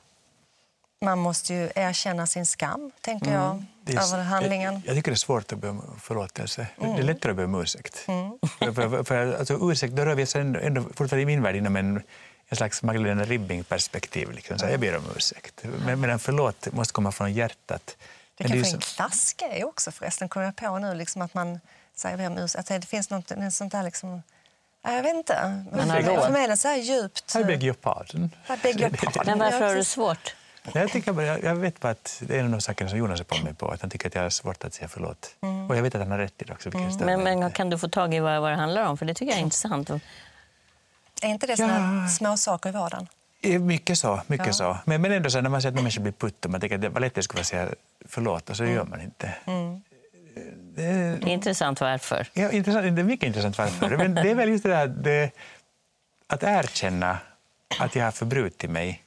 Man 1.02 1.20
måste 1.20 1.54
ju 1.54 1.70
erkänna 1.76 2.28
sin 2.28 2.46
skam, 2.46 2.92
tänker 3.02 3.34
jag, 3.34 3.66
Det 3.84 3.94
är- 3.94 4.14
över 4.14 4.24
handlingen. 4.24 4.74
Jag, 4.74 4.84
jag 4.86 4.96
tycker 4.96 5.12
det 5.12 5.16
är 5.16 5.18
svårt 5.18 5.52
att 5.52 5.60
be 5.60 5.70
om 5.70 6.00
förlåtelse. 6.02 6.68
Det 6.78 6.86
är 6.86 7.04
lättare 7.04 7.32
att 7.32 7.38
be 7.38 7.44
om 7.44 7.62
ursäkt. 7.62 8.06
Mm. 8.08 8.40
För, 8.60 8.72
för, 8.90 9.04
för, 9.04 9.34
alltså, 9.40 9.58
ursäkt, 9.72 9.94
då 9.94 10.06
rör 10.06 10.16
vi 10.16 10.24
oss 10.24 10.36
ändå, 10.36 10.60
ändå 10.60 10.82
fortfarande 10.82 11.22
i 11.22 11.26
min 11.26 11.42
värld 11.44 11.56
inom 11.56 11.76
en, 11.76 12.04
en 12.48 12.58
slags 12.58 12.84
Magdalena 12.84 13.24
Ribbing-perspektiv. 13.24 14.32
Liksom. 14.32 14.60
Så 14.60 14.66
jag 14.66 14.80
ber 14.80 14.98
om 14.98 15.04
ursäkt. 15.16 15.64
Men, 15.86 16.04
en 16.04 16.20
förlåt 16.20 16.72
måste 16.74 16.94
komma 16.94 17.12
från 17.12 17.34
hjärtat. 17.34 17.98
Det 18.38 18.44
kanske 18.44 18.70
är 18.70 18.74
en 18.74 18.80
klassgrej 18.80 19.64
också 19.64 19.92
förresten, 19.92 20.30
kommer 20.30 20.46
jag 20.46 20.56
på 20.56 20.80
nu. 20.80 20.96
Liksom 20.96 21.22
att 21.22 21.34
man 21.34 21.60
säger 22.00 22.18
ber 22.18 22.28
om 22.28 22.38
ursäkt. 22.38 22.72
Att 22.72 22.82
det 22.82 22.88
finns 22.88 23.10
något, 23.10 23.30
något 23.38 23.54
sånt 23.54 23.72
där 23.72 23.84
liksom... 23.84 24.24
Ja, 24.84 24.94
Jag 24.94 25.04
vet 25.04 25.16
inte. 25.16 25.64
Man 25.72 25.90
har 25.90 26.02
för, 26.02 26.32
mig 26.32 26.44
är 26.44 26.48
det 26.48 26.58
så 26.58 26.68
här 26.68 26.76
djupt... 26.78 27.36
I 27.36 27.44
beg 27.44 27.64
your 27.64 27.74
pardon. 27.74 28.30
I 28.50 28.58
beg 28.64 28.82
your 28.82 28.90
pardon. 28.90 29.24
Men 29.26 29.40
varför 29.40 29.62
Ja, 29.62 29.68
har 29.68 29.76
du 29.76 29.84
svårt? 29.84 30.36
Jag, 30.74 30.92
tycker 30.92 31.12
bara, 31.12 31.40
jag, 31.40 31.56
vet 31.56 31.80
bara 31.80 31.92
att 31.92 32.22
det 32.28 32.36
är 32.36 32.40
en 32.40 32.46
av 32.46 32.52
de 32.52 32.62
sakerna 32.62 32.90
som 32.90 33.00
Jonas 33.00 33.20
är 33.20 33.24
på 33.24 33.38
mig 33.44 33.54
på. 33.54 33.72
Att 33.72 33.82
han 33.82 33.90
tycker 33.90 34.08
att 34.08 34.16
jag 34.16 34.22
har 34.22 34.30
svårt 34.30 34.64
att 34.64 34.74
säga 34.74 34.88
förlåt. 34.88 35.36
Och 35.70 35.76
jag 35.78 35.82
vet 35.84 35.96
att 35.96 36.02
han 36.02 36.12
har 36.12 36.18
rätt 36.18 36.42
i 36.42 36.46
det 36.46 36.54
också. 36.54 36.70
stör 36.72 37.06
Men, 37.06 37.24
men 37.24 37.52
kan 37.52 37.70
du 37.70 37.78
få 37.78 37.88
tag 37.90 38.14
i 38.14 38.20
vad, 38.20 38.42
vad 38.42 38.52
det 38.52 38.56
handlar 38.56 38.86
om? 38.86 38.98
För 38.98 39.06
det 39.06 39.14
tycker 39.14 39.32
jag 39.32 39.40
är 39.40 39.44
intressant. 39.44 39.90
Är 39.90 40.00
inte 41.30 41.48
det 41.48 41.52
Ja. 41.52 41.58
såna 41.58 42.08
små 42.08 42.38
saker 42.38 42.70
i 42.70 42.72
vardagen? 42.72 43.08
Mycket 43.62 43.98
så. 43.98 44.22
Mycket 44.28 44.56
så. 44.56 44.78
Men, 44.86 45.02
men 45.02 45.12
ändå 45.12 45.30
så 45.30 45.42
när 45.42 45.50
man 45.50 45.62
ser 45.62 45.70
att 45.70 45.76
en 45.76 45.84
människa 45.84 46.02
blir 46.02 46.12
putt 46.12 46.46
och 46.46 46.52
man 46.52 46.62
tänker 46.62 46.76
att 46.76 46.82
det 46.82 46.90
var 46.90 47.02
lätt 47.02 47.16
det 47.16 47.40
att 47.40 47.46
säga 47.46 47.70
förlåt 48.06 48.50
och 48.50 48.58
så 48.58 48.66
gör 48.66 48.84
man 48.84 49.02
inte. 49.02 49.34
Det 50.76 50.84
Det 51.22 51.30
är 51.30 51.34
intressant 51.34 51.82
varför. 51.82 52.28
ja, 52.34 52.52
intressant, 52.52 52.96
det 52.96 53.02
är 53.02 53.04
mycket 53.04 53.28
intressant 53.28 53.58
varför. 53.58 53.98
Men 53.98 54.16
det 54.16 54.32
är 54.32 54.36
väl 54.36 54.50
just 54.50 54.64
det 54.64 54.70
där 54.70 54.88
det, 54.88 55.32
att 56.28 56.44
erkänna 56.44 57.18
att 57.80 57.96
jag 57.96 58.04
har 58.04 58.12
förbrutit 58.12 58.70
mig 58.70 59.04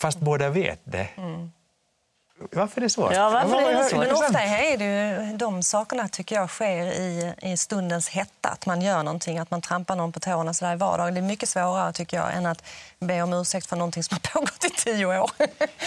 fast 0.00 0.20
båda 0.20 0.50
vet 0.50 0.80
det. 0.84 1.08
Varför 2.38 2.80
är 2.80 2.82
det 2.82 2.90
svårt? 2.90 3.12
Ja, 3.14 3.30
varför 3.30 3.70
är 3.70 3.78
det 3.78 3.84
svårt? 3.84 3.98
Men 3.98 4.12
ofta 4.12 4.40
är 4.40 4.76
det 4.76 4.84
ju, 4.84 5.36
de 5.36 5.62
sakerna 5.62 6.08
tycker 6.08 6.36
jag 6.36 6.50
sker 6.50 6.86
i, 6.86 7.34
i 7.42 7.56
stundens 7.56 8.08
hetta. 8.08 8.48
Att 8.48 8.66
man 8.66 8.82
gör 8.82 9.02
någonting, 9.02 9.38
att 9.38 9.50
man 9.50 9.62
trampar 9.62 9.96
någon 9.96 10.12
på 10.12 10.20
tårna 10.20 10.54
så 10.54 10.64
där 10.64 10.72
i 10.72 10.76
vardagen. 10.76 11.14
Det 11.14 11.20
är 11.20 11.22
mycket 11.22 11.48
svårare 11.48 11.92
tycker 11.92 12.16
jag 12.16 12.34
än 12.34 12.46
att 12.46 12.64
be 12.98 13.22
om 13.22 13.32
ursäkt 13.32 13.66
för 13.66 13.76
någonting 13.76 14.02
som 14.02 14.18
har 14.22 14.30
pågått 14.32 14.64
i 14.64 14.70
tio 14.70 15.06
år. 15.06 15.30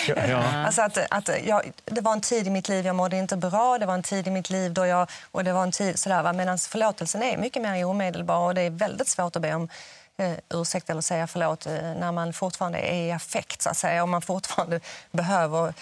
Ja, 0.07 0.15
ja. 0.27 0.43
Alltså 0.65 0.81
att, 0.81 0.97
att 1.09 1.29
jag, 1.45 1.71
det 1.85 2.01
var 2.01 2.13
en 2.13 2.21
tid 2.21 2.47
i 2.47 2.49
mitt 2.49 2.69
liv 2.69 2.85
jag 2.85 2.95
mådde 2.95 3.17
inte 3.17 3.37
bra, 3.37 3.77
det 3.77 3.85
var 3.85 3.93
en 3.93 4.03
tid 4.03 4.27
i 4.27 4.31
mitt 4.31 4.49
liv 4.49 4.73
då 4.73 4.85
jag... 4.85 5.09
Och 5.31 5.43
det 5.43 5.53
var 5.53 5.63
en 5.63 5.71
tid 5.71 5.99
sådär, 5.99 6.23
va? 6.23 6.33
Medan 6.33 6.57
förlåtelsen 6.57 7.23
är 7.23 7.37
mycket 7.37 7.61
mer 7.61 7.85
omedelbar 7.85 8.47
och 8.47 8.55
det 8.55 8.61
är 8.61 8.69
väldigt 8.69 9.07
svårt 9.07 9.35
att 9.35 9.41
be 9.41 9.53
om 9.53 9.69
eh, 10.17 10.33
ursäkt 10.53 10.89
eller 10.89 11.01
säga 11.01 11.27
förlåt 11.27 11.65
eh, 11.65 11.73
när 11.73 12.11
man 12.11 12.33
fortfarande 12.33 12.79
är 12.79 13.07
i 13.07 13.11
affekt 13.11 13.61
så 13.61 13.69
att 13.69 13.77
säga 13.77 14.03
och 14.03 14.09
man 14.09 14.21
fortfarande 14.21 14.79
behöver 15.11 15.73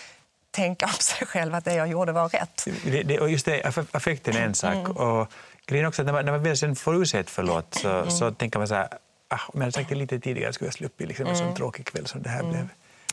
tänka 0.62 0.86
om 0.86 0.92
sig 0.92 1.28
själv 1.28 1.56
att 1.56 1.66
det 1.66 1.74
jag 1.74 1.88
gjorde 1.88 2.12
var 2.12 2.30
rätt. 2.30 2.68
Det, 2.84 3.04
det, 3.04 3.20
och 3.20 3.30
just 3.30 3.46
det, 3.46 3.62
aff- 3.62 3.88
affekten 3.92 4.36
är 4.36 4.42
en 4.42 4.56
sak. 4.56 4.74
Mm. 4.76 4.92
Och 4.92 5.28
grejen 5.66 5.86
är 5.86 5.90
också 5.90 6.02
att 6.02 6.06
när 6.06 6.14
man, 6.14 6.26
när 6.26 6.32
man 6.32 6.44
väl 6.44 6.58
sen 6.58 6.76
får 6.76 6.96
ur 6.96 7.06
sig 7.06 7.20
ett 7.20 7.30
förlåt 7.30 7.76
så, 7.82 7.90
Mm. 7.90 8.12
så 8.12 8.32
tänker 8.32 8.60
man 8.60 8.68
så 8.68 8.76
här, 8.76 8.88
ah, 9.30 9.40
om 9.48 9.52
jag 9.54 9.60
hade 9.62 9.72
sagt 9.72 9.90
det 9.90 9.96
lite 9.96 10.20
tidigare 10.20 10.54
skulle 10.54 10.68
jag 10.68 10.74
sluppit 10.74 11.08
liksom, 11.08 11.26
en 11.28 11.36
Mm. 11.36 11.48
sån 11.48 11.56
tråkig 11.56 11.86
kväll 11.86 12.08
som 12.08 12.22
det 12.22 12.30
här 12.30 12.44
blev. 12.44 12.68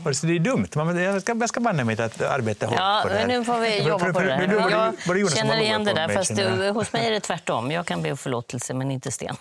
Och 0.04 0.16
så 0.16 0.26
det 0.26 0.32
är 0.36 0.38
dumt. 0.38 0.68
Man, 0.74 1.02
jag 1.02 1.22
ska, 1.22 1.34
jag 1.40 1.48
ska 1.48 1.60
banne 1.60 1.84
mig 1.84 2.02
att 2.02 2.22
arbeta 2.22 2.66
hårt 2.66 2.78
Ja, 2.78 3.00
på 3.02 3.08
det 3.08 3.14
här. 3.18 3.26
nu 3.26 3.44
får 3.44 3.58
vi 3.58 3.82
jobba 3.82 4.12
på 4.12 4.20
det 4.20 4.34
här. 4.34 4.46
nu 4.46 4.54
var 4.54 4.64
det- 4.70 4.70
Jag 4.70 4.92
var 5.06 5.14
det 5.14 5.36
känner 5.36 5.60
igen 5.60 5.84
det 5.84 5.92
där, 5.94 6.06
mig, 6.06 6.16
fast 6.16 6.36
du, 6.36 6.42
jag. 6.42 6.74
hos 6.74 6.92
mig 6.92 7.06
är 7.06 7.10
det 7.10 7.20
tvärtom. 7.20 7.70
Jag 7.70 7.86
kan 7.86 8.02
be 8.02 8.10
om 8.10 8.16
förlåtelse, 8.16 8.74
men 8.74 8.90
inte 8.90 9.10
Sten. 9.10 9.36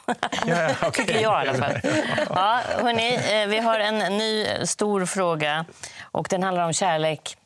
Ja, 0.46 0.70
okej. 0.82 0.92
tycker 1.06 1.22
jag 1.22 1.46
i 1.46 1.50
alla 1.50 1.58
fall. 1.58 1.74
Ja, 2.30 2.60
hörni, 2.82 3.16
eh, 3.44 3.48
vi 3.50 3.60
har 3.60 3.80
en 3.80 4.18
ny 4.18 4.48
stor 4.66 5.06
fråga 5.06 5.66
och 6.02 6.28
den 6.30 6.44
handlar 6.44 6.66
om 6.66 6.74
kärlek. 6.74 7.38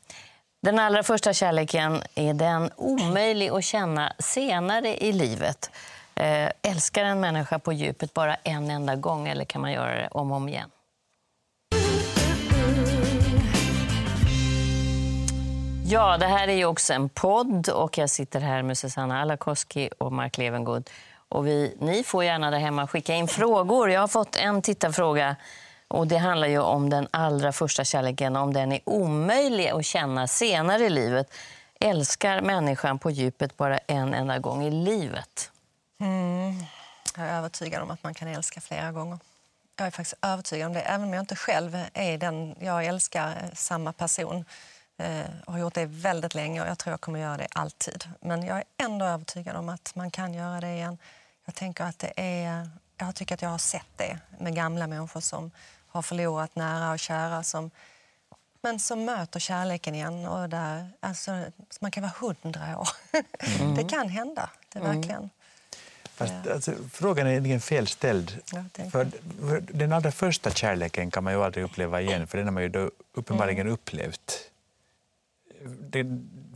Den 0.62 0.80
allra 0.80 1.04
första 1.04 1.34
kärleken 1.34 2.02
är 2.16 2.34
den 2.34 2.70
omöjlig 2.76 3.50
att 3.50 3.64
känna 3.64 4.14
senare 4.20 5.04
i 5.04 5.12
livet. 5.12 5.72
Eh, 6.16 6.50
älskar 6.62 7.04
en 7.04 7.20
människa 7.20 7.60
på 7.60 7.74
djupet 7.74 8.14
bara 8.14 8.36
en 8.36 8.72
enda 8.72 8.96
gång 8.96 9.28
eller 9.28 9.46
kan 9.46 9.62
man 9.62 9.72
göra 9.72 9.96
det 9.96 10.08
om 10.12 10.32
och 10.32 10.38
om 10.38 10.50
igen? 10.50 10.70
Ja, 15.86 16.18
det 16.18 16.26
här 16.26 16.48
är 16.48 16.54
ju 16.54 16.66
också 16.66 16.94
en 16.94 17.10
podd 17.10 17.70
och 17.70 17.98
jag 17.98 18.10
sitter 18.10 18.40
här 18.40 18.62
med 18.62 18.78
Susanna 18.78 19.22
Alakoski 19.22 19.90
och 19.98 20.14
Mark 20.14 20.38
Levengood. 20.38 20.90
Och 21.30 21.48
vi, 21.48 21.76
ni 21.80 22.04
får 22.04 22.24
gärna 22.24 22.52
där 22.52 22.60
hemma 22.60 22.88
skicka 22.88 23.14
in 23.14 23.28
frågor. 23.28 23.92
Jag 23.92 24.02
har 24.02 24.08
fått 24.08 24.36
en 24.36 24.62
tittarfråga 24.62 25.36
och 25.88 26.08
det 26.08 26.18
handlar 26.18 26.48
ju 26.48 26.60
om 26.60 26.90
den 26.90 27.08
allra 27.12 27.52
första 27.52 27.84
kärleken, 27.84 28.36
om 28.36 28.54
den 28.54 28.72
är 28.72 28.80
omöjlig 28.86 29.68
att 29.68 29.86
känna 29.86 30.28
senare 30.28 30.86
i 30.86 30.90
livet. 30.90 31.34
Älskar 31.80 32.42
människan 32.42 33.00
på 33.00 33.12
djupet 33.12 33.58
bara 33.58 33.78
en 33.78 34.14
enda 34.14 34.40
gång 34.40 34.64
i 34.64 34.72
livet? 34.72 35.52
Mm. 36.00 36.66
Jag 37.18 37.28
är 37.28 37.38
övertygad 37.38 37.82
om 37.82 37.92
att 37.92 38.04
man 38.04 38.14
kan 38.14 38.28
älska 38.28 38.62
flera 38.62 38.92
gånger. 38.92 39.20
Jag 39.76 39.88
är 39.88 39.92
faktiskt 39.92 40.18
övertygad 40.22 40.68
om 40.68 40.74
det, 40.74 40.82
även 40.82 41.08
om 41.08 41.14
jag 41.14 41.22
inte 41.22 41.36
själv 41.36 41.78
är 41.94 42.18
den 42.18 42.56
jag 42.60 42.86
älskar 42.86 43.30
eh, 43.30 43.54
samma 43.54 43.94
person. 43.94 44.46
Eh, 44.98 45.26
och 45.46 45.54
har 45.54 45.60
gjort 45.60 45.74
det 45.74 45.86
väldigt 45.86 46.36
länge 46.36 46.62
och 46.62 46.68
jag 46.68 46.78
tror 46.78 46.92
jag 46.92 47.02
kommer 47.02 47.20
göra 47.20 47.38
det 47.38 47.48
alltid. 47.52 48.10
Men 48.22 48.46
jag 48.46 48.58
är 48.58 48.64
ändå 48.78 49.06
övertygad 49.06 49.56
om 49.56 49.70
att 49.70 49.96
man 49.96 50.12
kan 50.12 50.34
göra 50.34 50.62
det 50.62 50.74
igen. 50.74 50.98
Jag 51.46 51.56
tänker 51.56 51.84
att 51.84 52.00
det 52.00 52.14
är... 52.16 52.70
Jag 52.98 53.16
tycker 53.16 53.36
att 53.36 53.42
jag 53.42 53.50
har 53.50 53.58
sett 53.58 53.98
det 53.98 54.20
med 54.40 54.56
gamla 54.56 54.88
människor 54.88 55.20
som 55.20 55.52
har 55.88 56.02
förlorat 56.02 56.56
nära 56.56 56.92
och 56.92 57.00
kära 57.00 57.44
som 57.44 57.72
men 58.62 58.80
som 58.80 59.06
möter 59.06 59.40
kärleken 59.40 59.96
igen. 59.96 60.26
Och 60.28 60.50
där, 60.50 60.90
alltså, 61.00 61.46
man 61.80 61.92
kan 61.92 62.04
vara 62.04 62.14
hundra 62.20 62.80
år. 62.80 62.88
det 63.76 63.84
kan 63.90 64.10
hända, 64.10 64.50
det 64.74 64.80
är 64.80 64.84
verkligen. 64.84 65.30
Fast, 66.16 66.34
alltså, 66.54 66.74
frågan 66.94 67.28
är 67.28 67.32
egentligen 67.32 67.62
felställd. 67.62 68.42
För, 68.92 69.08
för 69.48 69.62
den 69.62 69.94
allra 69.94 70.12
första 70.12 70.52
kärleken 70.52 71.12
kan 71.12 71.24
man 71.24 71.34
ju 71.34 71.44
aldrig 71.44 71.64
uppleva 71.66 72.02
igen, 72.02 72.28
för 72.28 72.38
den 72.38 72.48
har 72.48 72.52
man 72.54 72.64
ju 72.64 72.70
då 72.70 72.92
uppenbarligen 73.14 73.62
Mm. 73.62 73.74
upplevt. 73.74 74.32
Det, 75.80 76.06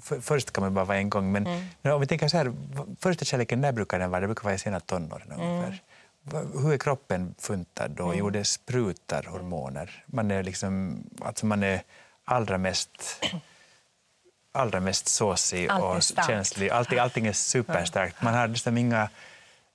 för, 0.01 0.21
först 0.21 0.51
kan 0.53 0.63
man 0.63 0.73
bara 0.73 0.85
vara 0.85 0.97
en 0.97 1.09
gång, 1.09 1.31
men 1.31 1.47
Mm. 1.47 1.67
om 1.95 2.01
vi 2.01 2.07
tänker 2.07 2.27
så 2.27 2.37
här, 2.37 2.53
första 2.99 3.25
kärleken, 3.25 3.61
när 3.61 3.71
brukar 3.71 3.99
den 3.99 4.09
vara? 4.11 4.21
Det 4.21 4.27
brukar 4.27 4.43
vara 4.43 4.53
i 4.55 4.59
sena 4.59 4.79
tonåren 4.79 5.31
Mm. 5.31 5.41
ungefär. 5.47 5.71
Va- 5.71 5.77
Hur 6.53 6.73
är 6.73 6.77
kroppen 6.77 7.35
funtad 7.39 7.91
då? 7.91 8.13
Jo, 8.15 8.29
det 8.29 8.43
sprutar 8.45 9.23
hormoner. 9.23 10.03
Man 10.05 10.31
är 10.31 10.43
liksom, 10.43 11.03
alltså 11.21 11.45
man 11.45 11.63
är 11.63 11.81
allra 12.25 12.57
mest 12.57 13.23
allra 14.53 14.79
mest 14.79 15.07
såsig 15.07 15.71
och 15.71 16.01
känslig. 16.27 16.69
Allting, 16.69 16.99
allting 16.99 17.27
är 17.27 17.33
superstarkt. 17.33 18.21
Man 18.21 18.33
har 18.33 18.47
liksom 18.47 18.77
inga 18.77 19.09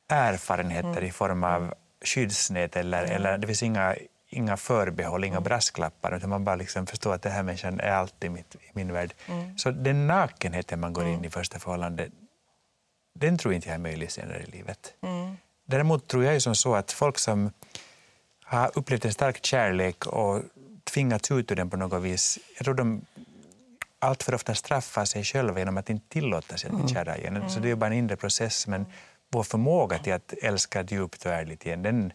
erfarenheter 0.08 0.88
Mm. 0.90 1.04
i 1.04 1.10
form 1.12 1.44
av 1.44 1.74
skyddsnät 2.04 2.76
eller, 2.76 3.02
eller 3.04 3.38
det 3.38 3.46
finns 3.46 3.62
inga, 3.62 3.96
inga 4.28 4.56
förbehåll, 4.56 5.20
Mm. 5.24 5.28
inga 5.32 5.40
brasklappar 5.40 6.16
utan 6.16 6.30
man 6.30 6.44
bara 6.44 6.56
liksom 6.56 6.86
förstår 6.86 7.14
att 7.14 7.22
det 7.22 7.30
här 7.30 7.42
människan 7.42 7.80
är 7.80 7.90
alltid 7.90 8.30
mitt, 8.30 8.54
i 8.54 8.70
min 8.72 8.92
värld. 8.92 9.14
Mm. 9.26 9.58
Så 9.58 9.70
den 9.70 10.06
nakenheten 10.06 10.80
man 10.80 10.92
går 10.92 11.06
in 11.06 11.24
i 11.24 11.30
första 11.30 11.58
förhållandet, 11.58 12.12
den 13.14 13.38
tror 13.38 13.54
inte 13.54 13.68
jag 13.68 13.74
är 13.74 13.78
möjlig 13.78 14.10
senare 14.12 14.42
i 14.42 14.46
livet. 14.50 14.94
Mm. 15.02 15.36
Däremot 15.66 16.08
tror 16.08 16.24
jag 16.24 16.34
ju 16.34 16.40
som 16.40 16.54
så 16.54 16.74
att 16.74 16.92
folk 16.92 17.18
som 17.18 17.50
har 18.44 18.70
upplevt 18.74 19.04
en 19.04 19.12
stark 19.12 19.44
kärlek 19.46 20.06
och 20.06 20.42
tvingats 20.84 21.30
ut 21.30 21.52
ur 21.52 21.56
den 21.56 21.70
på 21.70 21.76
något 21.76 22.02
vis, 22.02 22.38
jag 22.56 22.64
tror 22.64 22.74
de 22.74 23.06
allt 23.98 24.22
för 24.22 24.34
ofta 24.34 24.54
straffar 24.54 25.04
sig 25.04 25.24
själva 25.24 25.58
genom 25.58 25.76
att 25.76 25.90
inte 25.90 26.08
tillåta 26.08 26.56
sig 26.56 26.70
att 26.70 26.76
bli 26.76 26.94
kära 26.94 27.16
igen. 27.16 27.50
Så 27.50 27.60
det 27.60 27.70
är 27.70 27.74
bara 27.74 27.86
en 27.86 27.92
inre 27.92 28.16
process, 28.16 28.66
men 28.66 28.86
vår 29.32 29.42
förmåga 29.42 29.98
till 29.98 30.12
att 30.12 30.34
älska 30.42 30.82
djupt 30.82 31.26
och 31.26 31.32
ärligt 31.32 31.66
igen, 31.66 31.82
den 31.82 32.12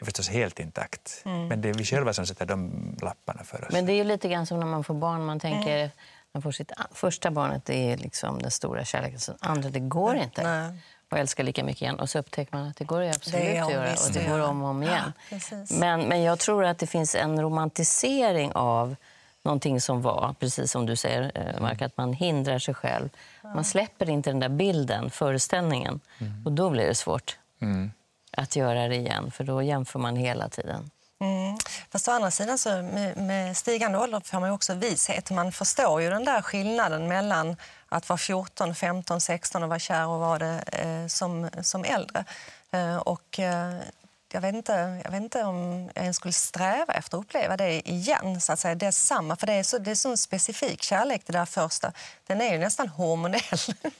är 0.00 0.04
förstås 0.04 0.28
helt 0.28 0.60
intakt. 0.60 1.22
Men 1.24 1.60
det 1.60 1.68
är 1.68 1.74
vi 1.74 1.84
själva 1.84 2.12
som 2.12 2.26
sätter 2.26 2.46
de 2.46 2.96
lapparna 3.02 3.44
för 3.44 3.64
oss. 3.64 3.72
Men 3.72 3.86
det 3.86 3.92
är 3.92 3.96
ju 3.96 4.04
lite 4.04 4.28
grann 4.28 4.46
som 4.46 4.60
när 4.60 4.66
man 4.66 4.84
får 4.84 4.94
barn. 4.94 5.24
Man 5.24 5.40
tänker, 5.40 5.90
man 6.34 6.42
får 6.42 6.52
sitt 6.52 6.72
första 6.92 7.30
barnet, 7.30 7.64
det 7.64 7.92
är 7.92 7.96
liksom 7.96 8.38
den 8.38 8.50
stora 8.50 8.84
kärleken. 8.84 9.20
Så 9.20 9.32
andra, 9.40 9.70
det 9.70 9.80
går 9.80 10.16
inte 10.16 10.42
Nej. 10.42 10.78
Att 11.16 11.20
älska 11.20 11.42
lika 11.42 11.64
mycket 11.64 11.82
igen. 11.82 12.00
Och 12.00 12.10
så 12.10 12.18
upptäcker 12.18 12.56
man 12.56 12.68
att 12.68 12.76
det 12.76 12.84
går 12.84 13.02
absolut 13.02 13.40
Det 13.40 13.58
att 13.58 13.72
göra. 13.72 13.90
Och 13.90 14.12
det 14.12 14.24
går 14.24 14.40
om 14.40 14.62
och 14.62 14.68
om 14.68 14.82
igen. 14.82 15.12
Ja, 15.30 15.38
men, 15.70 16.00
men 16.00 16.22
jag 16.22 16.38
tror 16.38 16.64
att 16.64 16.78
det 16.78 16.86
finns 16.86 17.14
en 17.14 17.42
romantisering 17.42 18.52
av 18.52 18.96
någonting 19.42 19.80
som 19.80 20.02
var, 20.02 20.34
precis 20.38 20.72
som 20.72 20.86
du 20.86 20.96
säger, 20.96 21.32
eh, 21.34 21.60
Mark, 21.60 21.82
att 21.82 21.96
man 21.96 22.12
hindrar 22.12 22.58
sig 22.58 22.74
själv. 22.74 23.08
Man 23.54 23.64
släpper 23.64 24.10
inte 24.10 24.30
den 24.30 24.40
där 24.40 24.48
bilden, 24.48 25.10
föreställningen. 25.10 26.00
Och 26.44 26.52
då 26.52 26.70
blir 26.70 26.86
det 26.86 26.94
svårt 26.94 27.38
att 28.32 28.56
göra 28.56 28.88
det 28.88 28.96
igen, 28.96 29.30
för 29.30 29.44
då 29.44 29.62
jämför 29.62 29.98
man 29.98 30.16
hela 30.16 30.48
tiden. 30.48 30.90
Mm. 31.20 31.58
Fast 31.90 32.08
å 32.08 32.10
andra 32.10 32.30
sidan 32.30 32.58
så 32.58 32.68
med, 32.68 33.16
med 33.16 33.56
stigande 33.56 33.98
ålder 33.98 34.20
får 34.24 34.40
man 34.40 34.48
ju 34.48 34.54
också 34.54 34.74
vishet. 34.74 35.30
Man 35.30 35.52
förstår 35.52 36.02
ju 36.02 36.10
den 36.10 36.24
där 36.24 36.42
skillnaden 36.42 37.08
mellan 37.08 37.56
att 37.88 38.08
vara 38.08 38.18
14, 38.18 38.74
15, 38.74 39.20
16 39.20 39.62
och 39.62 39.68
vara 39.68 39.78
kär 39.78 40.06
och 40.06 40.20
vara 40.20 40.38
det 40.38 40.60
eh, 40.72 41.06
som, 41.06 41.50
som 41.62 41.84
äldre. 41.84 42.24
Eh, 42.70 42.96
och 42.96 43.38
eh, 43.38 43.74
jag 44.32 44.40
vet, 44.40 44.54
inte, 44.54 45.00
jag 45.04 45.10
vet 45.10 45.22
inte 45.22 45.42
om 45.44 45.90
jag 45.94 46.02
ens 46.02 46.16
skulle 46.16 46.32
sträva 46.32 46.92
efter 46.94 47.16
att 47.18 47.24
uppleva 47.24 47.56
det 47.56 47.88
igen. 47.90 48.40
Så 48.40 48.52
att 48.52 48.58
säga. 48.60 48.74
Det 48.74 48.86
är 48.86 48.90
samma, 48.90 49.36
för 49.36 49.46
det 49.46 49.52
är, 49.52 49.62
så, 49.62 49.78
det 49.78 49.90
är 49.90 49.94
så 49.94 50.10
en 50.10 50.16
specifik 50.18 50.82
kärlek 50.82 51.22
det 51.26 51.32
där 51.32 51.44
första. 51.44 51.92
Den 52.26 52.40
är 52.40 52.52
ju 52.52 52.58
nästan 52.58 52.88
hormonell. 52.88 53.42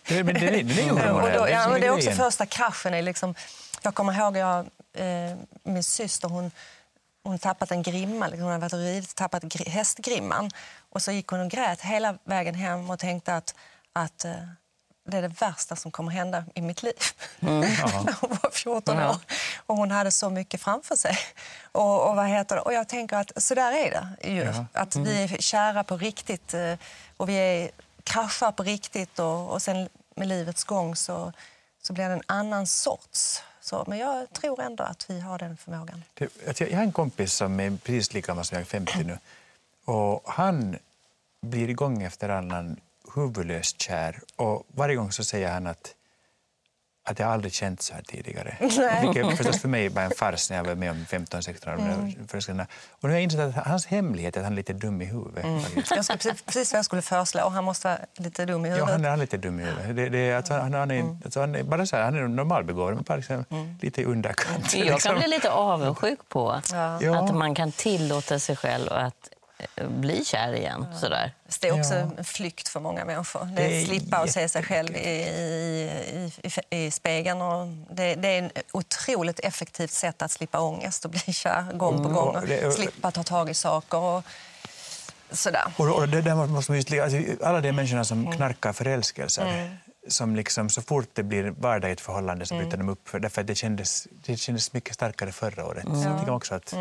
Det- 0.09 0.25
men 0.25 0.35
den 0.35 0.43
är- 0.45 0.63
den 0.63 0.79
är 0.79 0.83
ju 0.83 0.91
och 0.93 0.99
hormonell, 0.99 1.39
då, 1.39 1.45
det 1.45 1.51
är 1.51 1.55
ja, 1.55 1.63
som 1.63 1.71
och 1.73 1.77
är 1.79 1.81
det 1.81 1.87
är 1.87 1.91
också 1.91 2.11
första 2.11 2.47
kraschen. 2.47 2.95
Är 2.95 3.03
liksom, 3.03 3.35
jag 3.83 3.95
kommer 3.95 4.13
ihåg 4.13 4.37
jag, 4.37 4.67
min 5.63 5.83
syster, 5.85 6.29
hon 6.29 6.51
hon 7.23 7.39
tappat 7.39 7.71
en 7.71 7.83
grimma, 7.83 8.27
liksom 8.27 8.43
hon 8.43 8.53
hade 8.53 8.61
varit 8.63 8.73
och 8.73 8.79
ridit, 8.79 9.15
tappat 9.15 9.43
gri- 9.43 9.69
hästgrimman. 9.69 10.51
Och 10.91 11.03
så 11.03 11.11
gick 11.13 11.27
hon 11.29 11.41
och 11.41 11.51
grät 11.51 11.81
hela 11.81 12.19
vägen 12.25 12.55
hem 12.55 12.91
och 12.91 12.99
tänkte 12.99 13.35
att, 13.37 13.55
att 13.99 14.25
eh, 14.25 14.33
det 15.05 15.17
är 15.17 15.23
det 15.23 15.41
värsta 15.41 15.77
som 15.77 15.91
kommer 15.91 16.13
hända 16.13 16.45
i 16.55 16.63
mitt 16.63 16.83
liv. 16.83 16.95
hon 17.41 18.39
var 18.43 18.51
14 18.51 18.99
år 18.99 19.17
och 19.67 19.77
hon 19.77 19.91
hade 19.91 20.11
så 20.11 20.31
mycket 20.31 20.61
framför 20.61 20.97
sig. 20.97 21.19
Och, 21.73 22.09
och, 22.09 22.17
vad 22.17 22.29
heter 22.29 22.57
det? 22.57 22.63
och 22.63 22.73
jag 22.73 22.89
tänker 22.89 23.17
att 23.17 23.43
så 23.43 23.55
där 23.55 23.73
är 23.73 23.91
det 24.21 24.31
ju. 24.31 24.53
Att 24.73 24.97
vi 24.97 25.23
är 25.23 25.29
kära 25.29 25.85
på 25.85 25.97
riktigt 25.97 26.55
eh, 26.55 26.75
och 27.17 27.29
vi 27.29 27.35
är, 27.35 27.71
kraschar 28.05 28.53
på 28.53 28.63
riktigt 28.63 29.19
och, 29.19 29.51
och 29.51 29.63
sen 29.63 29.89
med 30.15 30.29
livets 30.29 30.65
gång 30.65 30.97
så, 30.97 31.33
så 31.83 31.93
blir 31.93 32.09
det 32.09 32.15
en 32.15 32.23
annan 32.27 32.67
sorts. 32.67 33.43
Så, 33.61 33.85
men 33.87 33.99
jag 33.99 34.33
tror 34.33 34.63
ändå 34.63 34.85
att 34.85 35.11
vi 35.11 35.21
har 35.21 35.39
den 35.39 35.57
förmågan. 35.57 36.05
Det, 36.15 36.29
alltså, 36.49 36.65
jag 36.65 36.77
har 36.77 36.85
en 36.85 36.93
kompis 36.93 37.33
som 37.33 37.61
är 37.61 37.77
precis 37.77 38.15
lika 38.15 38.27
gammal 38.27 38.45
som 38.45 38.55
jag, 38.55 38.63
är 38.63 38.67
50 38.67 39.05
nu. 39.05 39.19
Och 39.85 40.23
han 40.27 40.79
blir 41.41 41.75
gång 41.75 42.03
efter 42.03 42.29
annan 42.29 42.81
huvudlöst 43.15 43.83
kär. 43.83 44.21
Och 44.37 44.67
varje 44.75 44.95
gång 44.97 45.13
så 45.13 45.25
säger 45.25 45.53
han 45.53 45.67
att, 45.67 45.95
att 47.11 47.19
jag 47.19 47.29
aldrig 47.29 47.53
känt 47.53 47.83
så 47.83 47.95
här 47.95 48.03
tidigare. 48.03 48.57
Vilket 49.03 49.37
förstås 49.37 49.61
för 49.61 49.69
mig 49.69 49.89
var 49.89 50.03
en 50.03 50.11
fars 50.11 50.51
när 50.51 50.57
jag 50.57 50.65
var 50.65 50.75
med 50.75 50.91
om 50.91 50.97
15-16 51.11 51.69
år. 51.69 51.73
Mm. 51.75 52.67
Och 52.91 53.03
nu 53.03 53.09
har 53.09 53.11
jag 53.15 53.23
insett 53.23 53.57
att 53.57 53.67
hans 53.67 53.87
hemlighet 53.87 54.37
är 54.37 54.41
att 54.41 54.45
han 54.45 54.53
är 54.53 54.57
lite 54.57 54.73
dum 54.73 55.03
i 55.03 55.05
huvudet. 55.05 55.45
faktiskt. 55.65 55.91
Jag 55.97 56.05
skulle, 56.05 56.19
precis, 56.19 56.43
precis 56.43 56.73
vad 56.73 56.79
jag 56.79 56.85
skulle 56.85 57.03
föreslå. 57.03 57.49
Han 57.49 57.65
måste 57.65 57.89
vara 57.89 57.99
lite 58.17 58.45
dum 58.47 58.67
i 58.67 58.69
Ja, 58.69 58.75
huvudet. 58.75 58.95
han 58.95 59.05
är 59.05 59.17
lite 59.17 59.37
dum 59.37 59.61
i 59.61 59.65
huvudet. 59.65 59.97
Det, 59.97 60.09
det, 60.09 60.33
alltså, 60.33 60.55
han, 60.55 60.75
han, 60.75 60.91
är, 60.91 61.19
alltså, 61.25 61.41
han 61.41 61.55
är 61.55 61.63
bara 61.63 61.87
så 61.87 61.97
här, 61.97 62.03
han 62.05 62.17
är 62.17 62.29
normalbegåvad, 62.29 62.95
men 62.95 63.03
bara 63.05 63.17
liksom, 63.17 63.45
lite 63.81 64.01
i 64.01 64.05
underkant. 64.05 64.75
Jag 64.75 64.85
kan 64.87 64.93
liksom. 64.95 65.15
bli 65.19 65.29
lite 65.29 65.51
avundsjuk 65.51 66.29
på 66.29 66.61
Ja. 66.73 67.25
att 67.25 67.35
man 67.35 67.55
kan 67.55 67.73
tillåta 67.73 68.39
sig 68.39 68.57
själv 68.57 68.93
att 68.93 69.29
bli 69.89 70.25
kär 70.25 70.53
igen. 70.53 70.87
Sådär. 71.01 71.35
Det 71.61 71.69
är 71.69 71.79
också 71.81 71.95
Ja. 71.95 72.11
en 72.19 72.25
flykt 72.25 72.69
för 72.69 72.81
många 72.81 73.05
människor. 73.05 73.45
Det 73.45 73.53
Det 73.63 73.77
är 73.77 73.81
att 73.81 73.87
slippa 73.87 74.17
att 74.17 74.31
se 74.31 74.49
sig 74.49 74.63
själv 74.63 74.97
i, 74.97 75.01
i, 75.01 76.51
i, 76.71 76.85
i 76.87 76.91
spegeln. 76.91 77.43
Och 77.43 77.67
det, 77.91 78.15
det 78.15 78.29
är 78.29 78.43
ett 78.45 78.63
otroligt 78.73 79.41
effektivt 79.41 79.91
sätt 79.91 80.23
att 80.23 80.31
slippa 80.31 80.61
ångest 80.61 81.05
och 81.05 81.11
bli 81.11 81.21
kär 81.33 81.73
gång 81.73 82.03
på 82.03 82.09
gång. 82.09 82.37
Och 82.37 82.47
det- 82.47 82.73
slippa 82.73 83.11
ta 83.11 83.23
tag 83.23 83.51
i 83.51 83.55
saker 83.55 83.99
och 83.99 84.23
sådär. 85.31 85.65
Och, 85.77 85.89
och 85.99 86.09
det 86.09 86.23
där 86.23 86.35
måste 86.47 86.73
man 86.73 86.77
just, 86.79 86.93
alltså, 86.93 87.45
alla 87.47 87.61
de 87.61 87.73
människorna 87.73 88.05
som 88.05 88.33
knarkar 88.33 88.73
förälskelser, 88.73 89.79
som 90.09 90.37
liksom, 90.37 90.71
så 90.71 90.83
fort 90.83 91.09
det 91.13 91.23
blir 91.23 91.55
vardag 91.59 91.91
i 91.91 91.93
ett 91.93 92.01
förhållande 92.01 92.47
så 92.47 92.55
bryter 92.55 92.77
de 92.77 92.89
upp. 92.89 93.09
För, 93.09 93.21
därför 93.21 93.43
det 93.43 93.55
kändes, 93.55 94.09
det 94.27 94.37
kändes 94.37 94.73
mycket 94.73 94.95
starkare 94.95 95.33
förra 95.33 95.67
året. 95.67 95.85
Så 95.85 96.09
jag 96.09 96.21
tycker 96.21 96.33
också 96.33 96.55
att... 96.55 96.75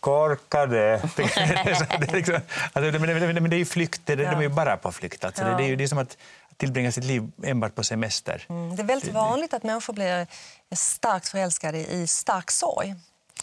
Korkade! 0.00 1.00
det 1.16 2.12
liksom, 2.12 2.40
alltså, 2.72 3.00
men, 3.00 3.34
men, 3.42 3.50
det 3.50 3.56
är 3.56 3.58
ju 3.58 3.64
flykt, 3.64 4.00
det, 4.04 4.16
de 4.16 4.22
är 4.24 4.42
ju 4.42 4.48
bara 4.48 4.76
på 4.76 4.92
flykt. 4.92 5.24
Alltså, 5.24 5.44
det, 5.44 5.56
det, 5.56 5.62
är 5.64 5.68
ju, 5.68 5.76
det 5.76 5.84
är 5.84 5.88
som 5.88 5.98
att 5.98 6.16
tillbringa 6.56 6.92
sitt 6.92 7.04
liv 7.04 7.30
enbart 7.42 7.74
på 7.74 7.82
semester. 7.82 8.46
Mm, 8.48 8.76
Det 8.76 8.82
är 8.82 8.86
väldigt 8.86 9.12
vanligt 9.12 9.54
att 9.54 9.62
människor 9.62 9.92
blir 9.92 10.26
starkt 10.74 11.28
förälskade 11.28 11.78
i 11.78 12.06
stark 12.06 12.50
sorg. 12.50 12.94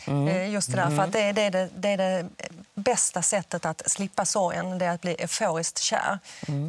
Eh, 0.08 0.50
Just 0.50 0.72
det 0.72 0.76
där, 0.78 0.89
för 0.89 1.04
att 1.04 1.12
det, 1.12 1.20
är- 1.22 1.34
det, 1.34 1.70
det, 1.76 1.89
är 1.89 1.98
det 1.98 2.26
bästa 2.74 3.22
sättet 3.22 3.66
att 3.66 3.82
slippa 3.92 4.26
sorgen, 4.26 4.78
det 4.78 4.86
är 4.86 4.92
att 4.92 5.02
bli 5.02 5.16
euforiskt 5.20 5.80
kär. 5.80 6.20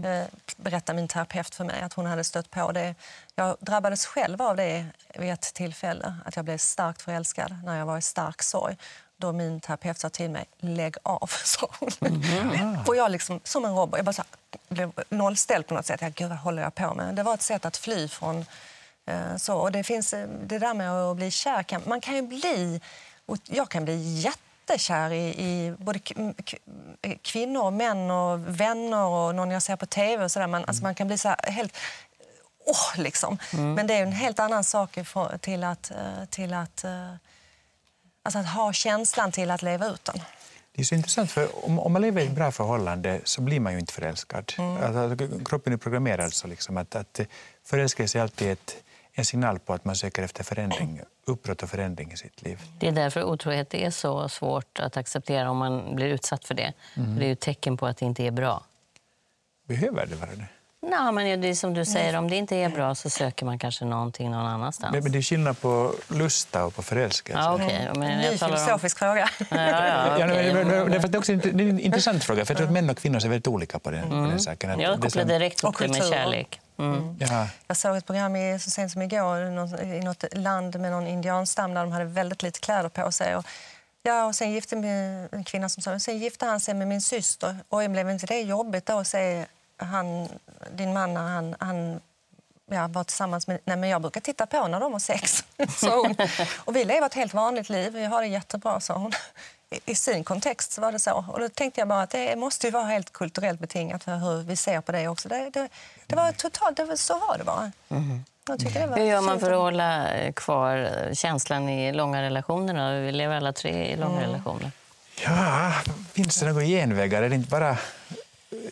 Eh, 0.04 0.24
Berättar 0.56 0.94
min 0.94 1.08
terapeut 1.08 1.54
för 1.54 1.64
mig 1.64 1.80
att 1.82 1.92
hon 1.92 2.06
hade 2.06 2.24
stött 2.24 2.50
på 2.50 2.72
det. 2.72 2.94
Jag 3.34 3.56
drabbades 3.60 4.06
själv 4.06 4.42
av 4.42 4.56
det 4.56 4.86
vid 5.14 5.32
ett 5.32 5.54
tillfälle, 5.54 6.14
att 6.24 6.36
jag 6.36 6.44
blev 6.44 6.58
starkt 6.58 7.02
förälskad 7.02 7.56
när 7.64 7.78
jag 7.78 7.86
var 7.86 7.98
i 7.98 8.02
stark 8.02 8.42
sorg. 8.42 8.76
Då 9.16 9.32
min 9.32 9.60
terapeut 9.60 9.98
sa 9.98 10.08
till 10.08 10.30
mig, 10.30 10.44
lägg 10.60 10.96
av, 11.02 11.26
sa 11.44 11.68
hon. 11.80 11.90
Och 12.86 12.96
jag 12.96 13.10
liksom, 13.10 13.40
som 13.44 13.64
en 13.64 13.74
robot, 13.74 13.96
jag 13.98 14.04
bara 14.04 14.12
så 14.12 14.22
här, 14.22 14.58
blev 14.68 14.92
nollställd 15.08 15.66
på 15.66 15.74
något 15.74 15.86
sätt. 15.86 16.00
Jag, 16.00 16.14
Gud, 16.14 16.28
vad 16.28 16.38
håller 16.38 16.62
jag 16.62 16.74
på 16.74 16.94
med? 16.94 17.14
Det 17.14 17.22
var 17.22 17.34
ett 17.34 17.42
sätt 17.42 17.64
att 17.64 17.76
fly 17.76 18.08
från 18.08 18.46
Eh, 19.06 19.36
Så, 19.36 19.56
och 19.56 19.72
det, 19.72 19.84
finns, 19.84 20.10
det 20.42 20.58
där 20.58 20.74
med 20.74 20.92
att 20.92 21.16
bli 21.16 21.30
kär, 21.30 21.88
man 21.88 22.00
kan 22.00 22.14
ju 22.14 22.22
bli... 22.22 22.80
och 23.26 23.38
Jag 23.44 23.68
kan 23.68 23.84
bli 23.84 24.20
jättekär 24.20 25.10
i, 25.12 25.28
i 25.28 25.74
både 25.78 26.00
eh, 27.02 27.16
kvinnor, 27.22 27.70
män 27.70 28.10
och 28.10 28.60
vänner 28.60 29.04
och 29.04 29.34
någon 29.34 29.50
jag 29.50 29.62
ser 29.62 29.76
på 29.76 29.86
tv. 29.86 30.24
Och 30.24 30.30
så 30.30 30.38
där. 30.38 30.46
Man, 30.46 30.64
alltså 30.64 30.82
man 30.82 30.94
kan 30.94 31.06
bli 31.06 31.18
så 31.18 31.34
helt... 31.42 31.76
Åh, 32.66 33.00
liksom. 33.02 33.38
Men 33.52 33.86
det 33.86 33.94
är 33.94 34.02
en 34.02 34.12
helt 34.12 34.38
annan 34.38 34.64
sak 34.64 34.98
till 35.40 35.64
att, 35.64 35.90
eh, 35.90 36.24
till 36.30 36.54
att, 36.54 36.84
eh, 36.84 37.14
alltså 38.22 38.38
att 38.38 38.46
ha 38.48 38.72
känslan 38.72 39.32
till 39.32 39.50
att 39.50 39.62
leva 39.62 39.86
ut 39.86 40.04
den. 40.04 40.20
Det 40.72 40.82
är 40.82 40.84
så 40.84 40.94
intressant, 40.94 41.30
för 41.30 41.66
om, 41.66 41.78
om 41.78 41.92
man 41.92 42.02
lever 42.02 42.22
i 42.22 42.26
ett 42.26 42.32
bra 42.32 42.52
förhållande 42.52 43.20
så 43.24 43.40
blir 43.40 43.60
man 43.60 43.72
ju 43.72 43.78
inte 43.78 43.92
förälskad. 43.92 44.52
Alltså, 44.58 45.28
kroppen 45.44 45.72
är 45.72 45.76
programmerad 45.76 46.32
så 46.32 46.46
liksom 46.46 46.76
att, 46.76 46.94
att 46.94 47.20
förälskelse 47.64 48.18
är 48.18 48.22
alltid 48.22 48.50
ett, 48.50 48.76
en 49.14 49.24
signal 49.24 49.58
på 49.58 49.72
att 49.74 49.84
man 49.84 49.96
söker 49.96 50.22
efter 50.22 50.44
förändring, 50.44 51.00
uppbrott 51.26 51.62
och 51.62 51.70
förändring 51.70 52.12
i 52.12 52.16
sitt 52.16 52.42
liv. 52.42 52.60
Det 52.78 52.88
är 52.88 52.92
därför 52.92 53.24
otrohet 53.24 53.74
är 53.74 53.90
så 53.90 54.28
svårt 54.28 54.78
att 54.78 54.96
acceptera 54.96 55.50
om 55.50 55.56
man 55.56 55.96
blir 55.96 56.06
utsatt 56.06 56.44
för 56.44 56.54
det. 56.54 56.72
Mm. 56.96 57.16
Det 57.18 57.24
är 57.24 57.26
ju 57.26 57.32
ett 57.32 57.40
tecken 57.40 57.76
på 57.76 57.86
att 57.86 57.96
det 57.96 58.06
inte 58.06 58.22
är 58.22 58.30
bra. 58.30 58.64
Behöver 59.68 60.06
det 60.06 60.16
vara 60.16 60.30
det? 60.30 60.46
Nej, 60.90 61.12
men 61.12 61.40
det 61.40 61.48
är 61.48 61.54
som 61.54 61.74
du 61.74 61.84
säger, 61.84 62.16
om 62.18 62.30
det 62.30 62.36
inte 62.36 62.56
är 62.56 62.68
bra 62.68 62.94
så 62.94 63.10
söker 63.10 63.46
man 63.46 63.58
kanske 63.58 63.84
någonting 63.84 64.30
någon 64.30 64.46
annanstans. 64.46 64.92
Men, 64.92 65.02
men 65.02 65.12
det 65.12 65.18
är 65.18 65.22
skillnad 65.22 65.60
på 65.60 65.94
lusta 66.08 66.64
och 66.64 66.74
på 66.74 66.82
förälskelse. 66.82 67.40
Ja, 67.40 67.54
okej. 67.54 67.90
Men 67.94 68.02
En 68.02 68.18
ny 68.18 68.24
jag 68.24 68.38
talar 68.38 68.54
om... 68.54 68.58
filosofisk 68.58 68.98
fråga. 68.98 69.30
Ja, 69.38 69.46
ja, 69.50 69.86
Ja, 70.18 70.24
okej. 70.26 70.54
men, 70.54 70.68
men, 70.68 70.78
men, 70.78 70.90
det 70.90 70.96
är 70.96 71.00
faktiskt 71.00 71.14
också 71.18 71.32
en, 71.32 71.38
det 71.38 71.64
är 71.64 71.68
en 71.68 71.80
intressant 71.80 72.24
fråga, 72.24 72.44
för 72.44 72.52
jag 72.54 72.56
tror 72.58 72.66
att 72.66 72.72
män 72.72 72.90
och 72.90 72.98
kvinnor 72.98 73.18
ser 73.18 73.28
väldigt 73.28 73.48
olika 73.48 73.78
på 73.78 73.90
den, 73.90 74.08
på 74.10 74.14
den 74.14 74.40
saken. 74.40 74.70
Att 74.70 74.74
Mm. 74.76 74.90
Jag 74.90 75.00
det 75.00 75.06
är 75.06 75.10
kopplar 75.10 75.24
direkt 75.24 75.64
upp 75.64 75.78
det 75.78 75.88
med 75.88 76.04
kärlek. 76.04 76.60
Mm. 76.78 77.16
Ja, 77.20 77.48
Jag 77.66 77.76
såg 77.76 77.96
ett 77.96 78.06
program 78.06 78.36
i, 78.36 78.58
så 78.58 78.70
sent 78.70 78.92
som 78.92 79.02
igår 79.02 79.38
i 79.82 80.00
något 80.00 80.24
land 80.32 80.80
med 80.80 80.90
någon 80.92 81.06
indianstam 81.06 81.74
där 81.74 81.80
de 81.80 81.92
hade 81.92 82.04
väldigt 82.04 82.42
lite 82.42 82.60
kläder 82.60 82.88
på 82.88 83.12
sig. 83.12 83.36
Och, 83.36 83.46
ja, 84.02 84.26
och 84.26 84.34
sen 84.34 84.52
gifte 84.52 84.76
med 84.76 85.28
en 85.32 85.44
kvinna 85.44 85.68
som 85.68 85.82
sa 85.82 85.98
sen 85.98 86.18
gifte 86.18 86.46
han 86.46 86.60
sig 86.60 86.74
med 86.74 86.88
min 86.88 87.00
syster. 87.00 87.56
Och 87.68 87.90
blev 87.90 88.10
inte 88.10 88.26
det 88.26 88.40
jobbigt 88.40 88.86
då 88.86 88.98
att 88.98 89.06
se 89.06 89.46
han, 89.76 90.28
din 90.72 90.92
man 90.92 91.14
när 91.14 91.22
han, 91.22 91.56
han 91.60 92.00
ja, 92.70 92.88
var 92.88 93.04
tillsammans 93.04 93.46
med... 93.46 93.58
Nej, 93.64 93.76
men 93.76 93.90
jag 93.90 94.02
brukar 94.02 94.20
titta 94.20 94.46
på 94.46 94.68
när 94.68 94.80
de 94.80 94.92
har 94.92 95.00
sex, 95.00 95.44
sa 95.76 96.00
hon. 96.00 96.16
Och 96.56 96.76
vi 96.76 96.84
lever 96.84 97.06
ett 97.06 97.14
helt 97.14 97.34
vanligt 97.34 97.68
liv. 97.68 97.92
Vi 97.92 98.04
har 98.04 98.20
det 98.20 98.28
jättebra, 98.28 98.80
sa 98.80 98.94
hon. 98.94 99.12
I, 99.84 99.94
sin 99.94 100.24
kontext 100.24 100.72
så 100.72 100.80
var 100.80 100.92
det 100.92 100.98
så. 100.98 101.24
Och 101.28 101.40
då 101.40 101.48
tänkte 101.48 101.80
jag 101.80 101.88
bara 101.88 102.02
att 102.02 102.10
det 102.10 102.36
måste 102.36 102.66
ju 102.66 102.70
vara 102.70 102.84
helt 102.84 103.12
kulturellt 103.12 103.60
betingat 103.60 104.04
för 104.04 104.16
hur 104.16 104.42
vi 104.42 104.56
ser 104.56 104.80
på 104.80 104.92
det 104.92 105.08
också. 105.08 105.28
Det, 105.28 105.50
det, 105.50 105.68
det 106.06 106.16
var 106.16 106.32
totalt... 106.32 106.76
Det 106.76 106.84
var, 106.84 106.96
så 106.96 107.18
var 107.18 107.38
det 107.38 107.44
bara. 107.44 107.72
Jag 108.48 108.58
tycker 108.58 108.80
det 108.80 108.86
var 108.86 108.96
Hur 108.96 109.04
gör 109.04 109.20
man 109.20 109.40
för 109.40 109.52
att 109.52 109.58
hålla 109.58 110.14
eh, 110.14 110.32
kvar 110.32 110.76
eh, 110.76 111.14
känslan 111.14 111.68
i 111.68 111.92
långa 111.92 112.22
relationer? 112.22 112.94
Då? 112.98 113.06
Vi 113.06 113.12
lever 113.12 113.36
alla 113.36 113.52
tre 113.52 113.92
i 113.92 113.96
långa 113.96 114.22
relationer. 114.22 114.70
ja, 115.24 115.72
finns 116.12 116.40
det 116.40 116.46
några 116.46 116.64
genvägar? 116.64 117.22
Är 117.22 117.28
det 117.28 117.34
inte 117.34 117.50
bara 117.50 117.78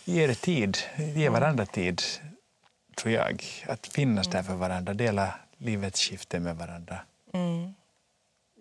ge 0.05 0.27
det 0.27 0.35
tid, 0.35 0.79
ge 1.15 1.29
varandra 1.29 1.67
tid, 1.67 2.03
tror 2.97 3.15
jag. 3.15 3.45
Att 3.67 3.87
finnas 3.87 4.29
där 4.29 4.43
för 4.43 4.55
varandra, 4.55 4.95
dela 4.95 5.35
livets 5.59 6.01
skifte 6.01 6.41
med 6.41 6.57
varandra. 6.57 6.99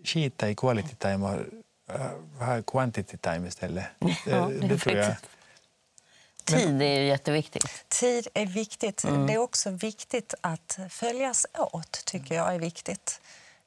Skita 0.04 0.50
i 0.50 0.56
quality 0.56 0.96
time 0.96 1.26
och 1.28 1.40
ha 2.40 2.62
quantity 2.62 3.18
time 3.18 3.48
istället. 3.48 3.86
det 4.26 4.32
är 4.32 4.68
det 4.68 4.78
tror 4.78 4.98
jag. 4.98 5.16
Tid 6.46 6.82
är 6.82 7.00
ju 7.00 7.08
jätteviktigt. 7.08 7.90
Tid 7.90 8.28
är 8.34 8.46
viktigt. 8.46 9.04
Mm. 9.04 9.28
Det 9.28 9.34
är 9.34 9.38
också 9.38 9.70
viktigt 9.70 10.34
att 10.42 10.80
följas 10.90 11.46
åt, 11.54 12.06
tycker 12.06 12.36
jag 12.36 12.56
är 12.56 12.60
viktigt. 12.60 13.22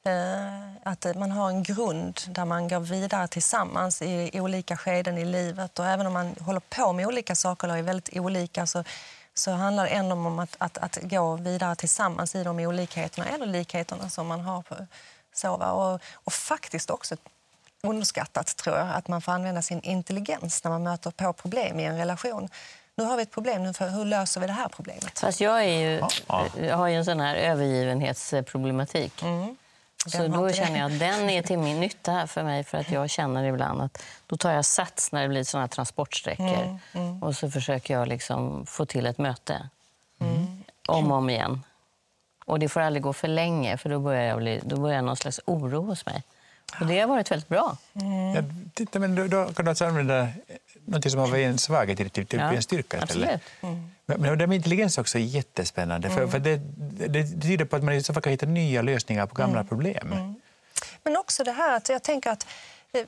Eh, 0.05 0.77
Att 0.83 1.17
man 1.17 1.31
har 1.31 1.49
en 1.49 1.63
grund 1.63 2.21
där 2.29 2.45
man 2.45 2.69
går 2.69 2.81
vidare 2.81 3.29
tillsammans 3.29 4.03
i, 4.03 4.31
olika 4.41 4.77
skeden 4.77 5.19
i 5.19 5.25
livet. 5.25 5.79
Och 5.79 5.87
även 5.87 6.07
om 6.07 6.13
man 6.13 6.35
håller 6.41 6.61
på 6.61 6.93
med 6.93 7.07
olika 7.07 7.35
saker 7.35 7.69
eller 7.69 7.79
är 7.79 7.83
väldigt 7.83 8.17
olika 8.17 8.67
så, 8.67 8.85
så 9.35 9.51
handlar 9.51 9.85
det 9.85 9.91
ändå 9.91 10.17
om 10.17 10.39
att, 10.39 10.57
att, 10.59 10.79
att 10.79 10.99
gå 11.03 11.37
vidare 11.37 11.77
tillsammans 11.77 12.35
i 12.35 12.45
de 12.45 12.59
olikheterna 12.59 13.27
eller 13.29 13.47
likheterna 13.47 14.11
som 14.11 14.27
man 14.27 14.41
har. 14.41 14.63
På, 14.63 14.87
så, 15.35 15.57
va? 15.57 15.73
och, 15.73 16.01
och 16.15 16.33
faktiskt 16.33 16.91
också 16.91 17.17
underskattat, 17.85 18.57
tror 18.57 18.77
jag, 18.77 18.89
att 18.95 19.09
man 19.09 19.23
får 19.23 19.33
använda 19.33 19.63
sin 19.63 19.81
intelligens 19.81 20.65
när 20.65 20.71
man 20.71 20.83
möter 20.83 21.11
på 21.11 21.33
problem 21.33 21.81
i 21.81 21.85
en 21.85 21.97
relation. 21.99 22.49
Nu 22.97 23.05
har 23.05 23.17
vi 23.17 23.23
ett 23.23 23.31
problem, 23.31 23.63
nu 23.63 23.73
för 23.75 23.89
hur 23.89 24.05
löser 24.05 24.41
vi 24.41 24.47
det 24.47 24.53
här 24.53 24.69
problemet? 24.69 25.19
Fast 25.19 25.41
jag, 25.41 25.65
är 25.65 25.81
ju, 25.81 26.03
Ja. 26.27 26.47
jag 26.61 26.77
har 26.77 26.89
ju 26.89 26.95
en 26.97 27.05
sån 27.05 27.21
här 27.21 27.35
övergivenhetsproblematik. 27.37 29.13
Så 30.07 30.23
Vem 30.23 30.33
har 30.33 30.49
då 30.49 30.53
känner 30.53 30.79
jag 30.79 30.93
att 30.93 30.99
den 30.99 31.31
är 31.31 31.43
till 31.43 31.59
min 31.59 31.81
nytta 31.81 32.27
för 32.27 32.43
mig 32.43 32.65
för 32.65 32.79
att 32.79 32.91
jag 32.91 33.11
känner 33.11 33.45
ibland 33.45 33.83
att 33.83 34.03
då 34.27 34.37
tar 34.37 34.51
jag 34.53 34.65
sats 34.65 35.13
när 35.13 35.23
det 35.23 35.29
blir 35.29 35.45
såna 35.45 35.63
här 35.63 35.69
transportsträckor 35.69 36.79
och 37.21 37.37
så 37.37 37.51
försöker 37.51 37.95
jag 37.95 38.09
liksom 38.09 38.67
få 38.67 38.87
till 38.87 39.07
ett 39.07 39.19
möte. 39.19 39.69
Om 40.89 41.13
och 41.13 41.19
om 41.19 41.31
igen. 41.31 41.63
Och 42.47 42.59
det 42.59 42.69
får 42.69 42.81
aldrig 42.81 43.03
gå 43.03 43.13
för 43.13 43.29
länge 43.29 43.77
för 43.77 43.91
då 43.91 43.99
börjar, 44.01 44.23
jag 44.23 44.39
bli, 44.39 44.61
då 44.65 44.77
börjar 44.77 45.03
någon 45.03 45.17
slags 45.17 45.41
oro 45.45 45.83
hos 45.83 46.07
mig. 46.07 46.23
Och 46.81 46.87
det 46.87 47.01
har 47.01 47.09
varit 47.09 47.31
väldigt 47.31 47.49
bra. 47.49 47.77
Ja, 47.93 48.43
titta, 48.75 48.99
men 48.99 49.15
då, 49.15 49.27
då 49.27 49.53
kan 49.53 49.65
du 49.65 49.69
alltså 49.69 49.85
använda 49.85 50.29
något 50.85 51.11
som 51.11 51.21
har 51.21 51.27
varit 51.27 51.47
en 51.47 51.59
svaghet 51.59 51.97
till, 51.97 52.11
till, 52.11 52.27
till 52.27 52.39
Ja, 52.39 52.53
en 52.53 52.63
styrka 52.63 53.05
istället. 53.05 53.31
absolut. 53.31 53.85
Men, 54.07 54.21
men 54.21 54.39
det 54.39 54.47
med 54.47 54.57
intelligens 54.57 54.99
är 54.99 55.03
också 55.03 55.19
jättespännande. 55.19 56.11
För, 56.11 56.27
för 56.27 56.39
det, 56.39 56.57
det, 56.77 57.09
det 57.09 57.41
tyder 57.43 57.65
på 57.65 57.77
att 57.77 57.85
man 57.85 57.95
i 57.95 58.03
så 58.03 58.13
fall 58.13 58.23
kan 58.23 58.31
hitta 58.31 58.47
nya 58.47 58.83
lösningar 58.83 59.27
på 59.27 59.35
gamla 59.35 59.65
problem. 59.65 60.35
Men 61.03 61.17
också 61.17 61.45
det 61.45 61.53
här 61.53 61.77
att 61.77 61.89
jag 61.89 62.03
tänker 62.03 62.31
att 62.31 62.47
eh, 62.93 63.05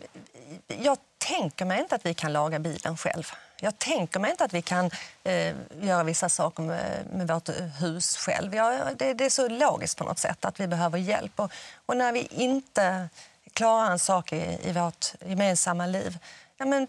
jag 0.82 0.98
tänker 1.18 1.64
mig 1.64 1.80
inte 1.80 1.94
att 1.94 2.06
vi 2.06 2.14
kan 2.14 2.32
laga 2.32 2.58
bilen 2.58 2.96
själv. 2.96 3.24
Jag 3.60 3.78
tänker 3.78 4.20
mig 4.20 4.30
inte 4.30 4.44
att 4.44 4.54
vi 4.54 4.62
kan 4.62 4.90
eh, 5.24 5.54
göra 5.80 6.04
vissa 6.04 6.28
saker 6.28 6.62
med, 6.62 7.06
med 7.12 7.28
vårt 7.28 7.48
hus 7.80 8.16
själv. 8.16 8.54
Jag, 8.54 8.96
det, 8.96 9.14
det 9.14 9.24
är 9.24 9.30
så 9.30 9.48
logiskt 9.48 9.98
på 9.98 10.04
något 10.04 10.18
sätt 10.18 10.44
att 10.44 10.60
vi 10.60 10.66
behöver 10.66 10.98
hjälp. 10.98 11.40
Och, 11.40 11.52
och 11.86 11.96
när 11.96 12.12
vi 12.12 12.28
inte 12.30 13.08
klarar 13.56 13.90
en 13.90 13.98
sak 13.98 14.32
i, 14.32 14.58
i 14.62 14.72
vårt 14.72 15.06
gemensamma 15.26 15.86
liv, 15.86 16.18
ja, 16.56 16.66
men, 16.66 16.88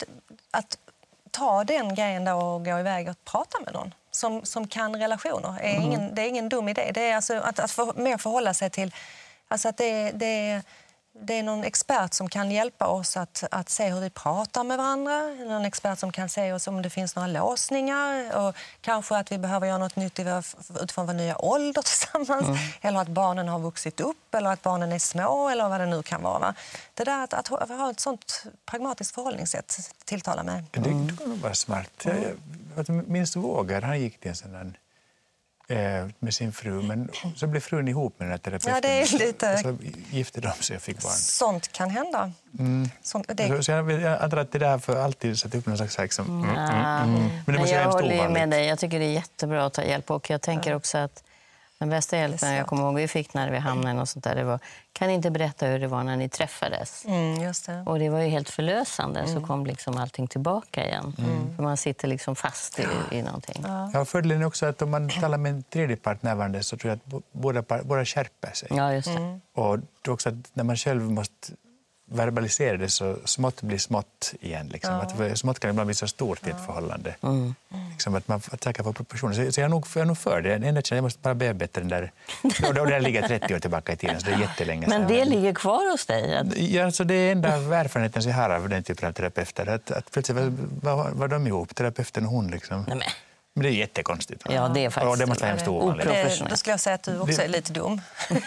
att 0.51 0.77
ta 1.31 1.63
den 1.63 1.95
grejen 1.95 2.25
då 2.25 2.33
och 2.33 2.65
gå 2.65 2.79
iväg 2.79 3.09
och 3.09 3.25
prata 3.25 3.59
med 3.59 3.73
någon 3.73 3.93
som, 4.11 4.45
som 4.45 4.67
kan 4.67 4.95
relationer. 4.95 5.59
Är 5.61 5.75
ingen, 5.75 6.15
det 6.15 6.21
är 6.21 6.27
ingen 6.27 6.49
dum 6.49 6.69
idé. 6.69 6.91
Det 6.93 7.09
är 7.09 7.15
alltså 7.15 7.35
att, 7.35 7.59
att 7.59 7.71
för, 7.71 7.93
mer 7.95 8.17
förhålla 8.17 8.53
sig 8.53 8.69
till 8.69 8.95
alltså 9.47 9.69
att 9.69 9.77
det, 9.77 10.11
det, 10.11 10.61
det 11.21 11.33
är 11.33 11.43
någon 11.43 11.63
expert 11.63 12.13
som 12.13 12.29
kan 12.29 12.51
hjälpa 12.51 12.87
oss 12.87 13.17
att, 13.17 13.43
att 13.51 13.69
se 13.69 13.89
hur 13.89 14.01
vi 14.01 14.09
pratar 14.09 14.63
med 14.63 14.77
varandra. 14.77 15.21
Någon 15.27 15.65
expert 15.65 15.99
som 15.99 16.11
kan 16.11 16.29
se 16.29 16.53
oss 16.53 16.67
om 16.67 16.81
det 16.81 16.89
finns 16.89 17.15
några 17.15 17.27
låsningar. 17.27 18.37
Och 18.37 18.55
kanske 18.81 19.17
att 19.17 19.31
vi 19.31 19.37
behöver 19.37 19.67
göra 19.67 19.77
något 19.77 19.95
nytt 19.95 20.19
vår, 20.19 20.43
utifrån 20.83 21.05
vår 21.05 21.13
nya 21.13 21.37
ålder 21.37 21.81
tillsammans. 21.81 22.59
Eller 22.81 22.99
att 22.99 23.07
barnen 23.07 23.47
har 23.47 23.59
vuxit 23.59 23.99
upp 23.99 24.35
eller 24.35 24.49
att 24.49 24.61
barnen 24.61 24.91
är 24.91 24.99
små 24.99 25.49
eller 25.49 25.69
vad 25.69 25.81
det 25.81 25.85
nu 25.85 26.03
kan 26.03 26.21
vara. 26.21 26.53
Det 26.93 27.03
där 27.03 27.23
att, 27.23 27.33
att 27.33 27.47
ha 27.69 27.91
ett 27.91 27.99
sånt 27.99 28.43
pragmatiskt 28.65 29.15
förhållningssätt 29.15 29.95
tilltalar 30.05 30.43
mig. 30.43 30.63
Det, 30.71 30.79
det 30.79 31.17
kan 31.17 31.29
nog 31.29 31.37
vara 31.37 31.53
smart. 31.53 31.91
Jag, 32.03 32.15
jag, 32.75 32.85
jag 32.87 33.07
minns 33.07 33.35
Vågar, 33.35 33.81
han 33.81 33.99
gick 33.99 34.19
till 34.19 34.29
en 34.29 34.35
sån 34.35 34.51
där, 34.51 34.73
med 36.19 36.33
sin 36.33 36.51
fru, 36.53 36.81
men 36.81 37.09
så 37.35 37.47
blev 37.47 37.61
frun 37.61 37.87
ihop 37.87 38.19
med 38.19 38.25
den 38.27 38.31
här 38.31 38.37
terapeuten. 38.37 38.73
Ja, 38.73 38.81
det 38.81 38.87
är 39.01 39.27
lite- 39.27 39.57
Så 39.57 39.77
gifte 40.09 40.41
de 40.41 40.51
sig 40.51 40.75
och 40.75 40.81
fick 40.81 41.03
barn. 41.03 41.11
Sånt 41.13 41.71
kan 41.71 41.89
hända. 41.89 42.31
Sånt, 43.01 43.25
det, 43.27 43.47
Så, 43.47 43.63
så 43.63 43.71
jag, 43.71 43.91
jag 43.91 44.21
antar 44.21 44.37
att 44.37 44.51
det 44.51 44.59
där 44.59 44.77
för 44.77 44.95
alltid 45.03 45.39
satt 45.39 45.55
upp 45.55 45.65
någon 45.65 45.77
slags... 45.77 45.97
Liksom, 45.97 46.25
mm, 46.43 46.49
mm, 46.55 46.69
mm. 46.69 47.29
Men 47.45 47.55
det 47.55 47.59
måste 47.61 47.75
jag 47.75 47.91
håller 47.91 48.29
med 48.29 48.49
dig. 48.49 48.65
Jag 48.65 48.79
tycker 48.79 48.99
det 48.99 49.05
är 49.05 49.11
jättebra 49.13 49.65
att 49.65 49.73
ta 49.73 49.83
hjälp. 49.83 50.11
Och 50.11 50.29
jag 50.29 50.41
tänker 50.41 50.75
också 50.75 50.97
att 50.97 51.23
den 51.79 51.89
bästa 51.89 52.17
hjälpen 52.17 52.53
jag 52.53 52.67
kommer 52.67 52.83
ihåg 52.83 52.95
vi 52.95 53.07
fick 53.07 53.33
när 53.33 53.51
vi 53.51 53.57
hamnade 53.57 53.93
något 53.93 54.09
sånt 54.09 54.23
där, 54.23 54.35
det 54.35 54.43
var 54.43 54.59
kan 54.93 55.07
ni 55.07 55.13
inte 55.13 55.31
berätta 55.31 55.65
hur 55.65 55.79
det 55.79 55.87
var 55.87 56.03
när 56.03 56.17
ni 56.17 56.29
träffades? 56.29 57.05
mm, 57.05 57.41
just 57.41 57.65
det. 57.65 57.83
Och 57.85 57.99
det 57.99 58.09
var 58.09 58.19
ju 58.19 58.27
helt 58.27 58.49
förlösande. 58.49 59.27
Så 59.27 59.41
kom 59.41 59.65
liksom 59.65 59.97
allting 59.97 60.27
tillbaka 60.27 60.85
igen. 60.87 61.13
För 61.55 61.63
man 61.63 61.77
sitter 61.77 62.07
liksom 62.07 62.35
fast 62.35 62.79
i, 62.79 62.85
i 63.11 63.21
någonting. 63.21 63.63
Ja, 63.93 64.05
fördelen 64.05 64.41
är 64.41 64.45
också 64.45 64.65
att 64.65 64.81
om 64.81 64.91
man 64.91 65.09
talar 65.09 65.37
med 65.37 65.51
en 65.51 65.63
tredje 65.63 65.95
part 65.95 66.23
närvarande 66.23 66.63
så 66.63 66.77
tror 66.77 66.89
jag 66.89 67.17
att 67.17 67.23
båda, 67.31 67.63
par- 67.63 67.83
båda 67.83 68.05
skärper 68.05 68.51
sig. 68.53 68.69
Ja, 68.71 68.93
just 68.93 69.07
det. 69.07 69.39
Och 69.53 69.79
det 69.79 69.85
är 70.05 70.11
också 70.11 70.29
att 70.29 70.35
när 70.53 70.63
man 70.63 70.75
själv 70.77 71.01
måste 71.11 71.53
verbalisera 72.09 72.77
det 72.77 72.89
så 72.89 73.15
smått 73.25 73.61
blir 73.61 73.77
smått 73.77 74.33
igen. 74.41 74.67
Liksom. 74.67 74.93
Att 74.93 75.17
för 75.17 75.35
smått 75.35 75.59
kan 75.59 75.69
ibland 75.69 75.87
bli 75.87 75.95
så 75.95 76.07
stort 76.07 76.47
i 76.47 76.49
ett 76.49 76.65
förhållande. 76.65 77.15
Liksom 77.91 78.15
att 78.15 78.27
man 78.27 78.41
att 78.51 78.63
söka 78.63 78.83
på 78.83 78.93
proportioner. 78.93 79.33
Så, 79.33 79.51
så 79.51 79.61
jag, 79.61 79.65
är 79.65 79.69
nog, 79.69 79.85
jag 79.93 80.01
är 80.01 80.05
nog 80.05 80.17
för 80.17 80.41
det. 80.41 80.57
Det 80.57 80.67
enda 80.67 80.81
jag 80.89 81.01
måste 81.01 81.19
bara 81.19 81.35
bearbeta 81.35 81.79
den 81.79 81.89
där... 81.89 82.11
Och 82.67 82.73
då, 82.73 82.85
det 82.85 82.99
ligger 82.99 83.27
30 83.27 83.55
år 83.55 83.59
tillbaka 83.59 83.93
i 83.93 83.97
tiden, 83.97 84.19
så 84.19 84.25
det 84.25 84.33
är 84.33 84.39
jättelänge 84.39 84.87
Men 84.87 85.07
det 85.07 85.25
ligger 85.25 85.53
kvar 85.53 85.91
hos 85.91 86.05
dig? 86.05 86.37
Att, 86.37 86.57
Ja, 86.57 86.85
alltså 86.85 87.03
det 87.03 87.13
är 87.13 87.31
enda 87.31 87.49
erfarenheten 87.49 88.23
jag 88.23 88.33
har 88.33 88.49
av 88.49 88.69
den 88.69 88.83
typen 88.83 89.09
av 89.09 89.13
terapeuter. 89.13 89.69
Att, 89.69 89.91
att 89.91 90.11
plötsligt 90.11 90.37
var, 90.37 90.53
var, 90.95 91.09
var 91.11 91.27
de 91.27 91.47
ihop, 91.47 91.75
terapeuten 91.75 92.25
och 92.25 92.31
hon. 92.31 92.47
Liksom. 92.51 92.85
nej, 92.87 93.07
men, 93.57 93.63
det 93.63 93.69
är 93.69 93.73
jättekonstigt. 93.73 94.43
Ja, 94.49 94.67
det 94.67 94.85
är 94.85 94.89
faktiskt 94.89 95.11
Och 95.11 95.17
det 95.17 95.25
måste 95.25 95.43
vara 95.43 95.49
hemskt 95.49 95.67
ovanligt. 95.67 96.07
Det, 96.07 96.47
då 96.49 96.55
skulle 96.55 96.73
jag 96.73 96.79
säga 96.79 96.95
att 96.95 97.03
du 97.03 97.19
också 97.19 97.41
är 97.41 97.47
lite 97.47 97.73
dum. 97.73 98.01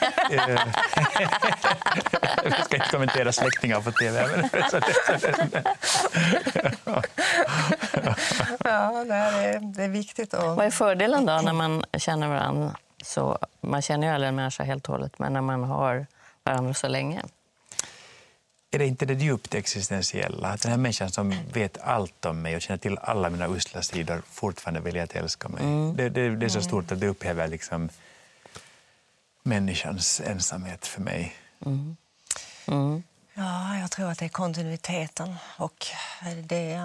Jag 2.45 2.65
ska 2.65 2.77
inte 2.77 2.89
kommentera 2.91 3.33
släktingar 3.33 3.81
på 3.81 3.93
tv. 3.93 4.29
Ja, 8.65 9.05
det, 9.05 9.15
är, 9.15 9.61
det 9.75 9.85
är 9.85 9.89
viktigt. 9.89 10.35
Att... 10.35 10.57
vad 10.57 10.67
är 10.67 10.71
fördelen 10.71 11.27
då 11.27 11.41
när 11.45 11.53
man 11.53 11.85
känner 11.99 12.29
varandra? 12.29 12.77
Så, 13.03 13.39
man 13.61 13.83
känner 13.83 14.07
ju 14.07 14.13
aldrig 14.13 14.29
en 14.29 14.37
människa 14.37 14.65
helt 14.65 14.89
och 14.89 14.95
hållet, 14.95 15.19
men 15.19 15.33
när 15.33 15.41
man 15.41 15.65
har 15.65 16.07
varandra 16.45 16.75
så 16.75 16.89
länge. 16.89 17.23
Är 18.71 18.79
det 18.79 18.87
inte 18.87 19.07
det 19.07 19.15
djupt 19.15 19.55
existentiella? 19.55 20.49
Att 20.49 20.61
den 20.61 20.71
här 20.71 20.79
människan 20.79 21.11
som 21.11 21.35
vet 21.53 21.79
allt 21.79 22.25
om 22.25 22.43
mig 22.43 22.57
och 22.57 22.63
känner 22.63 22.79
till 22.79 22.99
alla 22.99 23.31
mina 23.31 23.49
usla 23.49 23.83
sidor 23.83 24.23
fortfarande 24.31 24.81
väljer 24.81 25.05
att 25.05 25.15
älska 25.15 25.49
mig. 25.49 25.95
Det, 25.95 26.09
det, 26.09 26.37
det 26.37 26.47
är 26.47 26.51
så 26.51 26.63
stort 26.63 26.93
att 26.93 27.01
det 27.01 27.09
upphäver 27.09 27.49
liksom 27.49 27.89
människans 29.43 30.21
ensamhet 30.21 30.87
för 30.87 31.01
mig. 31.01 31.35
Ja, 33.35 33.79
jag 33.79 33.91
tror 33.91 34.11
att 34.11 34.19
det 34.19 34.25
är 34.25 34.29
kontinuiteten. 34.29 35.37
Och 35.57 35.87
det, 36.45 36.81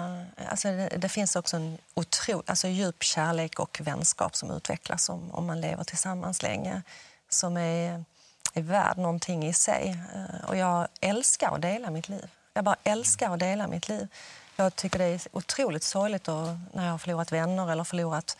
alltså 0.50 0.68
det, 0.68 0.88
det 0.96 1.08
finns 1.08 1.36
också 1.36 1.56
en 1.56 1.78
otro, 1.94 2.42
alltså 2.46 2.68
djup 2.68 3.02
kärlek 3.02 3.58
och 3.58 3.80
vänskap 3.82 4.36
som 4.36 4.50
utvecklas 4.50 5.08
om, 5.08 5.30
om 5.30 5.46
man 5.46 5.60
lever 5.60 5.84
tillsammans 5.84 6.42
länge 6.42 6.82
som 7.28 7.56
är, 7.56 8.04
är 8.60 8.62
värd 8.62 8.98
någonting 8.98 9.46
i 9.46 9.52
sig. 9.52 9.98
Eh, 10.14 10.48
Och 10.48 10.56
jag 10.56 10.88
älskar 11.00 11.54
att 11.54 11.62
dela 11.62 11.90
mitt 11.90 12.08
liv. 12.08 12.30
Jag 12.54 12.64
bara 12.64 12.76
älskar 12.84 13.30
att 13.34 13.40
dela 13.40 13.66
mitt 13.68 13.88
liv. 13.88 14.08
Jag 14.56 14.76
tycker 14.76 14.98
det 14.98 15.04
är 15.04 15.20
otroligt 15.32 15.82
sorgligt 15.82 16.26
när 16.72 16.84
jag 16.84 16.90
har 16.90 16.98
förlorat 16.98 17.32
vänner 17.32 17.72
eller 17.72 17.84
förlorat 17.84 18.36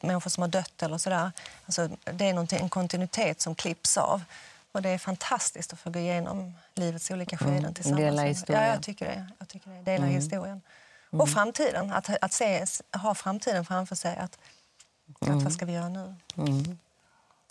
människor 0.00 0.30
som 0.30 0.42
har 0.42 0.48
dött 0.48 0.82
eller 0.82 0.98
sådär. 0.98 1.32
Alltså, 1.66 1.88
det 2.04 2.24
är 2.28 2.54
en 2.62 2.68
kontinuitet 2.68 3.40
som 3.40 3.54
klipps 3.54 3.96
av. 3.96 4.22
Och 4.72 4.82
det 4.82 4.88
är 4.88 4.98
fantastiskt 4.98 5.72
att 5.72 5.78
få 5.78 5.90
gå 5.90 5.98
igenom 5.98 6.54
livets 6.74 7.10
olika 7.10 7.38
skeden 7.38 7.74
tillsammans. 7.74 8.00
dela 8.00 8.22
historien. 8.22 8.62
Ja, 8.64 8.68
jag 8.72 8.82
tycker 8.82 9.06
det. 9.06 9.26
Jag 9.38 9.48
tycker 9.48 9.70
det. 9.70 9.82
Dela 9.82 10.06
historien. 10.06 10.60
Och 11.10 11.28
framtiden. 11.30 11.92
Att, 11.92 12.10
att 12.24 12.32
se, 12.32 12.66
ha 12.92 13.14
framtiden 13.14 13.64
framför 13.64 13.94
sig. 13.96 14.16
Att, 14.16 14.38
att 15.20 15.42
vad 15.42 15.52
ska 15.52 15.66
vi 15.66 15.72
göra 15.72 15.88
nu? 15.88 16.14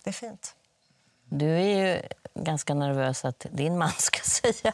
Det 0.04 0.10
är 0.10 0.14
fint. 0.14 0.54
Du 1.28 1.46
är 1.56 1.86
ju 1.86 2.02
ganska 2.34 2.74
nervös 2.74 3.24
att 3.24 3.46
din 3.50 3.78
man 3.78 3.90
ska 3.98 4.18
säga 4.20 4.72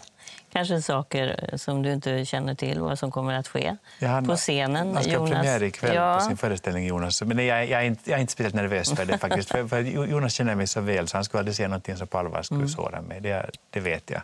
kanske 0.53 0.83
saker 0.83 1.51
som 1.57 1.83
du 1.83 1.93
inte 1.93 2.25
känner 2.25 2.55
till 2.55 2.81
vad 2.81 2.99
som 2.99 3.11
kommer 3.11 3.35
att 3.35 3.49
ske 3.49 3.77
Ja, 3.99 4.09
han- 4.09 4.27
på 4.27 4.37
scenen. 4.37 4.95
Han 4.95 5.05
ska 5.05 5.19
ha 5.19 5.27
premiär 5.27 5.63
ikväll 5.63 5.95
ja. 5.95 6.15
på 6.19 6.25
sin 6.25 6.37
föreställning, 6.37 6.87
Jonas. 6.87 7.23
Men 7.23 7.47
jag, 7.47 7.67
jag, 7.69 7.81
är 7.81 7.85
inte, 7.85 8.11
jag 8.11 8.17
är 8.17 8.21
inte 8.21 8.33
speciellt 8.33 8.55
nervös 8.55 8.93
för 8.95 9.05
det 9.05 9.19
faktiskt. 9.19 9.51
för, 9.51 9.69
för 9.69 9.81
Jonas 9.81 10.33
känner 10.35 10.55
mig 10.55 10.67
så 10.67 10.81
väl 10.81 11.09
så 11.09 11.17
han 11.17 11.25
skulle 11.25 11.39
aldrig 11.39 11.57
säga 11.57 11.69
någonting 11.69 11.97
som 11.97 12.07
på 12.07 12.19
allvar 12.19 12.43
skulle 12.43 12.59
Mm. 12.59 12.69
såra 12.69 13.01
mig. 13.03 13.21
Det, 13.21 13.51
det 13.71 13.81
vet 13.81 14.11
jag 14.11 14.23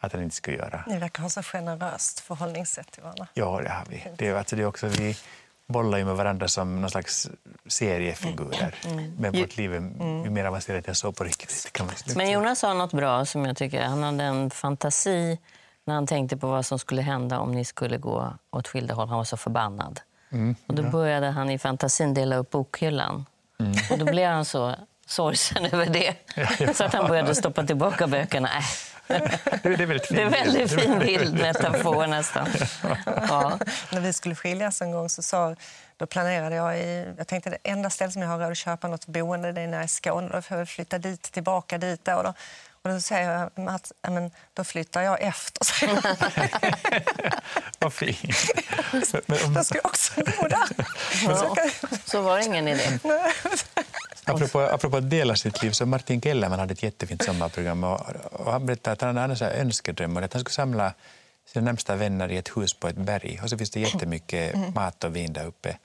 att 0.00 0.12
han 0.12 0.22
inte 0.22 0.36
skulle 0.36 0.56
göra. 0.56 0.84
Ni 0.86 0.98
verkar 0.98 1.22
ha 1.22 1.30
så 1.30 1.42
generöst 1.42 2.20
förhållningssätt 2.20 2.90
till 2.90 3.02
varandra. 3.02 3.26
Ja, 3.34 3.60
det 3.62 3.68
har 3.70 3.84
vi. 3.88 4.04
Det 4.18 4.32
alltså, 4.32 4.56
det 4.56 4.62
är 4.62 4.66
också, 4.66 4.86
vi 4.86 5.16
bollar 5.66 5.98
ju 5.98 6.04
med 6.04 6.16
varandra 6.16 6.48
som 6.48 6.80
någon 6.80 6.90
slags 6.90 7.30
seriefigurer. 7.66 8.74
Mm. 8.84 9.14
Men 9.18 9.32
vårt 9.32 9.56
liv 9.56 9.74
är 9.74 9.80
ju 10.24 10.30
mer 10.30 10.44
avancerat 10.44 10.88
än 10.88 10.94
så 10.94 11.12
på 11.12 11.24
riktigt. 11.24 11.72
Kan 11.72 11.86
man 11.86 11.94
Men 12.16 12.30
Jonas 12.30 12.58
sa 12.58 12.74
något 12.74 12.92
bra 12.92 13.24
som 13.24 13.44
jag 13.44 13.56
tycker. 13.56 13.82
Han 13.82 14.02
hade 14.02 14.24
en 14.24 14.50
fantasi 14.50 15.38
när 15.84 15.94
han 15.94 16.06
tänkte 16.06 16.36
på 16.36 16.46
vad 16.46 16.66
som 16.66 16.78
skulle 16.78 17.02
hända 17.02 17.38
om 17.38 17.52
ni 17.52 17.64
skulle 17.64 17.98
gå 17.98 18.34
åt 18.50 18.68
skilda 18.68 18.94
håll. 18.94 19.08
Han 19.08 19.16
var 19.16 19.24
så 19.24 19.36
förbannad. 19.36 20.00
Mm, 20.32 20.56
och 20.66 20.74
då 20.74 20.82
började 20.82 21.26
han 21.26 21.50
i 21.50 21.58
fantasin 21.58 22.14
dela 22.14 22.36
upp 22.36 22.50
bokhyllan. 22.50 23.26
Och 23.90 23.98
då 23.98 24.04
blev 24.04 24.30
han 24.30 24.44
så 24.44 24.74
sorgsen 25.06 25.64
över 25.72 25.86
det. 25.86 26.14
Så 26.74 26.84
att 26.84 26.94
han 26.94 27.08
började 27.08 27.34
stoppa 27.34 27.64
tillbaka 27.64 28.06
böckerna. 28.06 28.48
Äh, 28.48 28.64
det, 29.62 29.64
är 29.64 29.86
väldigt 29.86 30.08
det 30.08 30.22
är 30.22 30.30
fint. 30.30 30.46
väldigt 30.46 30.80
fin 30.80 30.98
bild, 30.98 31.34
metafor 31.34 32.06
nästan. 32.06 32.46
Ja. 33.06 33.58
När 33.92 34.00
vi 34.00 34.12
skulle 34.12 34.34
skiljas 34.34 34.82
en 34.82 34.92
gång 34.92 35.08
så 35.08 35.22
sa, 35.22 35.56
då 35.96 36.06
planerade 36.06 36.56
jag 36.56 36.78
i, 36.78 37.14
jag 37.18 37.26
tänkte 37.26 37.50
det 37.50 37.58
enda 37.62 37.90
stället 37.90 38.12
som 38.12 38.22
jag 38.22 38.28
har 38.28 38.38
råd 38.38 38.50
att 38.50 38.58
köpa 38.58 38.88
något 38.88 39.06
boende 39.06 39.52
det 39.52 39.60
är 39.60 39.66
nere 39.66 39.84
i 39.84 39.88
Skåne. 39.88 40.28
Då 40.32 40.42
får 40.42 40.56
jag 40.56 40.68
flytta 40.68 40.98
dit, 40.98 41.22
tillbaka 41.22 41.78
dit. 41.78 42.08
Och 42.08 42.24
då, 42.24 42.34
och 42.84 42.90
då 42.90 43.00
säger 43.00 43.50
jag 43.56 43.68
att 43.70 43.92
men, 44.08 44.30
då 44.54 44.64
flyttar 44.64 45.02
jag 45.02 45.20
efter. 45.22 45.64
säger. 45.64 46.02
Vad 47.78 47.92
fint. 47.92 48.18
Men, 48.92 49.02
men, 49.26 49.44
om, 49.44 49.54
Då 49.54 49.64
ska 49.64 49.78
jag 49.78 49.86
också 49.86 50.12
bo 50.20 50.48
där. 50.48 50.84
Så 51.20 51.30
jag 51.30 51.56
kan- 51.56 51.98
Så 52.04 52.20
var 52.22 52.38
det 52.38 52.44
ingen 52.44 52.68
idé. 52.68 52.98
apropå, 54.24 54.60
apropå 54.60 54.96
att 54.96 55.10
dela 55.10 55.36
sitt 55.36 55.62
liv, 55.62 55.70
så 55.70 55.86
Martin 55.86 56.20
Kellerman 56.20 56.58
hade 56.58 56.72
ett 56.72 56.82
jättefint 56.82 57.24
sommarprogram. 57.24 57.84
Och, 57.84 58.00
och 58.32 58.52
han 58.52 58.66
berättade 58.66 58.92
att 58.92 59.00
han 59.00 59.16
hade 59.16 59.46
en 59.46 59.60
önskedröm 59.60 60.16
och 60.16 60.22
att 60.22 60.32
han 60.32 60.40
skulle 60.40 60.54
samla 60.54 60.94
sina 61.52 61.64
närmsta 61.64 61.96
vänner 61.96 62.28
i 62.32 62.36
ett 62.36 62.56
hus 62.56 62.74
på 62.74 62.88
ett 62.88 62.96
berg. 62.96 63.40
Och 63.42 63.50
så 63.50 63.58
finns 63.58 63.70
det 63.70 63.80
jättemycket 63.80 64.74
mat 64.74 65.04
och 65.04 65.16
vin 65.16 65.32
där 65.32 65.46
uppe. 65.46 65.76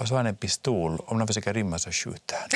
Och 0.00 0.08
så 0.08 0.14
har 0.14 0.18
han 0.18 0.26
en 0.26 0.36
pistol. 0.36 0.98
Om 1.06 1.18
någon 1.18 1.26
försöker 1.26 1.54
rymma 1.54 1.78
så 1.78 1.90
skjuter 1.90 2.36
han. 2.40 2.48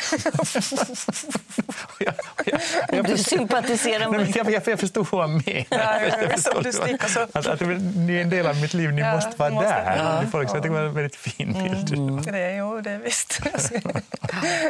Jag, 1.99 2.15
jag, 2.47 2.61
jag 2.99 3.05
Du 3.05 3.19
sympatiserar 3.19 4.09
med... 4.11 4.37
jag, 4.37 4.51
jag, 4.51 4.63
jag 4.69 4.81
förstod 4.81 5.07
vad 5.13 5.21
han 5.21 5.31
menade. 5.47 5.67
Ja, 5.71 6.01
jag 6.01 6.23
Jag 6.23 6.33
förstår, 6.33 6.53
förstod 6.53 6.65
du 6.65 6.71
vad- 6.71 6.89
sticker 6.89 7.09
så. 7.09 7.21
Att, 7.39 7.47
att 7.47 7.61
ni 7.97 8.17
är 8.17 8.21
en 8.23 8.31
del 8.31 8.47
av 8.47 8.57
mitt 8.61 8.75
liv, 8.75 8.93
ni 8.93 9.01
Ja, 9.03 9.15
måste 9.15 9.37
vara 9.37 9.51
måste- 9.51 9.69
där. 9.71 9.97
ja. 9.97 10.21
Ni 10.23 10.27
folk, 10.31 10.51
så 10.51 10.57
jag 10.57 10.63
tycker 10.63 10.75
det 10.77 10.81
var 10.83 10.89
en 10.89 10.95
väldigt 10.95 11.17
fin 11.17 11.53
bild. 11.53 12.25
Det 12.33 12.39
är, 12.39 12.57
jo, 12.59 12.81
det 12.81 12.91
är 12.91 12.99
visst. 12.99 13.33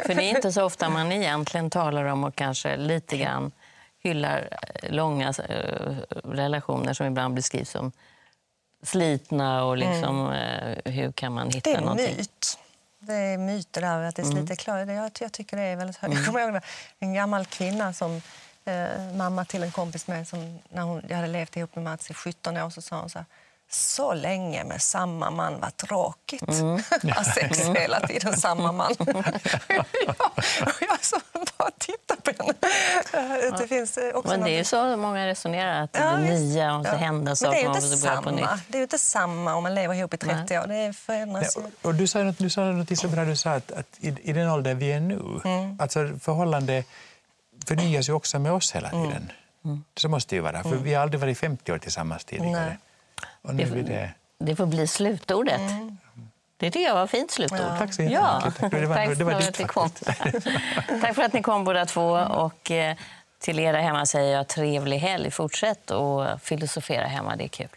För 0.05 0.15
det 0.15 0.23
är 0.23 0.35
inte 0.35 0.51
så 0.51 0.63
ofta 0.63 0.89
man 0.89 1.11
egentligen 1.11 1.69
talar 1.69 2.05
om 2.05 2.23
och 2.23 2.35
kanske 2.35 2.77
lite 2.77 3.17
grann 3.17 3.51
hyllar 4.03 4.47
eh, 4.51 4.91
långa 4.91 5.29
eh, 5.49 5.95
relationer 6.23 6.93
som 6.93 7.05
ibland 7.05 7.33
beskrivs 7.33 7.69
som 7.69 7.91
slitna 8.83 9.63
och 9.65 9.77
liksom, 9.77 10.31
eh, 10.31 10.91
hur 10.93 11.11
kan 11.11 11.33
man 11.33 11.47
hitta 11.49 11.69
Det 11.69 11.73
är 11.73 11.77
en 11.77 11.83
någonting? 11.83 12.15
myt. 12.17 12.57
Det 13.05 13.13
är 13.15 13.37
myter 13.37 13.81
där 13.81 14.01
att 14.03 14.15
det 14.15 14.25
sliter 14.25 14.55
klart. 14.55 14.87
Det- 14.87 14.93
Jag, 14.93 15.11
jag 15.19 15.31
tycker 15.31 15.57
det 15.57 15.63
är 15.63 15.75
väldigt 15.75 15.97
högt. 15.97 16.13
Jag 16.15 16.25
kommer 16.25 16.39
ihåg 16.39 16.61
en 16.99 17.13
gammal 17.13 17.45
kvinna 17.45 17.93
som 17.93 18.21
eh, 18.65 19.13
mamma 19.15 19.45
till 19.45 19.63
en 19.63 19.71
kompis 19.71 20.07
med 20.07 20.27
som 20.27 20.59
när 20.69 20.81
hon, 20.83 21.03
jag 21.09 21.15
hade 21.15 21.27
levt 21.27 21.57
ihop 21.57 21.75
med 21.75 21.83
Mats 21.83 22.11
i 22.11 22.13
17 22.13 22.57
år 22.57 22.69
så 22.69 22.81
sa 22.81 22.99
hon 22.99 23.09
så 23.09 23.19
här 23.19 23.25
så 23.71 24.13
länge 24.13 24.63
med 24.63 24.81
samma 24.81 25.29
man 25.29 25.59
var 25.59 25.69
tråkigt. 25.69 26.41
Ha 27.15 27.23
sex 27.23 27.59
hela 27.59 27.99
tiden, 28.07 28.37
samma 28.37 28.71
man. 28.71 28.95
ja, 29.67 29.85
och 30.65 30.81
jag 30.89 31.05
så 31.05 31.15
bara 31.57 31.71
tittar 31.77 32.15
på 32.15 32.43
henne. 32.43 33.57
Det 33.57 33.67
finns 33.67 33.97
eh, 33.97 34.15
också 34.15 34.31
Men 34.31 34.43
det 34.43 34.49
är 34.49 34.51
ju 34.51 34.57
något- 34.57 34.67
så 34.67 34.97
många 34.97 35.27
resonerar, 35.27 35.83
att 35.83 35.93
det 35.93 35.99
Ja, 35.99 36.05
är 36.05 36.17
nya 36.17 36.75
och 36.77 36.85
så 36.85 36.91
Ja. 36.91 36.97
händer 36.97 37.13
Men 37.43 37.51
det 37.51 37.59
är 37.61 37.63
saker 37.63 37.75
inte 37.75 37.97
samma. 37.97 38.31
Det 38.67 38.75
är 38.75 38.79
ju 38.79 38.83
inte 38.83 38.99
samma 38.99 39.55
om 39.55 39.63
man 39.63 39.75
lever 39.75 39.95
ihop 39.95 40.13
i 40.13 40.17
30 40.17 40.59
år. 40.59 40.67
Det 40.67 40.93
förändras. 40.93 41.57
Ja, 41.57 41.61
och 41.81 41.95
du 41.95 42.07
sa 42.07 42.19
något, 42.23 42.37
du 42.37 42.49
sa 42.49 42.61
något 42.61 42.87
du 43.27 43.35
sa 43.35 43.51
att, 43.51 43.71
att 43.71 43.87
i, 43.99 44.15
i 44.23 44.33
den 44.33 44.49
ålder 44.49 44.73
vi 44.73 44.91
är 44.91 44.99
nu, 44.99 45.21
Mm. 45.45 45.77
alltså 45.81 46.09
förhållande 46.21 46.83
förnyas 47.67 48.09
ju 48.09 48.13
också 48.13 48.39
med 48.39 48.51
oss 48.51 48.71
hela 48.75 48.89
Mm. 48.89 49.07
tiden. 49.07 49.31
Så 49.97 50.09
måste 50.09 50.29
det 50.35 50.37
ju 50.37 50.41
vara, 50.41 50.63
för 50.63 50.75
vi 50.75 50.93
har 50.93 51.01
aldrig 51.01 51.19
varit 51.21 51.37
50 51.37 51.71
år 51.71 51.77
tillsammans 51.77 52.25
tidigare. 52.25 52.51
Nej. 52.65 52.77
Och 53.41 53.55
nu 53.55 53.65
blir 53.65 53.83
det... 53.83 54.09
Det 54.39 54.55
får 54.55 54.65
bli 54.65 54.87
slutordet. 54.87 55.61
Det 56.57 56.71
tycker 56.71 56.87
jag 56.87 56.95
var 56.95 57.07
fint 57.07 57.31
slutord. 57.31 57.59
Tack 57.79 57.93
så 57.93 58.01
Ja. 58.01 58.09
jättemycket. 58.45 58.59
Tack. 58.59 58.71
Det 58.71 58.85
var- 58.87 58.95
Tack 58.95 59.17
det 59.17 59.23
var 59.23 59.31
för 59.33 59.39
ditt 59.39 59.49
att 59.49 59.59
ni 59.59 59.65
kom. 59.65 59.89
faktiskt. 59.89 60.47
Tack 61.01 61.15
för 61.15 61.23
att 61.23 61.33
ni 61.33 61.41
kom 61.41 61.63
båda 61.63 61.85
två. 61.85 62.09
Och 62.13 62.71
eh, 62.71 62.95
till 63.39 63.59
er 63.59 63.73
där 63.73 63.79
hemma 63.81 64.05
säger 64.05 64.35
jag 64.37 64.47
trevlig 64.47 64.97
helg. 64.99 65.31
Fortsätt 65.31 65.91
och 65.91 66.41
filosofera 66.41 67.07
hemma, 67.07 67.35
det 67.35 67.43
är 67.43 67.47
kul. 67.47 67.67